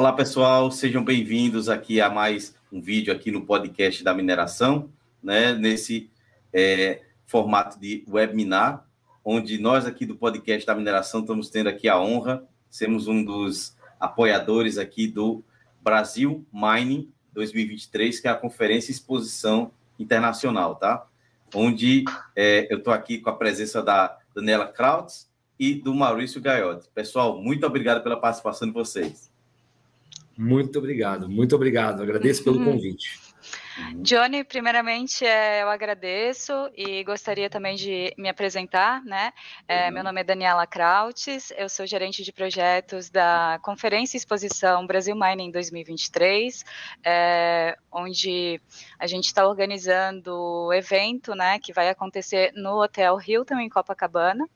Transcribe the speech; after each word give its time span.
Olá, 0.00 0.14
pessoal, 0.14 0.70
sejam 0.70 1.04
bem-vindos 1.04 1.68
aqui 1.68 2.00
a 2.00 2.08
mais 2.08 2.56
um 2.72 2.80
vídeo 2.80 3.12
aqui 3.12 3.30
no 3.30 3.44
podcast 3.44 4.02
da 4.02 4.14
mineração, 4.14 4.90
né? 5.22 5.52
Nesse 5.52 6.10
é, 6.54 7.02
formato 7.26 7.78
de 7.78 8.02
webinar, 8.08 8.88
onde 9.22 9.58
nós 9.58 9.84
aqui 9.84 10.06
do 10.06 10.16
podcast 10.16 10.66
da 10.66 10.74
mineração 10.74 11.20
estamos 11.20 11.50
tendo 11.50 11.68
aqui 11.68 11.86
a 11.86 12.00
honra, 12.00 12.42
sermos 12.70 13.08
um 13.08 13.22
dos 13.22 13.76
apoiadores 14.00 14.78
aqui 14.78 15.06
do 15.06 15.44
Brasil 15.82 16.46
Mining 16.50 17.12
2023, 17.34 18.20
que 18.20 18.26
é 18.26 18.30
a 18.30 18.34
conferência 18.34 18.90
e 18.90 18.94
exposição 18.94 19.70
internacional, 19.98 20.76
tá? 20.76 21.06
Onde 21.54 22.04
é, 22.34 22.66
eu 22.72 22.78
estou 22.78 22.94
aqui 22.94 23.18
com 23.18 23.28
a 23.28 23.36
presença 23.36 23.82
da 23.82 24.16
Daniela 24.34 24.66
Krautz 24.66 25.30
e 25.58 25.74
do 25.74 25.94
Maurício 25.94 26.40
Gaiotti. 26.40 26.88
Pessoal, 26.94 27.38
muito 27.38 27.66
obrigado 27.66 28.02
pela 28.02 28.18
participação 28.18 28.66
de 28.66 28.72
vocês. 28.72 29.29
Muito 30.40 30.78
obrigado, 30.78 31.28
muito 31.28 31.54
obrigado. 31.54 32.02
Agradeço 32.02 32.42
pelo 32.42 32.56
convite. 32.64 33.20
Johnny, 33.96 34.42
primeiramente 34.42 35.24
é, 35.24 35.62
eu 35.62 35.68
agradeço 35.68 36.52
e 36.74 37.04
gostaria 37.04 37.50
também 37.50 37.76
de 37.76 38.12
me 38.16 38.28
apresentar, 38.28 39.04
né? 39.04 39.32
É, 39.68 39.86
uhum. 39.86 39.94
Meu 39.94 40.04
nome 40.04 40.20
é 40.20 40.24
Daniela 40.24 40.66
Krautes, 40.66 41.52
eu 41.56 41.68
sou 41.68 41.86
gerente 41.86 42.22
de 42.22 42.32
projetos 42.32 43.10
da 43.10 43.58
Conferência 43.62 44.16
e 44.16 44.18
Exposição 44.18 44.86
Brasil 44.86 45.14
Mining 45.14 45.50
2023, 45.50 46.64
é, 47.04 47.76
onde 47.92 48.60
a 48.98 49.06
gente 49.06 49.26
está 49.26 49.46
organizando 49.46 50.34
o 50.34 50.72
evento, 50.72 51.34
né, 51.34 51.58
que 51.58 51.72
vai 51.72 51.90
acontecer 51.90 52.52
no 52.54 52.82
Hotel 52.82 53.18
Hilton 53.26 53.60
em 53.60 53.68
Copacabana. 53.68 54.48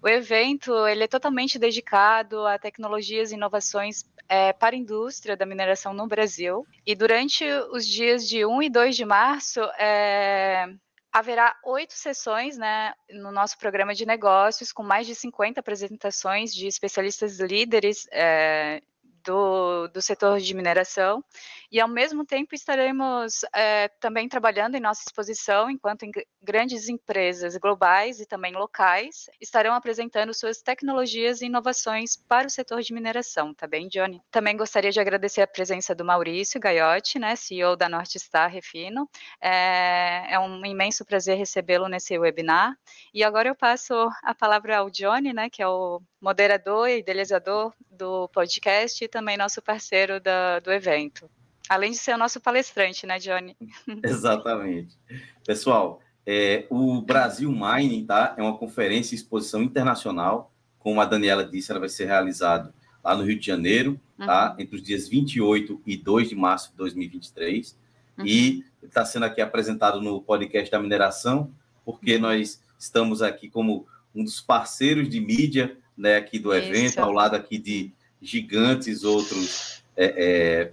O 0.00 0.08
evento 0.08 0.86
ele 0.86 1.04
é 1.04 1.08
totalmente 1.08 1.58
dedicado 1.58 2.46
a 2.46 2.58
tecnologias 2.58 3.32
e 3.32 3.34
inovações 3.34 4.04
é, 4.28 4.52
para 4.52 4.76
a 4.76 4.78
indústria 4.78 5.36
da 5.36 5.46
mineração 5.46 5.92
no 5.92 6.06
Brasil. 6.06 6.66
E 6.86 6.94
durante 6.94 7.44
os 7.72 7.86
dias 7.86 8.28
de 8.28 8.44
1 8.44 8.62
e 8.62 8.70
2 8.70 8.96
de 8.96 9.04
março, 9.04 9.60
é, 9.78 10.66
haverá 11.12 11.56
oito 11.64 11.94
sessões 11.94 12.56
né, 12.56 12.92
no 13.10 13.32
nosso 13.32 13.58
programa 13.58 13.94
de 13.94 14.06
negócios, 14.06 14.72
com 14.72 14.82
mais 14.82 15.06
de 15.06 15.14
50 15.14 15.58
apresentações 15.58 16.52
de 16.52 16.66
especialistas 16.66 17.40
líderes 17.40 18.06
é, 18.12 18.80
do, 19.24 19.88
do 19.88 20.00
setor 20.00 20.38
de 20.38 20.54
mineração, 20.54 21.24
e 21.70 21.80
ao 21.80 21.88
mesmo 21.88 22.24
tempo 22.24 22.54
estaremos 22.54 23.44
é, 23.54 23.88
também 24.00 24.28
trabalhando 24.28 24.74
em 24.74 24.80
nossa 24.80 25.02
exposição, 25.06 25.70
enquanto 25.70 26.04
em 26.04 26.10
grandes 26.42 26.88
empresas 26.88 27.56
globais 27.56 28.20
e 28.20 28.26
também 28.26 28.54
locais 28.54 29.28
estarão 29.40 29.74
apresentando 29.74 30.32
suas 30.32 30.62
tecnologias 30.62 31.42
e 31.42 31.46
inovações 31.46 32.16
para 32.16 32.46
o 32.46 32.50
setor 32.50 32.80
de 32.80 32.94
mineração, 32.94 33.52
tá 33.52 33.66
bem, 33.66 33.88
Johnny? 33.88 34.22
Também 34.30 34.56
gostaria 34.56 34.90
de 34.90 35.00
agradecer 35.00 35.42
a 35.42 35.46
presença 35.46 35.94
do 35.94 36.04
Maurício 36.04 36.60
Gaiotti, 36.60 37.18
né, 37.18 37.36
CEO 37.36 37.76
da 37.76 37.88
Northstar 37.88 38.50
Refino. 38.50 39.08
É, 39.40 40.34
é 40.34 40.38
um 40.38 40.64
imenso 40.64 41.04
prazer 41.04 41.36
recebê-lo 41.36 41.88
nesse 41.88 42.18
webinar. 42.18 42.76
E 43.12 43.22
agora 43.22 43.48
eu 43.48 43.54
passo 43.54 43.94
a 44.22 44.34
palavra 44.34 44.78
ao 44.78 44.90
Johnny, 44.90 45.32
né, 45.32 45.50
que 45.50 45.62
é 45.62 45.68
o 45.68 46.00
moderador 46.20 46.88
e 46.88 46.98
idealizador 46.98 47.72
do 47.90 48.28
podcast 48.28 49.04
e 49.04 49.08
também 49.08 49.36
nosso 49.36 49.60
parceiro 49.62 50.20
da, 50.20 50.60
do 50.60 50.72
evento. 50.72 51.28
Além 51.68 51.90
de 51.90 51.98
ser 51.98 52.14
o 52.14 52.18
nosso 52.18 52.40
palestrante, 52.40 53.06
né, 53.06 53.18
Johnny? 53.18 53.56
Exatamente. 54.02 54.96
Pessoal, 55.44 56.00
é, 56.26 56.66
o 56.70 57.00
Brasil 57.02 57.50
Mining 57.50 58.04
tá, 58.06 58.34
é 58.36 58.42
uma 58.42 58.56
conferência 58.56 59.14
e 59.14 59.16
exposição 59.16 59.62
internacional. 59.62 60.52
Como 60.78 61.00
a 61.00 61.04
Daniela 61.04 61.44
disse, 61.44 61.70
ela 61.70 61.80
vai 61.80 61.88
ser 61.88 62.06
realizada 62.06 62.72
lá 63.02 63.16
no 63.16 63.24
Rio 63.24 63.38
de 63.38 63.46
Janeiro, 63.46 64.00
tá? 64.16 64.50
Uhum. 64.50 64.62
entre 64.62 64.76
os 64.76 64.82
dias 64.82 65.08
28 65.08 65.80
e 65.86 65.96
2 65.96 66.28
de 66.28 66.34
março 66.34 66.70
de 66.70 66.76
2023. 66.76 67.76
Uhum. 68.18 68.26
E 68.26 68.64
está 68.82 69.04
sendo 69.04 69.24
aqui 69.24 69.40
apresentado 69.40 70.00
no 70.00 70.20
podcast 70.20 70.70
da 70.70 70.78
mineração, 70.78 71.52
porque 71.84 72.16
uhum. 72.16 72.22
nós 72.22 72.62
estamos 72.78 73.22
aqui 73.22 73.48
como 73.48 73.86
um 74.14 74.24
dos 74.24 74.40
parceiros 74.40 75.08
de 75.08 75.20
mídia 75.20 75.76
né, 75.96 76.16
aqui 76.16 76.38
do 76.38 76.54
evento, 76.54 76.90
Isso. 76.90 77.00
ao 77.00 77.12
lado 77.12 77.34
aqui 77.34 77.58
de 77.58 77.92
gigantes 78.20 79.04
outros 79.04 79.82
é, 79.96 80.06
é, 80.16 80.72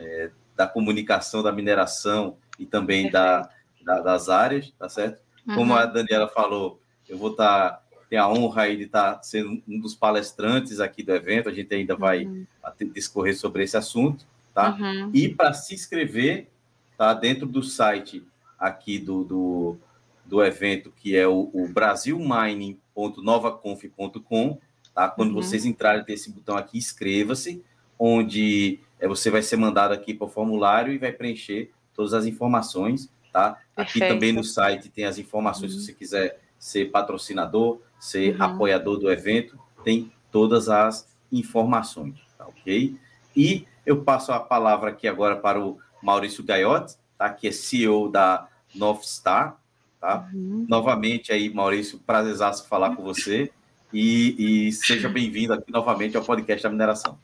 é, 0.00 0.30
da 0.56 0.66
comunicação, 0.66 1.42
da 1.42 1.52
mineração 1.52 2.38
e 2.58 2.64
também 2.66 3.10
da, 3.10 3.48
da, 3.82 4.00
das 4.00 4.28
áreas, 4.28 4.72
tá 4.78 4.88
certo? 4.88 5.20
Uhum. 5.46 5.54
Como 5.54 5.74
a 5.74 5.86
Daniela 5.86 6.28
falou, 6.28 6.80
eu 7.08 7.16
vou 7.18 7.30
estar 7.30 7.70
tá, 7.70 7.82
ter 8.08 8.16
a 8.16 8.28
honra 8.28 8.62
aí 8.62 8.76
de 8.76 8.84
estar 8.84 9.14
tá 9.14 9.22
sendo 9.22 9.62
um 9.68 9.80
dos 9.80 9.94
palestrantes 9.94 10.80
aqui 10.80 11.02
do 11.02 11.14
evento, 11.14 11.48
a 11.48 11.52
gente 11.52 11.74
ainda 11.74 11.96
vai 11.96 12.24
uhum. 12.24 12.46
discorrer 12.92 13.36
sobre 13.36 13.64
esse 13.64 13.76
assunto, 13.76 14.24
tá? 14.54 14.76
Uhum. 14.78 15.10
E 15.14 15.28
para 15.28 15.52
se 15.52 15.74
inscrever, 15.74 16.48
tá 16.96 17.12
dentro 17.14 17.46
do 17.46 17.62
site 17.62 18.24
aqui 18.58 18.98
do, 18.98 19.22
do, 19.24 19.76
do 20.24 20.42
evento, 20.44 20.90
que 20.90 21.16
é 21.16 21.26
o, 21.26 21.50
o 21.52 21.68
brasilmining.novaconf.com, 21.68 24.58
Tá? 24.94 25.08
Quando 25.08 25.30
uhum. 25.30 25.36
vocês 25.36 25.64
entrarem 25.64 26.04
nesse 26.06 26.30
botão 26.30 26.56
aqui, 26.56 26.78
inscreva-se, 26.78 27.62
onde 27.98 28.80
é, 29.00 29.08
você 29.08 29.30
vai 29.30 29.42
ser 29.42 29.56
mandado 29.56 29.92
aqui 29.92 30.12
para 30.12 30.26
o 30.26 30.30
formulário 30.30 30.92
e 30.92 30.98
vai 30.98 31.10
preencher 31.10 31.70
todas 31.94 32.12
as 32.12 32.26
informações. 32.26 33.10
Tá? 33.32 33.58
Aqui 33.76 34.00
também 34.00 34.32
no 34.32 34.44
site 34.44 34.88
tem 34.88 35.04
as 35.04 35.18
informações, 35.18 35.72
uhum. 35.72 35.78
se 35.78 35.86
você 35.86 35.92
quiser 35.92 36.40
ser 36.58 36.90
patrocinador, 36.90 37.80
ser 37.98 38.36
uhum. 38.36 38.42
apoiador 38.42 38.98
do 38.98 39.10
evento, 39.10 39.58
tem 39.84 40.12
todas 40.30 40.68
as 40.68 41.08
informações, 41.32 42.18
tá 42.36 42.46
ok? 42.46 42.96
E 43.36 43.66
eu 43.86 44.02
passo 44.02 44.32
a 44.32 44.40
palavra 44.40 44.90
aqui 44.90 45.06
agora 45.06 45.36
para 45.36 45.60
o 45.60 45.78
Maurício 46.02 46.44
Gaiotti, 46.44 46.96
tá? 47.16 47.30
que 47.30 47.48
é 47.48 47.52
CEO 47.52 48.08
da 48.08 48.48
North 48.74 49.04
Star. 49.04 49.58
Tá? 50.00 50.28
Uhum. 50.32 50.66
Novamente 50.68 51.32
aí, 51.32 51.52
Maurício, 51.52 51.98
prazerzaço 51.98 52.66
falar 52.66 52.96
com 52.96 53.02
você 53.02 53.50
e, 53.92 54.68
e 54.68 54.72
seja 54.72 55.08
bem-vindo 55.08 55.52
aqui 55.52 55.70
novamente 55.70 56.16
ao 56.16 56.24
podcast 56.24 56.62
da 56.62 56.70
mineração. 56.70 57.18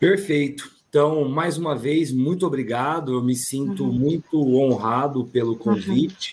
Perfeito. 0.00 0.70
Então, 0.88 1.28
mais 1.28 1.58
uma 1.58 1.76
vez, 1.76 2.10
muito 2.10 2.46
obrigado. 2.46 3.12
Eu 3.12 3.22
me 3.22 3.36
sinto 3.36 3.84
uhum. 3.84 3.92
muito 3.92 4.56
honrado 4.56 5.26
pelo 5.26 5.54
convite, 5.54 6.32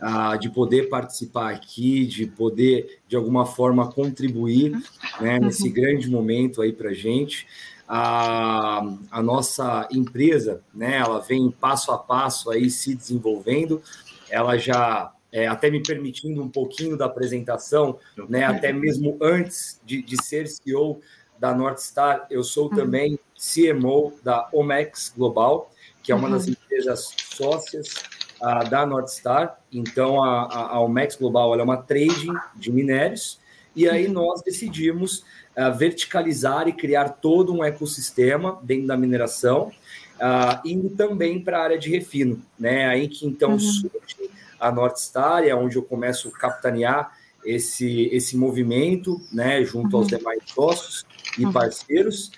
uhum. 0.00 0.34
uh, 0.34 0.38
de 0.38 0.48
poder 0.48 0.88
participar 0.88 1.52
aqui, 1.52 2.06
de 2.06 2.26
poder, 2.26 3.00
de 3.06 3.14
alguma 3.14 3.44
forma, 3.44 3.92
contribuir 3.92 4.72
uhum. 4.72 4.82
né, 5.20 5.38
nesse 5.38 5.68
uhum. 5.68 5.74
grande 5.74 6.10
momento 6.10 6.62
aí 6.62 6.72
para 6.72 6.94
gente. 6.94 7.46
A, 7.86 8.82
a 9.10 9.22
nossa 9.22 9.86
empresa, 9.92 10.62
né, 10.74 10.96
ela 10.96 11.20
vem 11.20 11.50
passo 11.50 11.92
a 11.92 11.98
passo 11.98 12.50
aí 12.50 12.70
se 12.70 12.94
desenvolvendo. 12.94 13.82
Ela 14.30 14.56
já 14.56 15.12
é, 15.30 15.46
até 15.46 15.70
me 15.70 15.82
permitindo 15.82 16.42
um 16.42 16.48
pouquinho 16.48 16.96
da 16.96 17.04
apresentação, 17.04 17.98
né, 18.28 18.44
até 18.44 18.72
mesmo 18.72 19.18
antes 19.20 19.78
de, 19.84 20.02
de 20.02 20.24
ser 20.24 20.48
CEO 20.48 21.00
da 21.42 21.52
Northstar, 21.52 22.24
eu 22.30 22.44
sou 22.44 22.70
também 22.70 23.18
CMO 23.36 24.12
da 24.22 24.48
Omex 24.52 25.12
Global, 25.16 25.72
que 26.00 26.12
é 26.12 26.14
uma 26.14 26.28
uhum. 26.28 26.34
das 26.34 26.46
empresas 26.46 27.12
sócias 27.34 27.94
uh, 28.40 28.70
da 28.70 28.86
Northstar. 28.86 29.58
Então, 29.72 30.22
a, 30.22 30.68
a, 30.70 30.80
Omex 30.80 31.16
Global 31.16 31.58
é 31.58 31.60
uma 31.64 31.78
trading 31.78 32.32
de 32.54 32.70
minérios, 32.70 33.40
e 33.74 33.88
aí 33.88 34.06
uhum. 34.06 34.12
nós 34.12 34.40
decidimos 34.40 35.24
uh, 35.56 35.76
verticalizar 35.76 36.68
e 36.68 36.72
criar 36.72 37.08
todo 37.08 37.52
um 37.52 37.64
ecossistema 37.64 38.60
dentro 38.62 38.86
da 38.86 38.96
mineração, 38.96 39.72
uh, 40.18 40.60
indo 40.64 40.90
também 40.90 41.42
para 41.42 41.58
a 41.58 41.64
área 41.64 41.78
de 41.78 41.90
refino, 41.90 42.40
né? 42.56 42.86
Aí 42.86 43.08
que 43.08 43.26
então 43.26 43.54
uhum. 43.54 43.58
surge 43.58 44.30
a 44.60 44.70
North 44.70 44.98
Star, 44.98 45.42
é 45.42 45.52
onde 45.52 45.74
eu 45.74 45.82
começo 45.82 46.28
a 46.28 46.38
capitanear 46.38 47.18
esse, 47.44 48.08
esse 48.12 48.36
movimento, 48.36 49.20
né, 49.32 49.64
junto 49.64 49.96
uhum. 49.96 50.02
aos 50.02 50.06
demais 50.06 50.40
sócios 50.46 51.04
e 51.38 51.44
uhum. 51.44 51.52
parceiros. 51.52 52.30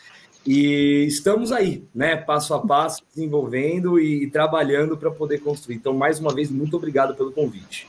E 0.46 1.06
estamos 1.06 1.50
aí, 1.50 1.84
né, 1.94 2.16
passo 2.16 2.52
a 2.52 2.60
passo, 2.60 3.02
desenvolvendo 3.14 3.98
e, 3.98 4.24
e 4.24 4.30
trabalhando 4.30 4.96
para 4.96 5.10
poder 5.10 5.38
construir. 5.38 5.76
Então, 5.76 5.94
mais 5.94 6.20
uma 6.20 6.34
vez, 6.34 6.50
muito 6.50 6.76
obrigado 6.76 7.14
pelo 7.14 7.32
convite. 7.32 7.88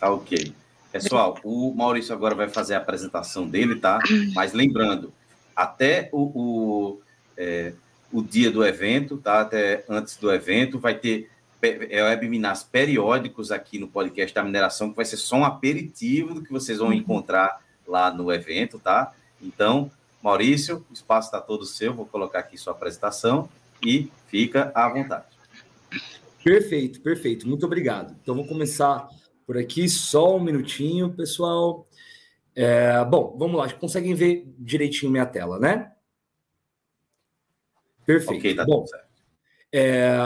Tá 0.00 0.10
ok. 0.10 0.52
Pessoal, 0.90 1.38
o 1.44 1.72
Maurício 1.72 2.12
agora 2.12 2.34
vai 2.34 2.48
fazer 2.48 2.74
a 2.74 2.78
apresentação 2.78 3.46
dele, 3.48 3.76
tá? 3.76 4.00
Mas 4.34 4.52
lembrando, 4.52 5.12
até 5.54 6.08
o, 6.10 6.22
o, 6.22 7.00
é, 7.36 7.72
o 8.12 8.20
dia 8.20 8.50
do 8.50 8.64
evento, 8.64 9.16
tá? 9.16 9.42
Até 9.42 9.84
antes 9.88 10.16
do 10.16 10.32
evento, 10.32 10.80
vai 10.80 10.94
ter 10.94 11.30
é, 11.62 12.02
webinars 12.02 12.64
periódicos 12.64 13.52
aqui 13.52 13.78
no 13.78 13.86
podcast 13.86 14.34
da 14.34 14.42
mineração, 14.42 14.90
que 14.90 14.96
vai 14.96 15.04
ser 15.04 15.18
só 15.18 15.36
um 15.36 15.44
aperitivo 15.44 16.34
do 16.34 16.42
que 16.42 16.50
vocês 16.50 16.78
vão 16.78 16.88
uhum. 16.88 16.94
encontrar 16.94 17.60
lá 17.86 18.12
no 18.12 18.32
evento, 18.32 18.78
tá? 18.78 19.12
Então, 19.40 19.90
Maurício, 20.22 20.84
o 20.90 20.92
espaço 20.92 21.28
está 21.28 21.40
todo 21.40 21.64
seu, 21.64 21.94
vou 21.94 22.06
colocar 22.06 22.40
aqui 22.40 22.56
sua 22.58 22.72
apresentação 22.72 23.48
e 23.82 24.10
fica 24.26 24.70
à 24.74 24.88
vontade. 24.88 25.24
Perfeito, 26.42 27.00
perfeito, 27.00 27.48
muito 27.48 27.66
obrigado. 27.66 28.16
Então, 28.22 28.34
vou 28.34 28.46
começar 28.46 29.08
por 29.46 29.56
aqui, 29.58 29.88
só 29.88 30.36
um 30.36 30.40
minutinho, 30.40 31.12
pessoal. 31.14 31.86
É, 32.54 33.04
bom, 33.04 33.36
vamos 33.38 33.56
lá, 33.56 33.72
conseguem 33.72 34.14
ver 34.14 34.52
direitinho 34.58 35.12
minha 35.12 35.26
tela, 35.26 35.58
né? 35.58 35.92
Perfeito. 38.04 38.38
Okay, 38.38 38.54
tá 38.54 38.64
Bom, 38.64 38.84
é, 39.72 40.16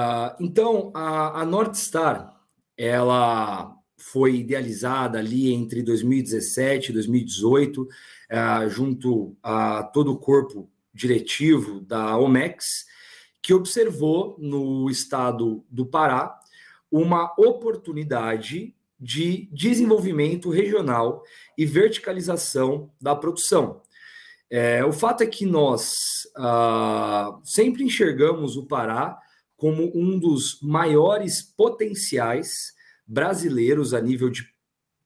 então, 0.41 0.91
a, 0.95 1.43
a 1.43 1.45
North 1.45 1.75
Star, 1.75 2.41
ela 2.77 3.77
foi 3.97 4.37
idealizada 4.37 5.19
ali 5.19 5.53
entre 5.53 5.83
2017 5.83 6.91
e 6.91 6.93
2018, 6.95 7.89
é, 8.29 8.69
junto 8.69 9.37
a 9.43 9.83
todo 9.83 10.13
o 10.13 10.19
corpo 10.19 10.71
diretivo 10.93 11.81
da 11.81 12.17
OMEX, 12.17 12.65
que 13.43 13.53
observou 13.53 14.37
no 14.39 14.89
estado 14.89 15.65
do 15.71 15.85
Pará 15.85 16.39
uma 16.91 17.35
oportunidade 17.37 18.75
de 18.99 19.49
desenvolvimento 19.53 20.49
regional 20.49 21.23
e 21.59 21.67
verticalização 21.67 22.91
da 23.01 23.15
produção. 23.15 23.83
É, 24.49 24.85
o 24.85 24.93
fato 24.93 25.23
é 25.23 25.27
que 25.27 25.45
nós 25.45 25.93
ah, 26.37 27.39
sempre 27.43 27.83
enxergamos 27.83 28.57
o 28.57 28.67
Pará 28.67 29.19
como 29.57 29.91
um 29.95 30.19
dos 30.19 30.61
maiores 30.63 31.43
potenciais 31.43 32.73
brasileiros 33.07 33.95
a 33.95 34.01
nível 34.01 34.31
de, 34.31 34.49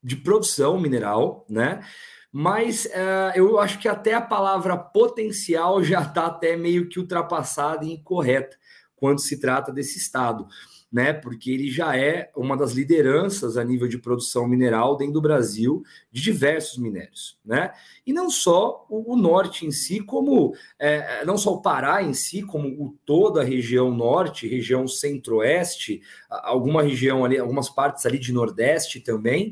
de 0.01 0.15
produção 0.15 0.79
mineral, 0.79 1.45
né? 1.49 1.81
Mas 2.31 2.85
uh, 2.85 3.35
eu 3.35 3.59
acho 3.59 3.79
que 3.79 3.87
até 3.87 4.13
a 4.13 4.21
palavra 4.21 4.77
potencial 4.77 5.83
já 5.83 6.01
está 6.01 6.27
até 6.27 6.55
meio 6.55 6.87
que 6.87 6.99
ultrapassada 6.99 7.83
e 7.83 7.93
incorreta 7.93 8.55
quando 8.95 9.19
se 9.19 9.39
trata 9.39 9.71
desse 9.71 9.97
estado 9.97 10.47
né? 10.91 11.13
Porque 11.13 11.51
ele 11.51 11.69
já 11.69 11.95
é 11.95 12.31
uma 12.35 12.57
das 12.57 12.71
lideranças 12.71 13.57
a 13.57 13.63
nível 13.63 13.87
de 13.87 13.97
produção 13.97 14.47
mineral 14.47 14.97
dentro 14.97 15.13
do 15.13 15.21
Brasil 15.21 15.83
de 16.11 16.21
diversos 16.21 16.77
minérios, 16.77 17.37
né? 17.45 17.71
E 18.05 18.11
não 18.11 18.29
só 18.29 18.85
o, 18.89 19.15
norte 19.15 19.65
em 19.65 19.71
si, 19.71 19.99
como 19.99 20.53
é, 20.79 21.23
não 21.25 21.37
só 21.37 21.53
o 21.53 21.61
Pará 21.61 22.01
em 22.01 22.13
si, 22.13 22.41
como 22.41 22.67
o, 22.67 22.97
toda 23.05 23.41
a 23.41 23.45
região 23.45 23.91
norte, 23.91 24.47
região 24.47 24.87
centro-oeste, 24.87 26.01
alguma 26.29 26.81
região 26.81 27.23
ali, 27.23 27.37
algumas 27.37 27.69
partes 27.69 28.05
ali 28.05 28.17
de 28.17 28.33
nordeste 28.33 28.99
também. 28.99 29.51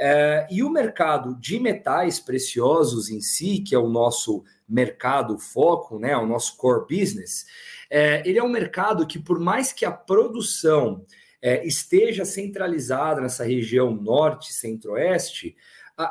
É, 0.00 0.46
e 0.50 0.62
o 0.62 0.70
mercado 0.70 1.34
de 1.40 1.58
metais 1.58 2.20
preciosos 2.20 3.10
em 3.10 3.20
si, 3.20 3.58
que 3.58 3.74
é 3.74 3.78
o 3.78 3.88
nosso 3.88 4.44
mercado 4.68 5.38
foco, 5.38 5.98
né, 5.98 6.16
o 6.16 6.26
nosso 6.26 6.56
core 6.56 6.86
business, 6.88 7.46
é, 7.90 8.22
ele 8.28 8.38
é 8.38 8.42
um 8.42 8.48
mercado 8.48 9.06
que, 9.06 9.18
por 9.18 9.38
mais 9.38 9.72
que 9.72 9.84
a 9.84 9.90
produção 9.90 11.04
é, 11.40 11.66
esteja 11.66 12.24
centralizada 12.24 13.20
nessa 13.20 13.44
região 13.44 13.90
norte, 13.90 14.52
centro-oeste, 14.52 15.56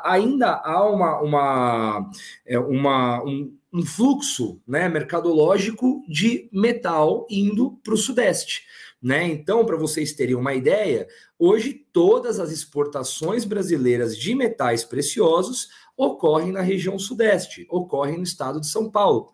ainda 0.04 0.60
há 0.64 0.84
uma, 0.88 1.20
uma, 1.20 2.10
é, 2.46 2.58
uma 2.58 3.24
um, 3.24 3.56
um, 3.72 3.84
fluxo 3.84 4.60
né, 4.66 4.88
mercadológico 4.88 6.02
de 6.08 6.48
metal 6.52 7.26
indo 7.30 7.78
para 7.82 7.94
o 7.94 7.96
sudeste. 7.96 8.64
Né? 9.00 9.24
Então, 9.28 9.64
para 9.64 9.76
vocês 9.76 10.12
terem 10.12 10.34
uma 10.34 10.54
ideia, 10.54 11.06
hoje 11.38 11.86
todas 11.92 12.40
as 12.40 12.50
exportações 12.50 13.44
brasileiras 13.44 14.16
de 14.16 14.34
metais 14.34 14.84
preciosos 14.84 15.68
ocorrem 15.96 16.52
na 16.52 16.60
região 16.60 16.98
sudeste, 16.98 17.66
ocorrem 17.70 18.18
no 18.18 18.24
estado 18.24 18.60
de 18.60 18.66
São 18.66 18.90
Paulo. 18.90 19.32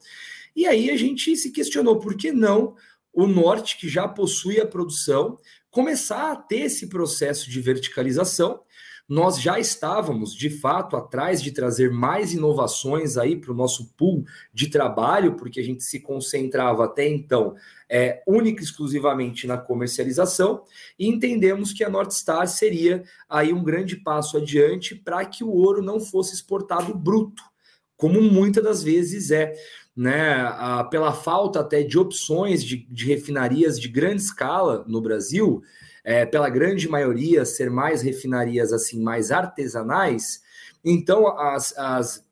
E 0.54 0.66
aí 0.66 0.90
a 0.90 0.96
gente 0.96 1.36
se 1.36 1.50
questionou 1.50 1.98
por 1.98 2.16
que 2.16 2.32
não 2.32 2.74
o 3.12 3.26
norte, 3.26 3.78
que 3.78 3.88
já 3.88 4.08
possui 4.08 4.60
a 4.60 4.66
produção, 4.66 5.38
começar 5.70 6.32
a 6.32 6.36
ter 6.36 6.62
esse 6.62 6.88
processo 6.88 7.48
de 7.48 7.60
verticalização. 7.60 8.60
Nós 9.06 9.38
já 9.40 9.58
estávamos, 9.58 10.34
de 10.34 10.48
fato, 10.48 10.96
atrás 10.96 11.42
de 11.42 11.52
trazer 11.52 11.90
mais 11.90 12.32
inovações 12.32 13.18
aí 13.18 13.36
para 13.36 13.52
o 13.52 13.54
nosso 13.54 13.92
pool 13.96 14.24
de 14.52 14.68
trabalho, 14.68 15.36
porque 15.36 15.60
a 15.60 15.62
gente 15.62 15.84
se 15.84 16.00
concentrava 16.00 16.86
até 16.86 17.06
então 17.06 17.54
é, 17.88 18.22
única 18.26 18.62
e 18.62 18.64
exclusivamente 18.64 19.46
na 19.46 19.58
comercialização, 19.58 20.62
e 20.98 21.06
entendemos 21.06 21.72
que 21.72 21.84
a 21.84 21.90
North 21.90 22.12
Star 22.12 22.48
seria 22.48 23.04
aí 23.28 23.52
um 23.52 23.62
grande 23.62 23.96
passo 23.96 24.38
adiante 24.38 24.94
para 24.94 25.24
que 25.26 25.44
o 25.44 25.50
ouro 25.50 25.82
não 25.82 26.00
fosse 26.00 26.34
exportado 26.34 26.94
bruto, 26.94 27.42
como 27.96 28.22
muitas 28.22 28.64
das 28.64 28.82
vezes 28.82 29.30
é 29.30 29.52
né, 29.96 30.41
a, 30.41 30.85
pela 30.85 31.12
falta 31.12 31.61
até 31.61 31.82
de 31.82 31.99
opções 31.99 32.64
de, 32.64 32.87
de, 32.91 33.06
refinarias 33.06 33.79
de 33.79 33.88
grande 33.88 34.23
escala 34.23 34.85
no 34.88 35.00
Brasil, 35.00 35.62
é, 36.02 36.26
pela 36.26 36.50
grande 36.50 36.88
maioria 36.88 37.44
ser 37.44 37.70
mais 37.70 38.02
refinarias 38.02 38.73
assim 38.73 39.00
mais 39.00 39.31
artesanais, 39.31 40.43
então 40.85 41.29
as, 41.38 41.76
as 41.79 42.25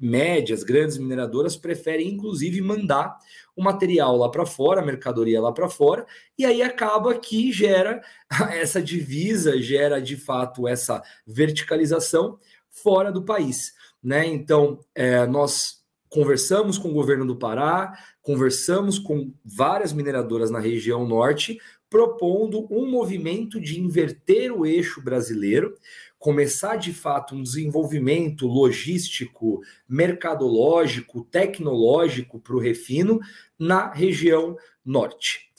médias, 0.00 0.64
grandes 0.64 0.98
mineradoras 0.98 1.56
preferem 1.56 2.08
inclusive 2.08 2.60
mandar 2.60 3.18
o 3.56 3.62
material 3.62 4.16
lá 4.16 4.28
para 4.28 4.44
fora, 4.44 4.80
a 4.80 4.84
mercadoria 4.84 5.40
lá 5.40 5.52
para 5.52 5.68
fora, 5.68 6.06
e 6.36 6.44
aí 6.44 6.62
acaba 6.62 7.14
que 7.14 7.52
gera 7.52 8.02
essa 8.52 8.82
divisa, 8.82 9.60
gera 9.60 10.00
de 10.00 10.16
fato 10.16 10.66
essa 10.66 11.02
verticalização 11.26 12.38
fora 12.68 13.12
do 13.12 13.22
país. 13.22 13.72
Né? 14.02 14.26
Então, 14.26 14.80
é, 14.94 15.24
nós 15.26 15.83
conversamos 16.14 16.78
com 16.78 16.90
o 16.90 16.94
governo 16.94 17.26
do 17.26 17.34
Pará, 17.34 17.92
conversamos 18.22 19.00
com 19.00 19.32
várias 19.44 19.92
mineradoras 19.92 20.48
na 20.48 20.60
região 20.60 21.04
norte, 21.04 21.58
propondo 21.90 22.68
um 22.70 22.88
movimento 22.88 23.60
de 23.60 23.80
inverter 23.80 24.52
o 24.52 24.64
eixo 24.64 25.02
brasileiro, 25.02 25.76
começar 26.16 26.76
de 26.76 26.94
fato 26.94 27.34
um 27.34 27.42
desenvolvimento 27.42 28.46
logístico, 28.46 29.60
mercadológico, 29.88 31.24
tecnológico 31.24 32.38
para 32.38 32.54
o 32.54 32.60
refino 32.60 33.18
na 33.58 33.92
região 33.92 34.56
norte. 34.84 35.50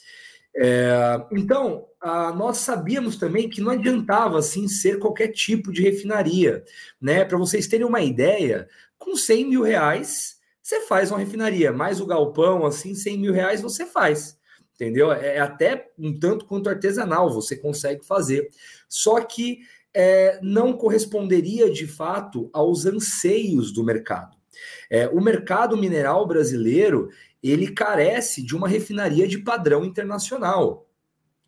É, 0.56 1.22
então, 1.34 1.86
a, 2.00 2.32
nós 2.32 2.60
sabíamos 2.60 3.18
também 3.18 3.50
que 3.50 3.60
não 3.60 3.74
adiantava 3.74 4.40
assim 4.40 4.70
ser 4.70 5.00
qualquer 5.00 5.34
tipo 5.34 5.70
de 5.70 5.82
refinaria, 5.82 6.64
né? 7.00 7.26
Para 7.26 7.38
vocês 7.38 7.68
terem 7.68 7.86
uma 7.86 8.02
ideia, 8.02 8.70
com 8.98 9.18
100 9.18 9.50
mil 9.50 9.62
reais 9.62 10.35
você 10.66 10.82
faz 10.82 11.12
uma 11.12 11.20
refinaria, 11.20 11.72
mais 11.72 12.02
o 12.02 12.08
galpão, 12.08 12.66
assim, 12.66 12.96
100 12.96 13.20
mil 13.20 13.32
reais 13.32 13.62
você 13.62 13.86
faz, 13.86 14.36
entendeu? 14.74 15.12
É, 15.12 15.36
é 15.36 15.40
até 15.40 15.92
um 15.96 16.18
tanto 16.18 16.46
quanto 16.46 16.68
artesanal, 16.68 17.32
você 17.32 17.56
consegue 17.56 18.04
fazer. 18.04 18.50
Só 18.90 19.22
que 19.22 19.60
é, 19.94 20.40
não 20.42 20.74
corresponderia 20.74 21.70
de 21.70 21.86
fato 21.86 22.50
aos 22.52 22.88
anseios 22.88 23.72
do 23.72 23.84
mercado. 23.84 24.36
É, 24.90 25.08
o 25.08 25.22
mercado 25.22 25.78
mineral 25.78 26.26
brasileiro 26.26 27.10
ele 27.44 27.72
carece 27.72 28.42
de 28.42 28.56
uma 28.56 28.68
refinaria 28.68 29.28
de 29.28 29.38
padrão 29.38 29.86
internacional 29.86 30.85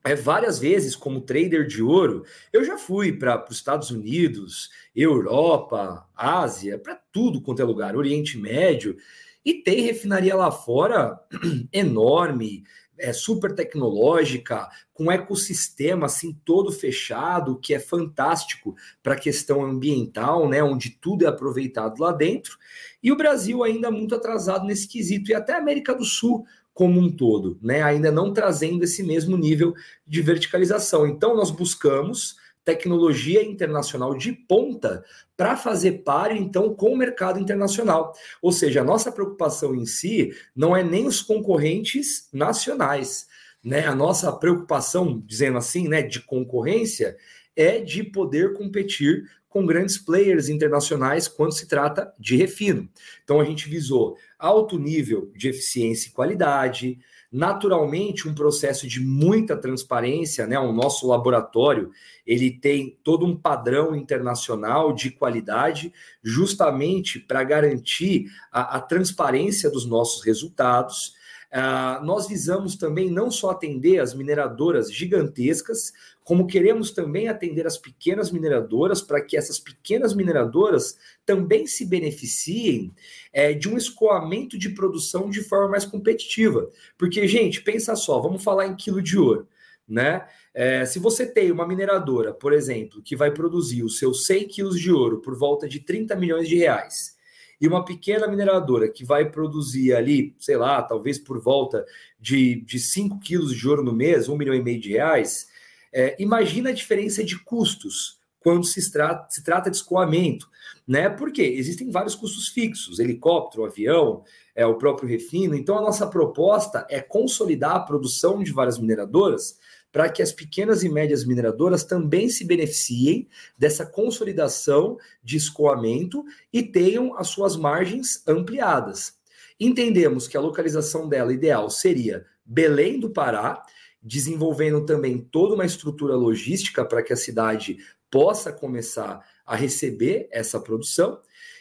é, 0.08 0.16
várias 0.16 0.58
vezes 0.58 0.96
como 0.96 1.22
trader 1.22 1.68
de 1.68 1.84
ouro, 1.84 2.24
eu 2.54 2.64
já 2.64 2.78
fui 2.78 3.12
para 3.12 3.46
os 3.50 3.58
Estados 3.58 3.92
Unidos, 3.92 4.70
Europa, 4.96 6.08
Ásia, 6.16 6.80
para 6.80 6.96
tudo 7.12 7.42
quanto 7.42 7.62
é 7.62 7.66
lugar, 7.66 7.96
Oriente 7.96 8.38
Médio, 8.38 8.96
e 9.44 9.56
tem 9.56 9.82
refinaria 9.82 10.36
lá 10.36 10.50
fora 10.50 11.20
enorme, 11.74 12.64
é 12.98 13.14
super 13.14 13.54
tecnológica, 13.54 14.68
com 14.94 15.06
um 15.06 15.12
ecossistema 15.12 16.08
assim 16.08 16.34
todo 16.44 16.72
fechado, 16.72 17.60
que 17.60 17.74
é 17.74 17.80
fantástico 17.80 18.76
para 19.04 19.14
a 19.14 19.20
questão 19.20 19.64
ambiental, 19.64 20.50
né, 20.50 20.64
onde 20.64 20.90
tudo 20.90 21.26
é 21.26 21.28
aproveitado 21.28 22.02
lá 22.02 22.12
dentro. 22.12 22.58
E 23.04 23.12
o 23.12 23.18
Brasil 23.18 23.64
ainda 23.64 23.92
muito 23.92 24.16
atrasado 24.16 24.66
nesse 24.66 24.88
quesito 24.88 25.30
e 25.30 25.36
até 25.36 25.54
a 25.54 25.60
América 25.60 25.94
do 25.94 26.04
Sul 26.04 26.46
como 26.78 27.00
um 27.00 27.10
todo, 27.10 27.58
né? 27.60 27.82
Ainda 27.82 28.12
não 28.12 28.32
trazendo 28.32 28.84
esse 28.84 29.02
mesmo 29.02 29.36
nível 29.36 29.74
de 30.06 30.22
verticalização. 30.22 31.08
Então, 31.08 31.36
nós 31.36 31.50
buscamos 31.50 32.36
tecnologia 32.64 33.44
internacional 33.44 34.14
de 34.14 34.32
ponta 34.32 35.04
para 35.36 35.58
fazer 35.58 36.04
par, 36.04 36.32
então, 36.38 36.76
com 36.76 36.94
o 36.94 36.98
mercado 36.98 37.40
internacional. 37.40 38.14
Ou 38.44 38.52
seja, 38.52 38.82
a 38.82 38.84
nossa 38.84 39.12
preocupação 39.12 39.74
em 39.74 39.88
si 39.88 40.32
não 40.56 40.78
é 40.78 40.84
nem 40.84 41.08
os 41.08 41.20
concorrentes 41.20 42.30
nacionais, 42.32 43.26
né? 43.66 43.88
A 43.88 43.96
nossa 43.96 44.32
preocupação, 44.32 45.20
dizendo 45.26 45.58
assim, 45.58 45.88
né, 45.88 46.04
de 46.04 46.22
concorrência, 46.22 47.18
é 47.56 47.80
de 47.80 48.04
poder 48.04 48.54
competir 48.54 49.24
com 49.50 49.66
grandes 49.66 49.98
players 49.98 50.48
internacionais 50.48 51.28
quando 51.28 51.54
se 51.54 51.68
trata 51.68 52.14
de 52.20 52.36
refino. 52.36 52.88
Então 53.24 53.42
a 53.42 53.44
gente 53.44 53.68
visou 53.68 54.16
alto 54.38 54.78
nível 54.78 55.32
de 55.36 55.50
eficiência 55.50 56.10
e 56.10 56.12
qualidade, 56.12 57.00
naturalmente 57.32 58.28
um 58.28 58.34
processo 58.34 58.88
de 58.88 59.00
muita 59.00 59.58
transparência, 59.58 60.48
né? 60.48 60.58
O 60.60 60.72
nosso 60.72 61.08
laboratório, 61.08 61.92
ele 62.26 62.52
tem 62.52 62.98
todo 63.04 63.26
um 63.26 63.36
padrão 63.36 63.96
internacional 63.96 64.94
de 64.94 65.12
qualidade, 65.12 65.92
justamente 66.24 67.20
para 67.20 67.44
garantir 67.44 68.26
a, 68.52 68.78
a 68.78 68.82
transparência 68.82 69.70
dos 69.70 69.86
nossos 69.86 70.24
resultados 70.24 71.18
Uh, 71.48 72.04
nós 72.04 72.28
visamos 72.28 72.76
também 72.76 73.10
não 73.10 73.32
só 73.32 73.52
atender 73.52 74.00
as 74.00 74.14
mineradoras 74.14 74.92
gigantescas, 74.94 75.94
como 76.28 76.46
queremos 76.46 76.92
também 76.92 77.30
atender 77.30 77.66
as 77.66 77.78
pequenas 77.78 78.32
mineradoras, 78.32 79.02
para 79.02 79.22
que 79.22 79.38
essas 79.38 79.62
pequenas 79.62 80.14
mineradoras 80.14 80.98
também 81.26 81.66
se 81.66 81.86
beneficiem 81.86 82.94
é, 83.32 83.54
de 83.54 83.70
um 83.70 83.78
escoamento 83.78 84.58
de 84.58 84.68
produção 84.72 85.30
de 85.30 85.42
forma 85.42 85.70
mais 85.70 85.86
competitiva. 85.86 86.70
Porque, 86.98 87.26
gente, 87.30 87.62
pensa 87.62 87.96
só, 87.96 88.20
vamos 88.20 88.44
falar 88.44 88.68
em 88.68 88.76
quilo 88.76 89.02
de 89.02 89.18
ouro. 89.18 89.48
Né? 89.88 90.28
É, 90.54 90.86
se 90.86 91.00
você 91.00 91.26
tem 91.26 91.50
uma 91.50 91.66
mineradora, 91.66 92.34
por 92.34 92.52
exemplo, 92.52 93.02
que 93.02 93.16
vai 93.16 93.32
produzir 93.32 93.84
os 93.84 93.98
seus 93.98 94.26
100 94.26 94.50
quilos 94.50 94.78
de 94.78 94.92
ouro 94.92 95.22
por 95.22 95.34
volta 95.34 95.66
de 95.66 95.80
30 95.80 96.14
milhões 96.18 96.50
de 96.50 96.58
reais, 96.58 97.16
e 97.60 97.70
uma 97.70 97.86
pequena 97.86 98.28
mineradora 98.28 98.90
que 98.90 99.06
vai 99.06 99.32
produzir 99.32 99.94
ali, 99.94 100.36
sei 100.38 100.58
lá, 100.58 100.84
talvez 100.84 101.18
por 101.18 101.40
volta 101.40 101.86
de, 102.20 102.60
de 102.66 102.80
5 102.80 103.18
quilos 103.22 103.56
de 103.56 103.66
ouro 103.66 103.82
no 103.82 103.94
mês, 103.94 104.28
1 104.28 104.36
milhão 104.36 104.54
e 104.54 104.62
meio 104.62 104.82
de 104.82 104.90
reais, 104.90 105.56
é, 105.94 106.16
imagina 106.20 106.70
a 106.70 106.74
diferença 106.74 107.24
de 107.24 107.38
custos 107.44 108.18
quando 108.40 108.66
se 108.66 108.92
trata, 108.92 109.28
se 109.30 109.44
trata 109.44 109.70
de 109.70 109.78
escoamento, 109.78 110.50
né? 110.88 111.10
Porque 111.10 111.42
existem 111.42 111.90
vários 111.90 112.16
custos 112.16 112.48
fixos, 112.48 113.00
helicóptero, 113.00 113.66
avião, 113.66 114.24
é 114.56 114.66
o 114.66 114.78
próprio 114.78 115.10
refino. 115.10 115.56
Então 115.56 115.78
a 115.78 115.82
nossa 115.82 116.08
proposta 116.08 116.88
é 116.90 117.02
consolidar 117.02 117.76
a 117.76 117.80
produção 117.82 118.42
de 118.42 118.52
várias 118.52 118.80
mineradoras 118.80 119.58
para 119.92 120.10
que 120.10 120.22
as 120.22 120.32
pequenas 120.32 120.84
e 120.84 120.90
médias 120.90 121.26
mineradoras 121.26 121.84
também 121.84 122.30
se 122.30 122.46
beneficiem 122.46 123.28
dessa 123.58 123.86
consolidação 123.86 124.98
de 125.24 125.38
escoamento 125.38 126.24
e 126.52 126.62
tenham 126.64 127.18
as 127.18 127.30
suas 127.30 127.56
margens 127.56 128.24
ampliadas. 128.28 129.18
Entendemos 129.60 130.28
que 130.28 130.38
a 130.38 130.42
localização 130.42 131.10
dela 131.10 131.34
ideal 131.34 131.70
seria 131.70 132.26
Belém 132.46 133.00
do 133.00 133.10
Pará, 133.10 133.64
desenvolvendo 134.02 134.86
também 134.86 135.20
toda 135.20 135.56
uma 135.56 135.66
estrutura 135.66 136.16
logística 136.16 136.86
para 136.86 137.04
que 137.04 137.14
a 137.14 137.18
cidade 137.18 137.78
possa 138.10 138.52
começar 138.52 139.24
a 139.46 139.56
receber 139.56 140.28
essa 140.32 140.60
produção. 140.60 141.20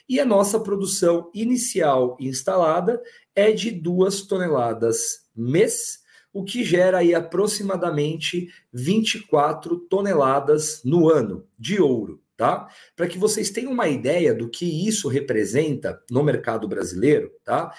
E 0.09 0.21
a 0.21 0.25
nossa 0.25 0.61
produção 0.61 1.31
inicial 1.35 2.16
instalada 2.21 3.02
é 3.35 3.50
de 3.50 3.71
duas 3.71 4.23
toneladas 4.23 5.26
mês, 5.35 6.00
o 6.33 6.45
que 6.45 6.62
gera 6.64 6.99
aí 6.99 7.14
aproximadamente 7.14 8.49
24 8.73 9.78
toneladas 9.88 10.83
no 10.85 11.09
ano 11.09 11.47
de 11.59 11.81
ouro, 11.81 12.23
tá? 12.37 12.69
Para 12.95 13.09
que 13.09 13.19
vocês 13.19 13.50
tenham 13.50 13.73
uma 13.73 13.88
ideia 13.88 14.35
do 14.35 14.49
que 14.49 14.87
isso 14.87 15.09
representa 15.09 16.00
no 16.11 16.23
mercado 16.23 16.69
brasileiro, 16.69 17.33
tá? 17.45 17.73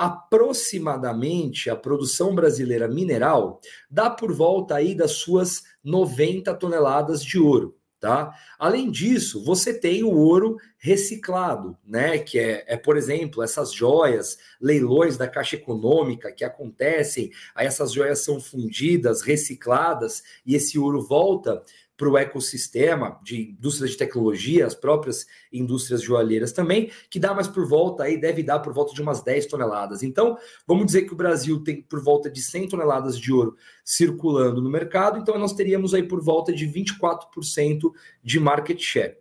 Aproximadamente 0.00 1.68
a 1.68 1.76
produção 1.76 2.34
brasileira 2.34 2.88
mineral 2.88 3.60
dá 3.90 4.08
por 4.08 4.32
volta 4.32 4.76
aí 4.76 4.94
das 4.94 5.10
suas 5.10 5.62
90 5.84 6.54
toneladas 6.54 7.22
de 7.22 7.38
ouro. 7.38 7.76
Tá? 8.00 8.34
Além 8.58 8.90
disso, 8.90 9.44
você 9.44 9.78
tem 9.78 10.02
o 10.02 10.16
ouro 10.16 10.56
reciclado, 10.78 11.76
né? 11.84 12.16
Que 12.16 12.38
é, 12.38 12.64
é, 12.66 12.76
por 12.78 12.96
exemplo, 12.96 13.42
essas 13.42 13.74
joias, 13.74 14.38
leilões 14.58 15.18
da 15.18 15.28
Caixa 15.28 15.56
Econômica 15.56 16.32
que 16.32 16.42
acontecem, 16.42 17.30
aí 17.54 17.66
essas 17.66 17.92
joias 17.92 18.20
são 18.20 18.40
fundidas, 18.40 19.20
recicladas, 19.20 20.22
e 20.46 20.54
esse 20.54 20.78
ouro 20.78 21.06
volta 21.06 21.62
para 22.00 22.08
o 22.08 22.16
ecossistema 22.16 23.20
de 23.22 23.50
indústrias 23.50 23.90
de 23.90 23.98
tecnologia, 23.98 24.66
as 24.66 24.74
próprias 24.74 25.26
indústrias 25.52 26.00
joalheiras 26.00 26.50
também, 26.50 26.90
que 27.10 27.20
dá 27.20 27.34
mais 27.34 27.46
por 27.46 27.68
volta 27.68 28.04
aí, 28.04 28.18
deve 28.18 28.42
dar 28.42 28.60
por 28.60 28.72
volta 28.72 28.94
de 28.94 29.02
umas 29.02 29.22
10 29.22 29.44
toneladas. 29.44 30.02
Então, 30.02 30.38
vamos 30.66 30.86
dizer 30.86 31.02
que 31.02 31.12
o 31.12 31.16
Brasil 31.16 31.62
tem 31.62 31.82
por 31.82 32.02
volta 32.02 32.30
de 32.30 32.40
100 32.40 32.68
toneladas 32.68 33.18
de 33.18 33.30
ouro 33.30 33.54
circulando 33.84 34.62
no 34.62 34.70
mercado, 34.70 35.18
então 35.18 35.38
nós 35.38 35.52
teríamos 35.52 35.92
aí 35.92 36.02
por 36.02 36.22
volta 36.22 36.54
de 36.54 36.66
24% 36.66 37.92
de 38.24 38.40
market 38.40 38.80
share. 38.80 39.18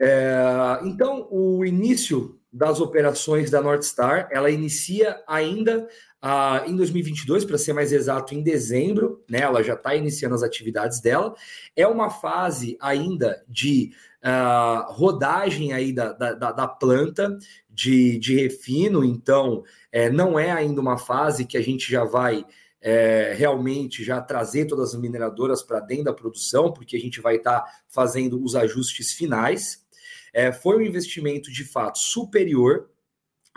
É, 0.00 0.80
então, 0.84 1.28
o 1.30 1.66
início 1.66 2.40
das 2.50 2.80
operações 2.80 3.50
da 3.50 3.60
North 3.60 3.82
Star, 3.82 4.26
ela 4.32 4.50
inicia 4.50 5.22
ainda 5.26 5.86
ah, 6.20 6.64
em 6.66 6.74
2022, 6.74 7.44
para 7.44 7.56
ser 7.56 7.72
mais 7.72 7.92
exato, 7.92 8.34
em 8.34 8.42
dezembro, 8.42 9.22
né, 9.28 9.40
ela 9.40 9.62
já 9.62 9.74
está 9.74 9.94
iniciando 9.94 10.34
as 10.34 10.42
atividades 10.42 11.00
dela. 11.00 11.34
É 11.76 11.86
uma 11.86 12.10
fase 12.10 12.76
ainda 12.80 13.44
de 13.48 13.92
ah, 14.22 14.86
rodagem 14.90 15.72
aí 15.72 15.92
da, 15.92 16.12
da, 16.12 16.32
da 16.52 16.66
planta 16.66 17.36
de, 17.70 18.18
de 18.18 18.34
refino, 18.34 19.04
então 19.04 19.62
é, 19.92 20.10
não 20.10 20.38
é 20.38 20.50
ainda 20.50 20.80
uma 20.80 20.98
fase 20.98 21.44
que 21.44 21.56
a 21.56 21.62
gente 21.62 21.90
já 21.90 22.04
vai 22.04 22.44
é, 22.80 23.34
realmente 23.36 24.04
já 24.04 24.20
trazer 24.20 24.66
todas 24.66 24.94
as 24.94 25.00
mineradoras 25.00 25.62
para 25.62 25.80
dentro 25.80 26.04
da 26.04 26.12
produção, 26.12 26.72
porque 26.72 26.96
a 26.96 27.00
gente 27.00 27.20
vai 27.20 27.36
estar 27.36 27.60
tá 27.60 27.72
fazendo 27.88 28.42
os 28.42 28.56
ajustes 28.56 29.12
finais. 29.12 29.84
É, 30.32 30.52
foi 30.52 30.76
um 30.76 30.82
investimento 30.82 31.50
de 31.52 31.64
fato 31.64 31.98
superior 31.98 32.88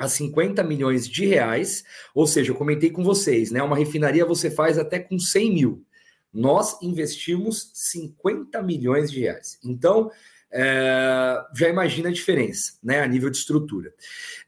a 0.02 0.08
50 0.08 0.64
milhões 0.64 1.08
de 1.08 1.26
reais, 1.26 1.84
ou 2.14 2.26
seja, 2.26 2.52
eu 2.52 2.56
comentei 2.56 2.90
com 2.90 3.04
vocês, 3.04 3.52
né? 3.52 3.62
Uma 3.62 3.78
refinaria 3.78 4.26
você 4.26 4.50
faz 4.50 4.80
até 4.80 4.98
com 4.98 5.20
100 5.20 5.54
mil. 5.54 5.86
Nós 6.34 6.82
investimos 6.82 7.70
50 7.74 8.64
milhões 8.64 9.12
de 9.12 9.20
reais. 9.20 9.60
Então, 9.64 10.10
é, 10.52 11.40
já 11.56 11.70
imagina 11.70 12.10
a 12.10 12.12
diferença, 12.12 12.74
né, 12.84 13.02
a 13.02 13.08
nível 13.08 13.30
de 13.30 13.38
estrutura. 13.38 13.94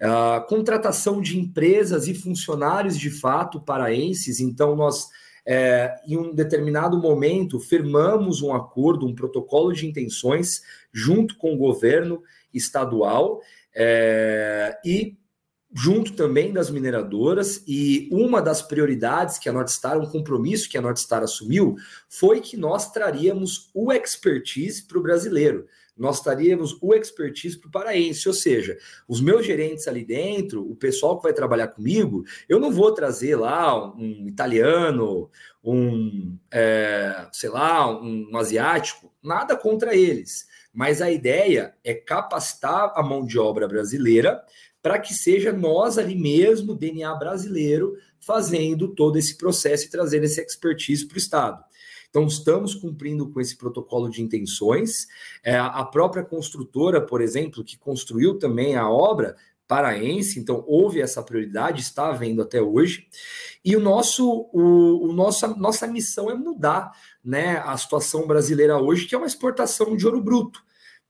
Uh, 0.02 0.46
contratação 0.48 1.22
de 1.22 1.38
empresas 1.38 2.08
e 2.08 2.14
funcionários 2.14 2.98
de 2.98 3.10
fato 3.10 3.62
paraenses, 3.62 4.40
então 4.40 4.76
nós, 4.76 5.08
é, 5.46 5.96
em 6.06 6.18
um 6.18 6.34
determinado 6.34 6.98
momento, 6.98 7.60
firmamos 7.60 8.42
um 8.42 8.54
acordo, 8.54 9.06
um 9.06 9.16
protocolo 9.16 9.72
de 9.72 9.86
intenções 9.86 10.62
junto 10.92 11.38
com 11.38 11.54
o 11.54 11.58
governo 11.58 12.22
estadual 12.54 13.40
é, 13.76 14.78
e 14.84 15.16
junto 15.74 16.14
também 16.14 16.54
das 16.54 16.70
mineradoras, 16.70 17.64
e 17.68 18.08
uma 18.12 18.42
das 18.42 18.62
prioridades 18.62 19.40
que 19.40 19.50
a 19.50 19.54
Northstar, 19.54 20.00
um 20.00 20.06
compromisso 20.06 20.70
que 20.70 20.78
a 20.78 20.82
Northstar 20.82 21.24
assumiu, 21.24 21.76
foi 22.08 22.40
que 22.40 22.56
nós 22.56 22.92
traríamos 22.92 23.72
o 23.74 23.92
expertise 23.92 24.84
para 24.86 25.00
o 25.00 25.02
brasileiro. 25.02 25.66
Nós 25.96 26.22
traríamos 26.22 26.76
o 26.82 26.94
expertise 26.94 27.58
para 27.58 27.68
o 27.68 27.72
paraense, 27.72 28.28
ou 28.28 28.34
seja, 28.34 28.78
os 29.08 29.22
meus 29.22 29.46
gerentes 29.46 29.88
ali 29.88 30.04
dentro, 30.04 30.68
o 30.68 30.76
pessoal 30.76 31.18
que 31.18 31.24
vai 31.24 31.34
trabalhar 31.34 31.68
comigo, 31.68 32.24
eu 32.50 32.60
não 32.60 32.72
vou 32.72 32.92
trazer 32.92 33.36
lá 33.36 33.94
um 33.96 34.28
italiano, 34.28 35.30
um, 35.64 36.36
é, 36.52 37.28
sei 37.32 37.50
lá, 37.50 37.90
um, 37.90 38.30
um 38.32 38.38
asiático, 38.38 39.12
nada 39.22 39.56
contra 39.56 39.96
eles. 39.96 40.48
Mas 40.74 41.00
a 41.00 41.12
ideia 41.12 41.76
é 41.84 41.94
capacitar 41.94 42.92
a 42.96 43.04
mão 43.04 43.24
de 43.24 43.38
obra 43.38 43.68
brasileira 43.68 44.44
para 44.84 45.00
que 45.00 45.14
seja 45.14 45.54
nós 45.54 45.98
ali 45.98 46.14
mesmo, 46.14 46.76
DNA 46.76 47.16
brasileiro, 47.16 47.98
fazendo 48.20 48.90
todo 48.90 49.18
esse 49.18 49.38
processo 49.38 49.86
e 49.86 49.90
trazendo 49.90 50.26
esse 50.26 50.42
expertise 50.42 51.08
para 51.08 51.16
o 51.16 51.18
Estado. 51.18 51.64
Então, 52.10 52.28
estamos 52.28 52.76
cumprindo 52.76 53.30
com 53.30 53.40
esse 53.40 53.56
protocolo 53.56 54.10
de 54.10 54.22
intenções. 54.22 55.08
É, 55.42 55.58
a 55.58 55.84
própria 55.86 56.24
construtora, 56.24 57.02
por 57.02 57.22
exemplo, 57.22 57.64
que 57.64 57.78
construiu 57.78 58.38
também 58.38 58.76
a 58.76 58.88
obra, 58.88 59.36
paraense, 59.66 60.38
então 60.38 60.64
houve 60.68 61.02
essa 61.02 61.24
prioridade, 61.24 61.82
está 61.82 62.10
havendo 62.10 62.42
até 62.42 62.62
hoje. 62.62 63.08
E 63.64 63.76
o 63.76 63.80
nosso, 63.80 64.48
o, 64.54 65.08
o 65.08 65.14
nossa, 65.14 65.48
nossa 65.48 65.88
missão 65.88 66.30
é 66.30 66.36
mudar 66.36 66.92
né, 67.24 67.58
a 67.66 67.76
situação 67.78 68.28
brasileira 68.28 68.78
hoje, 68.78 69.08
que 69.08 69.16
é 69.16 69.18
uma 69.18 69.26
exportação 69.26 69.96
de 69.96 70.06
ouro 70.06 70.22
bruto 70.22 70.62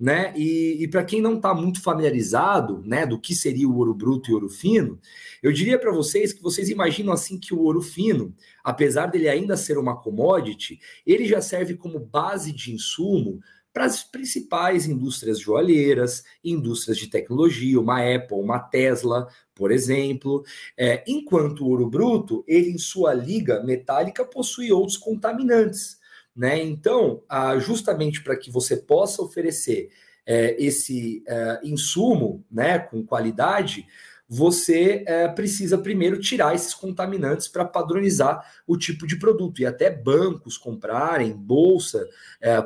né? 0.03 0.33
E, 0.35 0.83
e 0.83 0.87
para 0.89 1.05
quem 1.05 1.21
não 1.21 1.37
está 1.37 1.53
muito 1.53 1.81
familiarizado, 1.81 2.83
né, 2.85 3.05
do 3.05 3.17
que 3.17 3.33
seria 3.33 3.69
o 3.69 3.77
ouro 3.77 3.93
bruto 3.93 4.29
e 4.29 4.33
ouro 4.33 4.49
fino, 4.49 4.99
eu 5.41 5.49
diria 5.53 5.79
para 5.79 5.93
vocês 5.93 6.33
que 6.33 6.43
vocês 6.43 6.67
imaginam 6.67 7.13
assim 7.13 7.39
que 7.39 7.53
o 7.53 7.61
ouro 7.61 7.81
fino, 7.81 8.35
apesar 8.61 9.05
dele 9.05 9.29
ainda 9.29 9.55
ser 9.55 9.77
uma 9.77 9.95
commodity, 9.95 10.77
ele 11.07 11.23
já 11.23 11.39
serve 11.39 11.75
como 11.77 12.01
base 12.01 12.51
de 12.51 12.73
insumo 12.73 13.39
para 13.71 13.85
as 13.85 14.03
principais 14.03 14.85
indústrias 14.85 15.39
joalheiras, 15.39 16.25
indústrias 16.43 16.97
de 16.97 17.07
tecnologia, 17.07 17.79
uma 17.79 18.01
Apple, 18.01 18.41
uma 18.41 18.59
Tesla, 18.59 19.29
por 19.55 19.71
exemplo. 19.71 20.43
É, 20.77 21.01
enquanto 21.07 21.61
o 21.61 21.69
ouro 21.69 21.89
bruto, 21.89 22.43
ele 22.45 22.71
em 22.71 22.77
sua 22.77 23.13
liga 23.13 23.63
metálica 23.63 24.25
possui 24.25 24.69
outros 24.69 24.97
contaminantes 24.97 26.02
né? 26.35 26.61
Então, 26.61 27.23
ah, 27.29 27.57
justamente 27.59 28.23
para 28.23 28.35
que 28.35 28.51
você 28.51 28.77
possa 28.77 29.21
oferecer 29.21 29.89
é, 30.25 30.55
esse 30.63 31.23
é, 31.27 31.59
insumo 31.63 32.43
né, 32.49 32.79
com 32.79 33.05
qualidade, 33.05 33.85
você 34.27 35.03
é, 35.05 35.27
precisa 35.27 35.77
primeiro 35.77 36.19
tirar 36.19 36.55
esses 36.55 36.73
contaminantes 36.73 37.47
para 37.47 37.65
padronizar 37.65 38.41
o 38.65 38.77
tipo 38.77 39.05
de 39.05 39.19
produto 39.19 39.61
e 39.61 39.65
até 39.65 39.89
bancos 39.89 40.57
comprarem, 40.57 41.33
bolsa, 41.33 42.07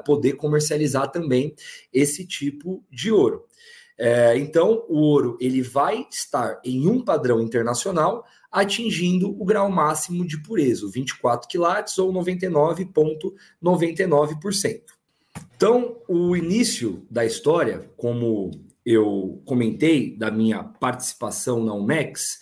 poder 0.05 0.33
comercializar 0.33 1.11
também 1.11 1.55
esse 1.91 2.25
tipo 2.25 2.85
de 2.89 3.11
ouro. 3.11 3.45
É, 3.97 4.37
então, 4.37 4.85
o 4.87 4.99
ouro 4.99 5.37
ele 5.39 5.61
vai 5.61 6.05
estar 6.11 6.61
em 6.63 6.87
um 6.87 7.03
padrão 7.03 7.41
internacional, 7.41 8.23
atingindo 8.51 9.29
o 9.29 9.43
grau 9.43 9.69
máximo 9.69 10.25
de 10.25 10.41
pureza, 10.41 10.87
24 10.89 11.47
quilates 11.47 11.97
ou 11.97 12.13
99,99%. 12.13 13.33
,99%. 13.63 14.81
Então, 15.55 15.97
o 16.07 16.35
início 16.35 17.05
da 17.09 17.25
história, 17.25 17.89
como 17.97 18.51
eu 18.85 19.41
comentei 19.45 20.15
da 20.15 20.29
minha 20.29 20.63
participação 20.63 21.63
na 21.63 21.73
UMEX, 21.73 22.39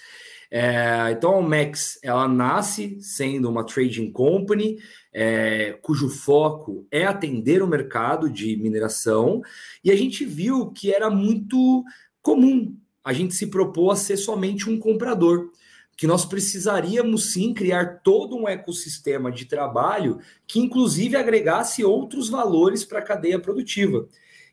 é, 0.57 1.11
então 1.11 1.33
a 1.33 1.37
UMEX 1.39 1.99
ela 2.01 2.29
nasce 2.29 2.97
sendo 3.01 3.49
uma 3.49 3.65
trading 3.65 4.09
company 4.09 4.77
é, 5.11 5.77
cujo 5.81 6.07
foco 6.07 6.87
é 6.89 7.03
atender 7.03 7.61
o 7.61 7.67
mercado 7.67 8.29
de 8.29 8.55
mineração 8.55 9.41
e 9.83 9.91
a 9.91 9.95
gente 9.97 10.23
viu 10.23 10.71
que 10.71 10.93
era 10.93 11.09
muito 11.09 11.83
comum 12.21 12.73
a 13.03 13.11
gente 13.11 13.35
se 13.35 13.47
propor 13.47 13.91
a 13.91 13.95
ser 13.97 14.15
somente 14.15 14.69
um 14.69 14.79
comprador 14.79 15.49
que 15.97 16.07
nós 16.07 16.25
precisaríamos 16.25 17.33
sim 17.33 17.53
criar 17.53 18.01
todo 18.01 18.37
um 18.37 18.47
ecossistema 18.47 19.31
de 19.31 19.45
trabalho 19.45 20.19
que, 20.45 20.59
inclusive, 20.59 21.15
agregasse 21.15 21.85
outros 21.85 22.29
valores 22.29 22.83
para 22.83 22.99
a 22.99 23.01
cadeia 23.01 23.39
produtiva. 23.39 24.07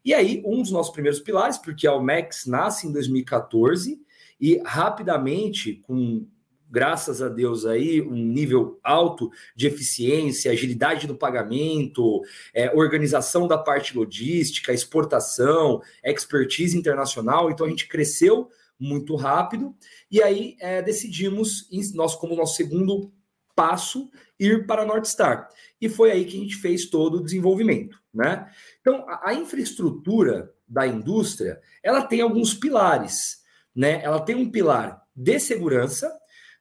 E 0.05 0.15
aí, 0.15 0.41
um 0.45 0.63
dos 0.63 0.71
nossos 0.71 0.93
primeiros 0.93 1.21
pilares, 1.21 1.59
porque 1.59 1.87
a 1.87 1.91
Almex 1.91 2.47
nasce 2.47 2.87
em 2.87 2.93
2014 2.93 4.01
e 4.43 4.61
rapidamente, 4.67 5.75
com 5.87 6.27
graças 6.69 7.23
a 7.23 7.29
Deus 7.29 7.65
aí, 7.65 8.03
um 8.03 8.17
nível 8.17 8.81
alto 8.83 9.31
de 9.55 9.69
eficiência, 9.69 10.51
agilidade 10.51 11.07
no 11.07 11.15
pagamento, 11.15 12.23
é, 12.53 12.75
organização 12.75 13.47
da 13.47 13.57
parte 13.57 13.97
logística, 13.97 14.73
exportação, 14.73 15.81
expertise 16.03 16.77
internacional. 16.77 17.51
Então 17.51 17.67
a 17.67 17.69
gente 17.69 17.87
cresceu 17.87 18.49
muito 18.81 19.15
rápido 19.15 19.77
e 20.11 20.21
aí 20.21 20.57
é, 20.59 20.83
decidimos, 20.83 21.69
nós 21.95 22.17
como 22.17 22.35
nosso 22.35 22.57
segundo 22.57 23.13
passo, 23.55 24.11
ir 24.41 24.67
para 24.67 24.83
a 24.83 24.87
North 24.87 25.05
Star. 25.05 25.49
E 25.81 25.89
foi 25.89 26.11
aí 26.11 26.25
que 26.25 26.37
a 26.37 26.41
gente 26.41 26.57
fez 26.57 26.87
todo 26.87 27.19
o 27.19 27.23
desenvolvimento, 27.23 27.97
né? 28.13 28.51
Então, 28.81 29.05
a, 29.09 29.29
a 29.31 29.35
infraestrutura 29.35 30.53
da 30.67 30.87
indústria, 30.87 31.61
ela 31.83 32.03
tem 32.03 32.23
alguns 32.23 32.55
pilares, 32.55 33.42
né? 33.75 34.01
Ela 34.03 34.21
tem 34.21 34.35
um 34.35 34.51
pilar 34.51 35.03
de 35.15 35.39
segurança, 35.39 36.13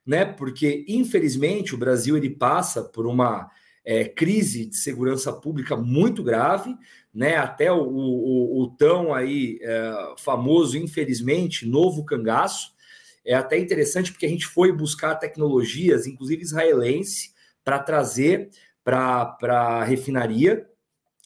né? 0.06 0.24
Porque, 0.24 0.84
infelizmente, 0.88 1.74
o 1.74 1.78
Brasil 1.78 2.16
ele 2.16 2.30
passa 2.30 2.82
por 2.82 3.06
uma 3.06 3.50
é, 3.84 4.04
crise 4.04 4.66
de 4.66 4.76
segurança 4.76 5.32
pública 5.32 5.76
muito 5.76 6.22
grave, 6.22 6.76
né? 7.14 7.36
Até 7.36 7.70
o, 7.72 7.82
o, 7.82 8.62
o 8.62 8.70
tão 8.76 9.14
aí 9.14 9.58
é, 9.62 10.14
famoso, 10.18 10.76
infelizmente, 10.76 11.66
novo 11.66 12.04
cangaço. 12.04 12.72
É 13.24 13.34
até 13.34 13.58
interessante 13.58 14.10
porque 14.10 14.26
a 14.26 14.28
gente 14.28 14.46
foi 14.46 14.72
buscar 14.72 15.14
tecnologias, 15.14 16.06
inclusive 16.06 16.42
israelense, 16.42 17.32
para 17.64 17.78
trazer 17.78 18.50
para 18.84 19.36
a 19.42 19.84
refinaria. 19.84 20.66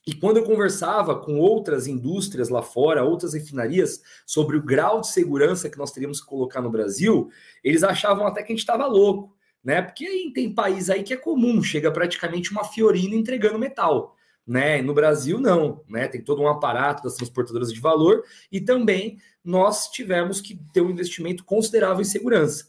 E 0.06 0.14
quando 0.14 0.36
eu 0.36 0.44
conversava 0.44 1.16
com 1.16 1.38
outras 1.38 1.86
indústrias 1.86 2.48
lá 2.48 2.62
fora, 2.62 3.02
outras 3.02 3.34
refinarias, 3.34 4.00
sobre 4.24 4.56
o 4.56 4.62
grau 4.62 5.00
de 5.00 5.08
segurança 5.08 5.68
que 5.68 5.78
nós 5.78 5.90
teríamos 5.90 6.20
que 6.20 6.26
colocar 6.26 6.60
no 6.60 6.70
Brasil, 6.70 7.28
eles 7.62 7.82
achavam 7.82 8.26
até 8.26 8.42
que 8.42 8.52
a 8.52 8.54
gente 8.54 8.60
estava 8.60 8.86
louco, 8.86 9.36
né? 9.64 9.82
Porque 9.82 10.30
tem 10.32 10.54
país 10.54 10.88
aí 10.88 11.02
que 11.02 11.12
é 11.12 11.16
comum, 11.16 11.60
chega 11.62 11.90
praticamente 11.90 12.52
uma 12.52 12.64
fiorina 12.64 13.16
entregando 13.16 13.58
metal 13.58 14.16
né? 14.46 14.80
No 14.80 14.94
Brasil, 14.94 15.40
não, 15.40 15.82
né? 15.88 16.06
Tem 16.06 16.22
todo 16.22 16.40
um 16.40 16.48
aparato 16.48 17.02
das 17.02 17.14
transportadoras 17.14 17.72
de 17.72 17.80
valor 17.80 18.22
e 18.52 18.60
também 18.60 19.18
nós 19.44 19.88
tivemos 19.88 20.40
que 20.40 20.58
ter 20.72 20.80
um 20.80 20.90
investimento 20.90 21.44
considerável 21.44 22.00
em 22.00 22.04
segurança. 22.04 22.68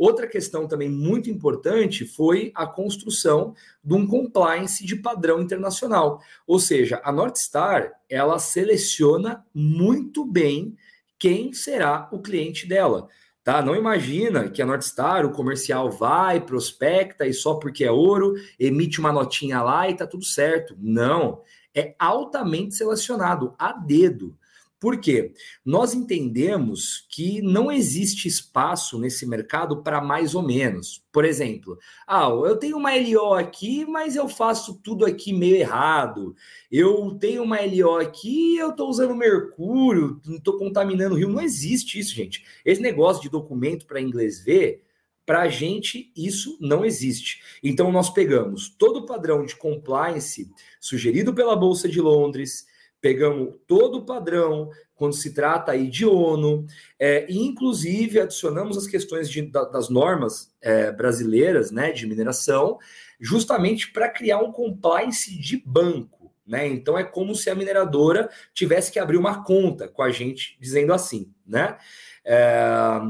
Outra 0.00 0.26
questão 0.26 0.66
também 0.66 0.88
muito 0.88 1.28
importante 1.28 2.06
foi 2.06 2.50
a 2.54 2.66
construção 2.66 3.54
de 3.84 3.92
um 3.92 4.06
compliance 4.06 4.82
de 4.82 4.96
padrão 4.96 5.42
internacional. 5.42 6.22
Ou 6.46 6.58
seja, 6.58 7.02
a 7.04 7.12
North 7.12 7.36
Star 7.36 7.92
ela 8.08 8.38
seleciona 8.38 9.44
muito 9.54 10.24
bem 10.24 10.74
quem 11.18 11.52
será 11.52 12.08
o 12.10 12.18
cliente 12.18 12.66
dela. 12.66 13.08
Tá? 13.44 13.60
Não 13.60 13.76
imagina 13.76 14.48
que 14.48 14.62
a 14.62 14.66
Northstar, 14.66 15.26
o 15.26 15.32
comercial 15.32 15.90
vai, 15.90 16.40
prospecta 16.40 17.26
e 17.26 17.34
só 17.34 17.56
porque 17.56 17.84
é 17.84 17.92
ouro, 17.92 18.32
emite 18.58 19.00
uma 19.00 19.12
notinha 19.12 19.62
lá 19.62 19.86
e 19.90 19.94
tá 19.94 20.06
tudo 20.06 20.24
certo. 20.24 20.74
Não, 20.78 21.42
é 21.74 21.94
altamente 21.98 22.74
selecionado 22.74 23.54
a 23.58 23.74
dedo. 23.74 24.34
Por 24.80 24.98
quê? 24.98 25.34
Nós 25.62 25.92
entendemos 25.92 27.06
que 27.10 27.42
não 27.42 27.70
existe 27.70 28.26
espaço 28.26 28.98
nesse 28.98 29.26
mercado 29.26 29.82
para 29.82 30.00
mais 30.00 30.34
ou 30.34 30.42
menos. 30.42 31.04
Por 31.12 31.26
exemplo, 31.26 31.78
ah, 32.06 32.30
eu 32.30 32.56
tenho 32.56 32.78
uma 32.78 32.94
LO 32.94 33.34
aqui, 33.34 33.84
mas 33.84 34.16
eu 34.16 34.26
faço 34.26 34.80
tudo 34.82 35.04
aqui 35.04 35.34
meio 35.34 35.56
errado. 35.56 36.34
Eu 36.72 37.14
tenho 37.20 37.42
uma 37.42 37.58
LO 37.60 37.96
aqui, 37.96 38.56
eu 38.56 38.70
estou 38.70 38.88
usando 38.88 39.14
mercúrio, 39.14 40.18
estou 40.26 40.56
contaminando 40.56 41.14
o 41.14 41.18
rio. 41.18 41.28
Não 41.28 41.42
existe 41.42 41.98
isso, 41.98 42.14
gente. 42.14 42.42
Esse 42.64 42.80
negócio 42.80 43.20
de 43.20 43.28
documento 43.28 43.86
para 43.86 44.00
inglês 44.00 44.42
ver, 44.42 44.82
para 45.26 45.42
a 45.42 45.48
gente, 45.48 46.10
isso 46.16 46.56
não 46.58 46.86
existe. 46.86 47.42
Então, 47.62 47.92
nós 47.92 48.08
pegamos 48.08 48.70
todo 48.70 49.00
o 49.00 49.06
padrão 49.06 49.44
de 49.44 49.54
compliance 49.54 50.50
sugerido 50.80 51.34
pela 51.34 51.54
Bolsa 51.54 51.86
de 51.86 52.00
Londres, 52.00 52.66
pegamos 53.00 53.54
todo 53.66 53.98
o 53.98 54.04
padrão 54.04 54.70
quando 54.94 55.14
se 55.14 55.32
trata 55.32 55.72
aí 55.72 55.88
de 55.88 56.04
ONU, 56.04 56.66
é, 56.98 57.24
e 57.26 57.38
inclusive 57.38 58.20
adicionamos 58.20 58.76
as 58.76 58.86
questões 58.86 59.30
de, 59.30 59.40
da, 59.42 59.64
das 59.64 59.88
normas 59.88 60.52
é, 60.60 60.92
brasileiras 60.92 61.70
né, 61.70 61.90
de 61.90 62.06
mineração, 62.06 62.78
justamente 63.18 63.90
para 63.92 64.10
criar 64.10 64.40
um 64.40 64.52
compliance 64.52 65.38
de 65.38 65.56
banco. 65.64 66.30
Né? 66.46 66.66
Então 66.66 66.98
é 66.98 67.04
como 67.04 67.34
se 67.34 67.48
a 67.48 67.54
mineradora 67.54 68.28
tivesse 68.52 68.92
que 68.92 68.98
abrir 68.98 69.16
uma 69.16 69.42
conta 69.42 69.88
com 69.88 70.02
a 70.02 70.10
gente, 70.10 70.58
dizendo 70.60 70.92
assim. 70.92 71.32
Né? 71.46 71.78
É, 72.22 73.00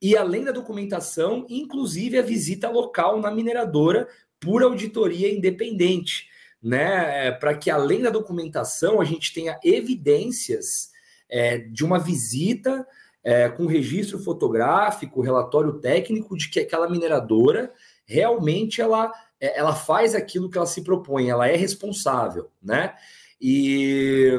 e 0.00 0.16
além 0.16 0.44
da 0.44 0.52
documentação, 0.52 1.44
inclusive 1.48 2.18
a 2.18 2.22
visita 2.22 2.70
local 2.70 3.20
na 3.20 3.32
mineradora 3.32 4.06
por 4.38 4.62
auditoria 4.62 5.32
independente 5.32 6.29
né, 6.62 7.28
é, 7.28 7.32
para 7.32 7.54
que 7.54 7.70
além 7.70 8.02
da 8.02 8.10
documentação 8.10 9.00
a 9.00 9.04
gente 9.04 9.32
tenha 9.32 9.58
evidências 9.64 10.90
é, 11.28 11.58
de 11.58 11.84
uma 11.84 11.98
visita 11.98 12.86
é, 13.22 13.48
com 13.48 13.66
registro 13.66 14.18
fotográfico, 14.18 15.20
relatório 15.20 15.74
técnico 15.74 16.36
de 16.36 16.48
que 16.48 16.60
aquela 16.60 16.88
mineradora 16.88 17.72
realmente 18.04 18.80
ela, 18.80 19.12
é, 19.40 19.58
ela 19.58 19.74
faz 19.74 20.14
aquilo 20.14 20.50
que 20.50 20.58
ela 20.58 20.66
se 20.66 20.82
propõe, 20.82 21.28
ela 21.28 21.48
é 21.48 21.56
responsável, 21.56 22.50
né? 22.62 22.94
E 23.42 24.38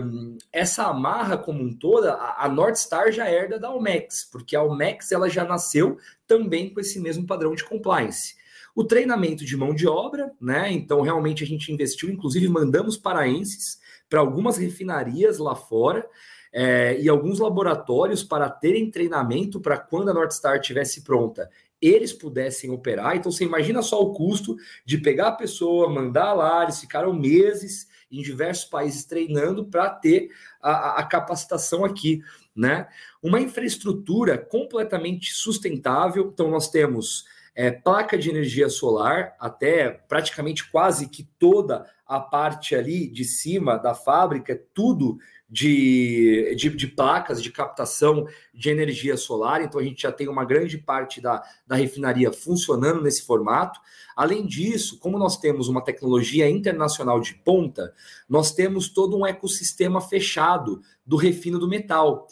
essa 0.51 0.83
amarra 0.83 1.35
como 1.35 1.63
um 1.63 1.73
toda, 1.73 2.13
a 2.13 2.47
North 2.47 2.75
Star 2.75 3.11
já 3.11 3.27
herda 3.27 3.57
da 3.57 3.69
Almex, 3.69 4.29
porque 4.31 4.55
a 4.55 4.59
Almex 4.59 5.11
ela 5.11 5.27
já 5.27 5.43
nasceu 5.43 5.97
também 6.27 6.71
com 6.71 6.79
esse 6.79 6.99
mesmo 6.99 7.25
padrão 7.25 7.55
de 7.55 7.63
compliance. 7.63 8.35
O 8.75 8.83
treinamento 8.83 9.43
de 9.43 9.57
mão 9.57 9.73
de 9.73 9.87
obra, 9.87 10.31
né? 10.39 10.71
Então, 10.71 11.01
realmente 11.01 11.43
a 11.43 11.47
gente 11.47 11.71
investiu, 11.71 12.09
inclusive 12.09 12.47
mandamos 12.47 12.97
paraenses 12.97 13.79
para 14.09 14.19
algumas 14.19 14.57
refinarias 14.57 15.37
lá 15.37 15.55
fora. 15.55 16.07
É, 16.53 16.99
e 16.99 17.07
alguns 17.07 17.39
laboratórios 17.39 18.23
para 18.25 18.49
terem 18.49 18.91
treinamento 18.91 19.61
para 19.61 19.77
quando 19.77 20.09
a 20.09 20.13
North 20.13 20.33
Star 20.33 20.57
estivesse 20.57 21.01
pronta, 21.01 21.49
eles 21.81 22.13
pudessem 22.13 22.69
operar. 22.69 23.15
Então 23.15 23.31
você 23.31 23.43
imagina 23.43 23.81
só 23.81 24.01
o 24.01 24.13
custo 24.13 24.55
de 24.85 24.97
pegar 24.99 25.29
a 25.29 25.35
pessoa, 25.35 25.89
mandar 25.89 26.33
lá, 26.33 26.63
eles 26.63 26.79
ficaram 26.79 27.13
meses 27.13 27.87
em 28.11 28.21
diversos 28.21 28.65
países 28.65 29.05
treinando 29.05 29.65
para 29.65 29.89
ter 29.89 30.29
a, 30.61 30.99
a, 30.99 31.03
capacitação 31.03 31.85
aqui, 31.85 32.21
né? 32.53 32.87
Uma 33.23 33.39
infraestrutura 33.39 34.37
completamente 34.37 35.33
sustentável. 35.33 36.29
Então 36.33 36.51
nós 36.51 36.69
temos 36.69 37.25
é, 37.53 37.69
placa 37.71 38.17
de 38.17 38.29
energia 38.29 38.69
solar, 38.69 39.35
até 39.39 39.89
praticamente 39.89 40.69
quase 40.69 41.09
que 41.09 41.23
toda 41.37 41.85
a 42.07 42.19
parte 42.19 42.75
ali 42.75 43.07
de 43.07 43.23
cima 43.23 43.77
da 43.77 43.93
fábrica, 43.93 44.61
tudo 44.73 45.17
de, 45.49 46.55
de, 46.57 46.69
de, 46.69 46.87
placas 46.87 47.41
de 47.41 47.51
captação 47.51 48.25
de 48.53 48.69
energia 48.69 49.17
solar, 49.17 49.61
então 49.61 49.79
a 49.79 49.83
gente 49.83 50.01
já 50.03 50.11
tem 50.11 50.29
uma 50.29 50.45
grande 50.45 50.77
parte 50.77 51.19
da, 51.19 51.43
da 51.67 51.75
refinaria 51.75 52.31
funcionando 52.31 53.01
nesse 53.01 53.25
formato. 53.25 53.79
Além 54.15 54.45
disso, 54.45 54.97
como 54.99 55.17
nós 55.17 55.37
temos 55.37 55.67
uma 55.67 55.83
tecnologia 55.83 56.49
internacional 56.49 57.19
de 57.19 57.33
ponta, 57.33 57.93
nós 58.29 58.53
temos 58.53 58.89
todo 58.89 59.17
um 59.17 59.25
ecossistema 59.25 59.99
fechado 59.99 60.81
do 61.05 61.17
refino 61.17 61.59
do 61.59 61.67
metal 61.67 62.27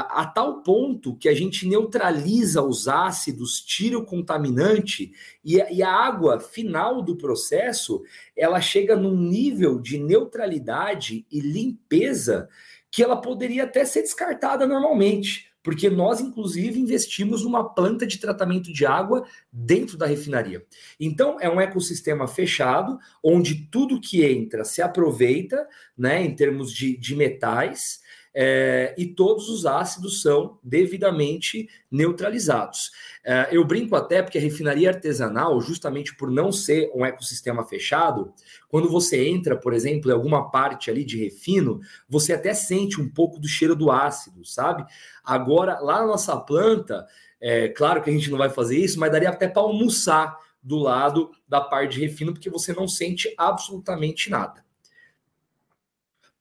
a, 0.00 0.26
tal 0.26 0.62
ponto 0.62 1.16
que 1.16 1.28
a 1.28 1.34
gente 1.34 1.68
neutraliza 1.68 2.60
os 2.62 2.88
ácidos, 2.88 3.60
tira 3.60 3.96
o 3.96 4.04
contaminante 4.04 5.12
e, 5.44 5.56
e, 5.72 5.82
a 5.82 5.90
água 5.90 6.40
final 6.40 7.00
do 7.00 7.16
processo 7.16 8.02
ela 8.36 8.60
chega 8.60 8.96
num 8.96 9.16
nível 9.16 9.78
de 9.80 9.98
neutralidade 9.98 11.24
e 11.30 11.40
limpeza 11.40 12.48
que 12.90 13.02
ela 13.02 13.16
poderia 13.16 13.64
até 13.64 13.84
ser 13.84 14.02
descartada 14.02 14.66
normalmente, 14.66 15.52
porque 15.62 15.88
nós, 15.88 16.20
inclusive, 16.20 16.78
investimos 16.78 17.42
numa 17.42 17.72
planta 17.72 18.06
de 18.06 18.18
tratamento 18.18 18.72
de 18.72 18.84
água 18.84 19.26
dentro 19.50 19.96
da 19.96 20.06
refinaria. 20.06 20.64
Então, 21.00 21.38
é 21.40 21.48
um 21.48 21.60
ecossistema 21.60 22.28
fechado, 22.28 22.98
onde 23.22 23.68
tudo 23.70 24.00
que 24.00 24.24
entra 24.24 24.64
se 24.64 24.82
aproveita, 24.82 25.66
né, 25.96 26.22
em 26.22 26.36
termos 26.36 26.72
de, 26.72 26.96
de 26.96 27.16
metais, 27.16 28.03
é, 28.34 28.94
e 28.98 29.06
todos 29.06 29.48
os 29.48 29.64
ácidos 29.64 30.20
são 30.20 30.58
devidamente 30.62 31.68
neutralizados. 31.88 32.90
É, 33.24 33.48
eu 33.52 33.64
brinco 33.64 33.94
até 33.94 34.22
porque 34.22 34.38
a 34.38 34.40
refinaria 34.40 34.90
artesanal, 34.90 35.60
justamente 35.60 36.16
por 36.16 36.30
não 36.30 36.50
ser 36.50 36.90
um 36.94 37.06
ecossistema 37.06 37.64
fechado, 37.64 38.34
quando 38.68 38.90
você 38.90 39.28
entra, 39.28 39.56
por 39.56 39.72
exemplo, 39.72 40.10
em 40.10 40.14
alguma 40.14 40.50
parte 40.50 40.90
ali 40.90 41.04
de 41.04 41.16
refino, 41.16 41.80
você 42.08 42.32
até 42.32 42.52
sente 42.52 43.00
um 43.00 43.08
pouco 43.08 43.38
do 43.38 43.46
cheiro 43.46 43.76
do 43.76 43.90
ácido, 43.90 44.44
sabe? 44.44 44.84
Agora, 45.22 45.78
lá 45.78 46.00
na 46.00 46.08
nossa 46.08 46.36
planta, 46.36 47.06
é 47.40 47.68
claro 47.68 48.02
que 48.02 48.10
a 48.10 48.12
gente 48.12 48.30
não 48.30 48.38
vai 48.38 48.50
fazer 48.50 48.76
isso, 48.78 48.98
mas 48.98 49.12
daria 49.12 49.28
até 49.28 49.46
para 49.46 49.62
almoçar 49.62 50.36
do 50.60 50.76
lado 50.76 51.30
da 51.46 51.60
parte 51.60 51.94
de 51.94 52.00
refino, 52.00 52.32
porque 52.32 52.50
você 52.50 52.72
não 52.72 52.88
sente 52.88 53.32
absolutamente 53.36 54.30
nada. 54.30 54.64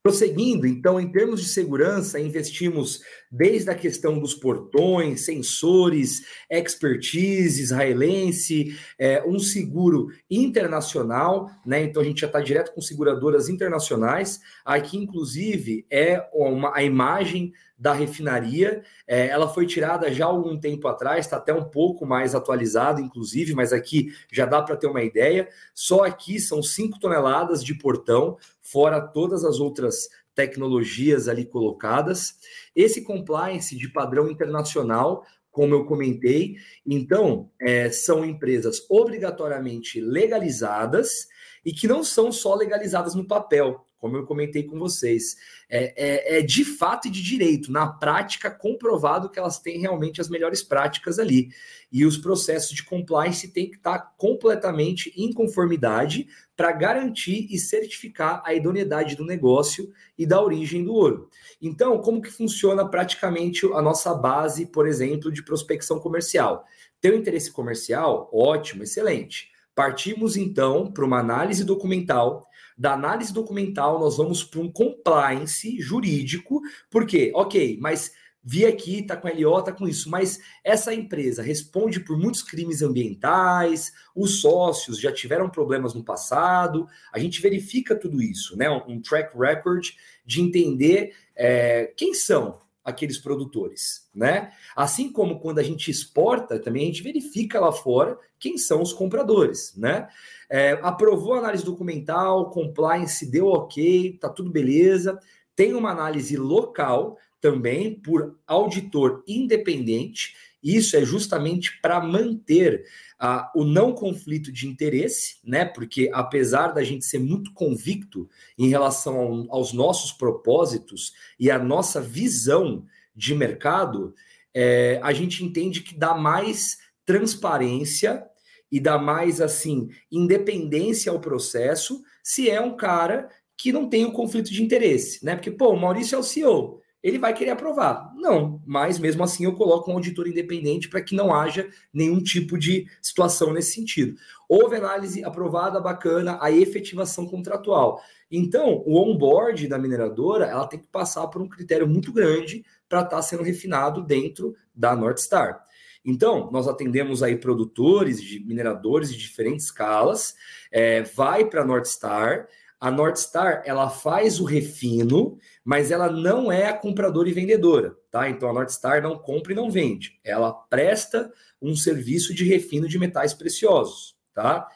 Prosseguindo, 0.03 0.67
então, 0.67 0.99
em 0.99 1.09
termos 1.09 1.41
de 1.41 1.47
segurança, 1.47 2.19
investimos 2.19 3.01
desde 3.33 3.71
a 3.71 3.75
questão 3.75 4.19
dos 4.19 4.35
portões, 4.35 5.25
sensores, 5.25 6.21
expertise 6.47 7.63
israelense, 7.63 8.77
é, 8.99 9.23
um 9.25 9.39
seguro 9.39 10.09
internacional, 10.29 11.49
né? 11.65 11.81
Então 11.81 12.03
a 12.03 12.05
gente 12.05 12.21
já 12.21 12.27
está 12.27 12.39
direto 12.39 12.75
com 12.75 12.79
seguradoras 12.79 13.49
internacionais. 13.49 14.39
Aqui, 14.63 14.97
inclusive, 14.97 15.83
é 15.89 16.29
uma, 16.31 16.77
a 16.77 16.83
imagem 16.83 17.51
da 17.75 17.91
refinaria. 17.91 18.83
É, 19.07 19.27
ela 19.29 19.49
foi 19.49 19.65
tirada 19.65 20.13
já 20.13 20.25
algum 20.25 20.57
tempo 20.59 20.87
atrás, 20.87 21.25
está 21.25 21.37
até 21.37 21.51
um 21.51 21.65
pouco 21.65 22.05
mais 22.05 22.35
atualizada, 22.35 23.01
inclusive, 23.01 23.55
mas 23.55 23.73
aqui 23.73 24.13
já 24.31 24.45
dá 24.45 24.61
para 24.61 24.77
ter 24.77 24.85
uma 24.85 25.01
ideia. 25.01 25.49
Só 25.73 26.03
aqui 26.03 26.39
são 26.39 26.61
5 26.61 26.99
toneladas 26.99 27.63
de 27.63 27.73
portão, 27.73 28.37
fora 28.61 29.01
todas 29.01 29.43
as 29.43 29.59
outras 29.59 30.07
tecnologias 30.35 31.27
ali 31.27 31.45
colocadas. 31.45 32.35
Esse 32.75 33.03
compliance 33.03 33.77
de 33.77 33.91
padrão 33.91 34.29
internacional, 34.29 35.25
como 35.51 35.75
eu 35.75 35.85
comentei, 35.85 36.55
então 36.85 37.49
é, 37.61 37.91
são 37.91 38.25
empresas 38.25 38.85
obrigatoriamente 38.89 40.01
legalizadas 40.01 41.27
e 41.63 41.71
que 41.71 41.87
não 41.87 42.03
são 42.03 42.31
só 42.31 42.55
legalizadas 42.55 43.15
no 43.15 43.27
papel 43.27 43.85
como 44.03 44.17
eu 44.17 44.25
comentei 44.25 44.63
com 44.63 44.77
vocês, 44.77 45.37
é, 45.69 45.93
é, 45.95 46.39
é, 46.39 46.41
de 46.41 46.65
fato 46.65 47.07
e 47.07 47.09
de 47.09 47.23
direito, 47.23 47.71
na 47.71 47.87
prática, 47.87 48.51
comprovado 48.51 49.29
que 49.29 49.39
elas 49.39 49.59
têm 49.59 49.79
realmente 49.79 50.19
as 50.19 50.27
melhores 50.27 50.61
práticas 50.61 51.19
ali. 51.19 51.51
E 51.89 52.05
os 52.05 52.17
processos 52.17 52.75
de 52.75 52.83
compliance 52.83 53.47
têm 53.53 53.69
que 53.69 53.77
estar 53.77 54.13
completamente 54.17 55.13
em 55.15 55.31
conformidade 55.31 56.27
para 56.53 56.73
garantir 56.73 57.47
e 57.49 57.57
certificar 57.57 58.43
a 58.45 58.53
idoneidade 58.53 59.15
do 59.15 59.23
negócio 59.23 59.89
e 60.17 60.25
da 60.25 60.43
origem 60.43 60.83
do 60.83 60.93
ouro. 60.93 61.29
Então, 61.61 61.97
como 61.99 62.21
que 62.21 62.29
funciona 62.29 62.85
praticamente 62.85 63.65
a 63.67 63.81
nossa 63.81 64.13
base, 64.13 64.65
por 64.65 64.85
exemplo, 64.85 65.31
de 65.31 65.41
prospecção 65.41 65.97
comercial? 65.97 66.65
Tem 66.99 67.13
um 67.13 67.15
interesse 67.15 67.49
comercial? 67.49 68.29
Ótimo, 68.33 68.83
excelente. 68.83 69.47
Partimos 69.73 70.35
então 70.35 70.91
para 70.91 71.05
uma 71.05 71.19
análise 71.19 71.63
documental 71.63 72.45
da 72.83 72.91
análise 72.91 73.33
documental, 73.33 73.97
nós 73.97 74.17
vamos 74.17 74.43
para 74.43 74.59
um 74.59 74.69
compliance 74.69 75.79
jurídico, 75.79 76.61
porque, 76.91 77.31
ok, 77.33 77.77
mas 77.79 78.11
vi 78.43 78.65
aqui, 78.65 79.01
tá 79.03 79.15
com 79.15 79.29
LO, 79.29 79.63
tá 79.63 79.71
com 79.71 79.87
isso, 79.87 80.09
mas 80.09 80.41
essa 80.65 80.93
empresa 80.93 81.41
responde 81.41 82.01
por 82.01 82.17
muitos 82.17 82.43
crimes 82.43 82.81
ambientais, 82.81 83.93
os 84.13 84.41
sócios 84.41 84.99
já 84.99 85.13
tiveram 85.13 85.49
problemas 85.49 85.93
no 85.93 86.03
passado, 86.03 86.85
a 87.13 87.19
gente 87.19 87.41
verifica 87.41 87.95
tudo 87.95 88.21
isso, 88.21 88.57
né? 88.57 88.69
Um, 88.69 88.99
track 88.99 89.31
record 89.33 89.91
de 90.25 90.41
entender 90.41 91.15
é, 91.37 91.85
quem 91.95 92.13
são 92.13 92.62
aqueles 92.83 93.17
produtores, 93.17 94.07
né? 94.13 94.51
Assim 94.75 95.11
como 95.11 95.39
quando 95.39 95.59
a 95.59 95.63
gente 95.63 95.89
exporta, 95.89 96.59
também 96.59 96.83
a 96.83 96.85
gente 96.87 97.03
verifica 97.03 97.59
lá 97.59 97.71
fora 97.71 98.17
quem 98.39 98.57
são 98.57 98.81
os 98.81 98.91
compradores, 98.91 99.73
né? 99.77 100.07
É, 100.49 100.79
aprovou 100.81 101.33
a 101.33 101.39
análise 101.39 101.63
documental, 101.63 102.49
compliance 102.49 103.29
deu 103.29 103.47
ok, 103.47 104.17
tá 104.19 104.29
tudo 104.29 104.51
beleza. 104.51 105.17
Tem 105.55 105.73
uma 105.73 105.91
análise 105.91 106.35
local 106.35 107.17
também 107.39 107.95
por 107.95 108.37
auditor 108.45 109.23
independente. 109.27 110.35
Isso 110.63 110.95
é 110.95 111.03
justamente 111.03 111.79
para 111.81 111.99
manter 111.99 112.85
uh, 113.21 113.59
o 113.59 113.65
não 113.65 113.93
conflito 113.93 114.51
de 114.51 114.67
interesse, 114.67 115.37
né? 115.43 115.65
Porque 115.65 116.09
apesar 116.13 116.67
da 116.67 116.83
gente 116.83 117.05
ser 117.05 117.19
muito 117.19 117.53
convicto 117.53 118.29
em 118.57 118.69
relação 118.69 119.17
ao, 119.19 119.57
aos 119.57 119.73
nossos 119.73 120.11
propósitos 120.11 121.13
e 121.37 121.51
a 121.51 121.59
nossa 121.59 121.99
visão 121.99 122.85
de 123.15 123.35
mercado, 123.35 124.15
é, 124.53 124.99
a 125.03 125.11
gente 125.11 125.43
entende 125.43 125.81
que 125.81 125.95
dá 125.95 126.13
mais 126.13 126.77
transparência 127.05 128.25
e 128.71 128.79
dá 128.79 128.97
mais 128.97 129.41
assim 129.41 129.89
independência 130.11 131.11
ao 131.11 131.19
processo 131.19 132.01
se 132.23 132.49
é 132.49 132.61
um 132.61 132.75
cara 132.75 133.29
que 133.57 133.71
não 133.71 133.87
tem 133.87 134.05
o 134.05 134.09
um 134.09 134.11
conflito 134.11 134.51
de 134.51 134.63
interesse, 134.63 135.23
né? 135.23 135.35
Porque 135.35 135.51
pô, 135.51 135.69
o 135.73 135.79
Maurício 135.79 136.15
é 136.15 136.19
o 136.19 136.23
CEO, 136.23 136.81
ele 137.03 137.19
vai 137.19 137.33
querer 137.33 137.51
aprovar. 137.51 138.13
Não, 138.15 138.61
mas 138.65 138.97
mesmo 138.97 139.23
assim 139.23 139.43
eu 139.43 139.53
coloco 139.53 139.91
um 139.91 139.95
auditor 139.95 140.27
independente 140.27 140.87
para 140.87 141.01
que 141.01 141.13
não 141.13 141.35
haja 141.35 141.69
nenhum 141.93 142.23
tipo 142.23 142.57
de 142.57 142.87
situação 143.01 143.51
nesse 143.51 143.73
sentido. 143.73 144.15
Houve 144.47 144.77
análise 144.77 145.23
aprovada, 145.23 145.81
bacana, 145.81 146.37
a 146.41 146.49
efetivação 146.49 147.27
contratual. 147.27 148.01
Então, 148.31 148.81
o 148.85 148.97
onboard 148.97 149.67
da 149.67 149.77
mineradora, 149.77 150.45
ela 150.45 150.65
tem 150.65 150.79
que 150.79 150.87
passar 150.87 151.27
por 151.27 151.41
um 151.41 151.49
critério 151.49 151.87
muito 151.87 152.11
grande 152.13 152.65
para 152.87 153.01
estar 153.01 153.17
tá 153.17 153.21
sendo 153.21 153.43
refinado 153.43 154.01
dentro 154.01 154.55
da 154.73 154.95
North 154.95 155.19
Star. 155.19 155.63
Então, 156.05 156.49
nós 156.51 156.67
atendemos 156.67 157.23
aí 157.23 157.37
produtores 157.37 158.21
de 158.21 158.39
mineradores 158.45 159.11
de 159.11 159.17
diferentes 159.17 159.65
escalas, 159.65 160.35
é, 160.71 161.01
vai 161.01 161.45
para 161.45 161.61
a 161.61 161.65
North 161.65 161.85
Star. 161.85 162.47
A 162.83 162.91
North 162.91 163.15
Star 163.15 163.63
ela 163.65 163.89
faz 163.89 164.41
o 164.41 164.43
refino, 164.43 165.37
mas 165.63 165.89
ela 165.89 166.11
não 166.11 166.51
é 166.51 166.65
a 166.65 166.73
compradora 166.73 167.29
e 167.29 167.31
vendedora, 167.31 167.95
tá? 168.11 168.29
Então 168.29 168.49
a 168.49 168.53
North 168.53 168.71
Star 168.71 169.01
não 169.01 169.17
compra 169.17 169.53
e 169.53 169.55
não 169.55 169.71
vende. 169.71 170.19
Ela 170.21 170.51
presta 170.51 171.31
um 171.61 171.77
serviço 171.77 172.33
de 172.33 172.43
refino 172.43 172.85
de 172.85 172.99
metais 172.99 173.33
preciosos, 173.33 174.17
tá? 174.33 174.67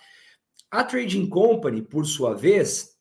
A 0.71 0.85
Trading 0.85 1.27
Company, 1.27 1.81
por 1.81 2.05
sua 2.05 2.33
vez, 2.33 2.95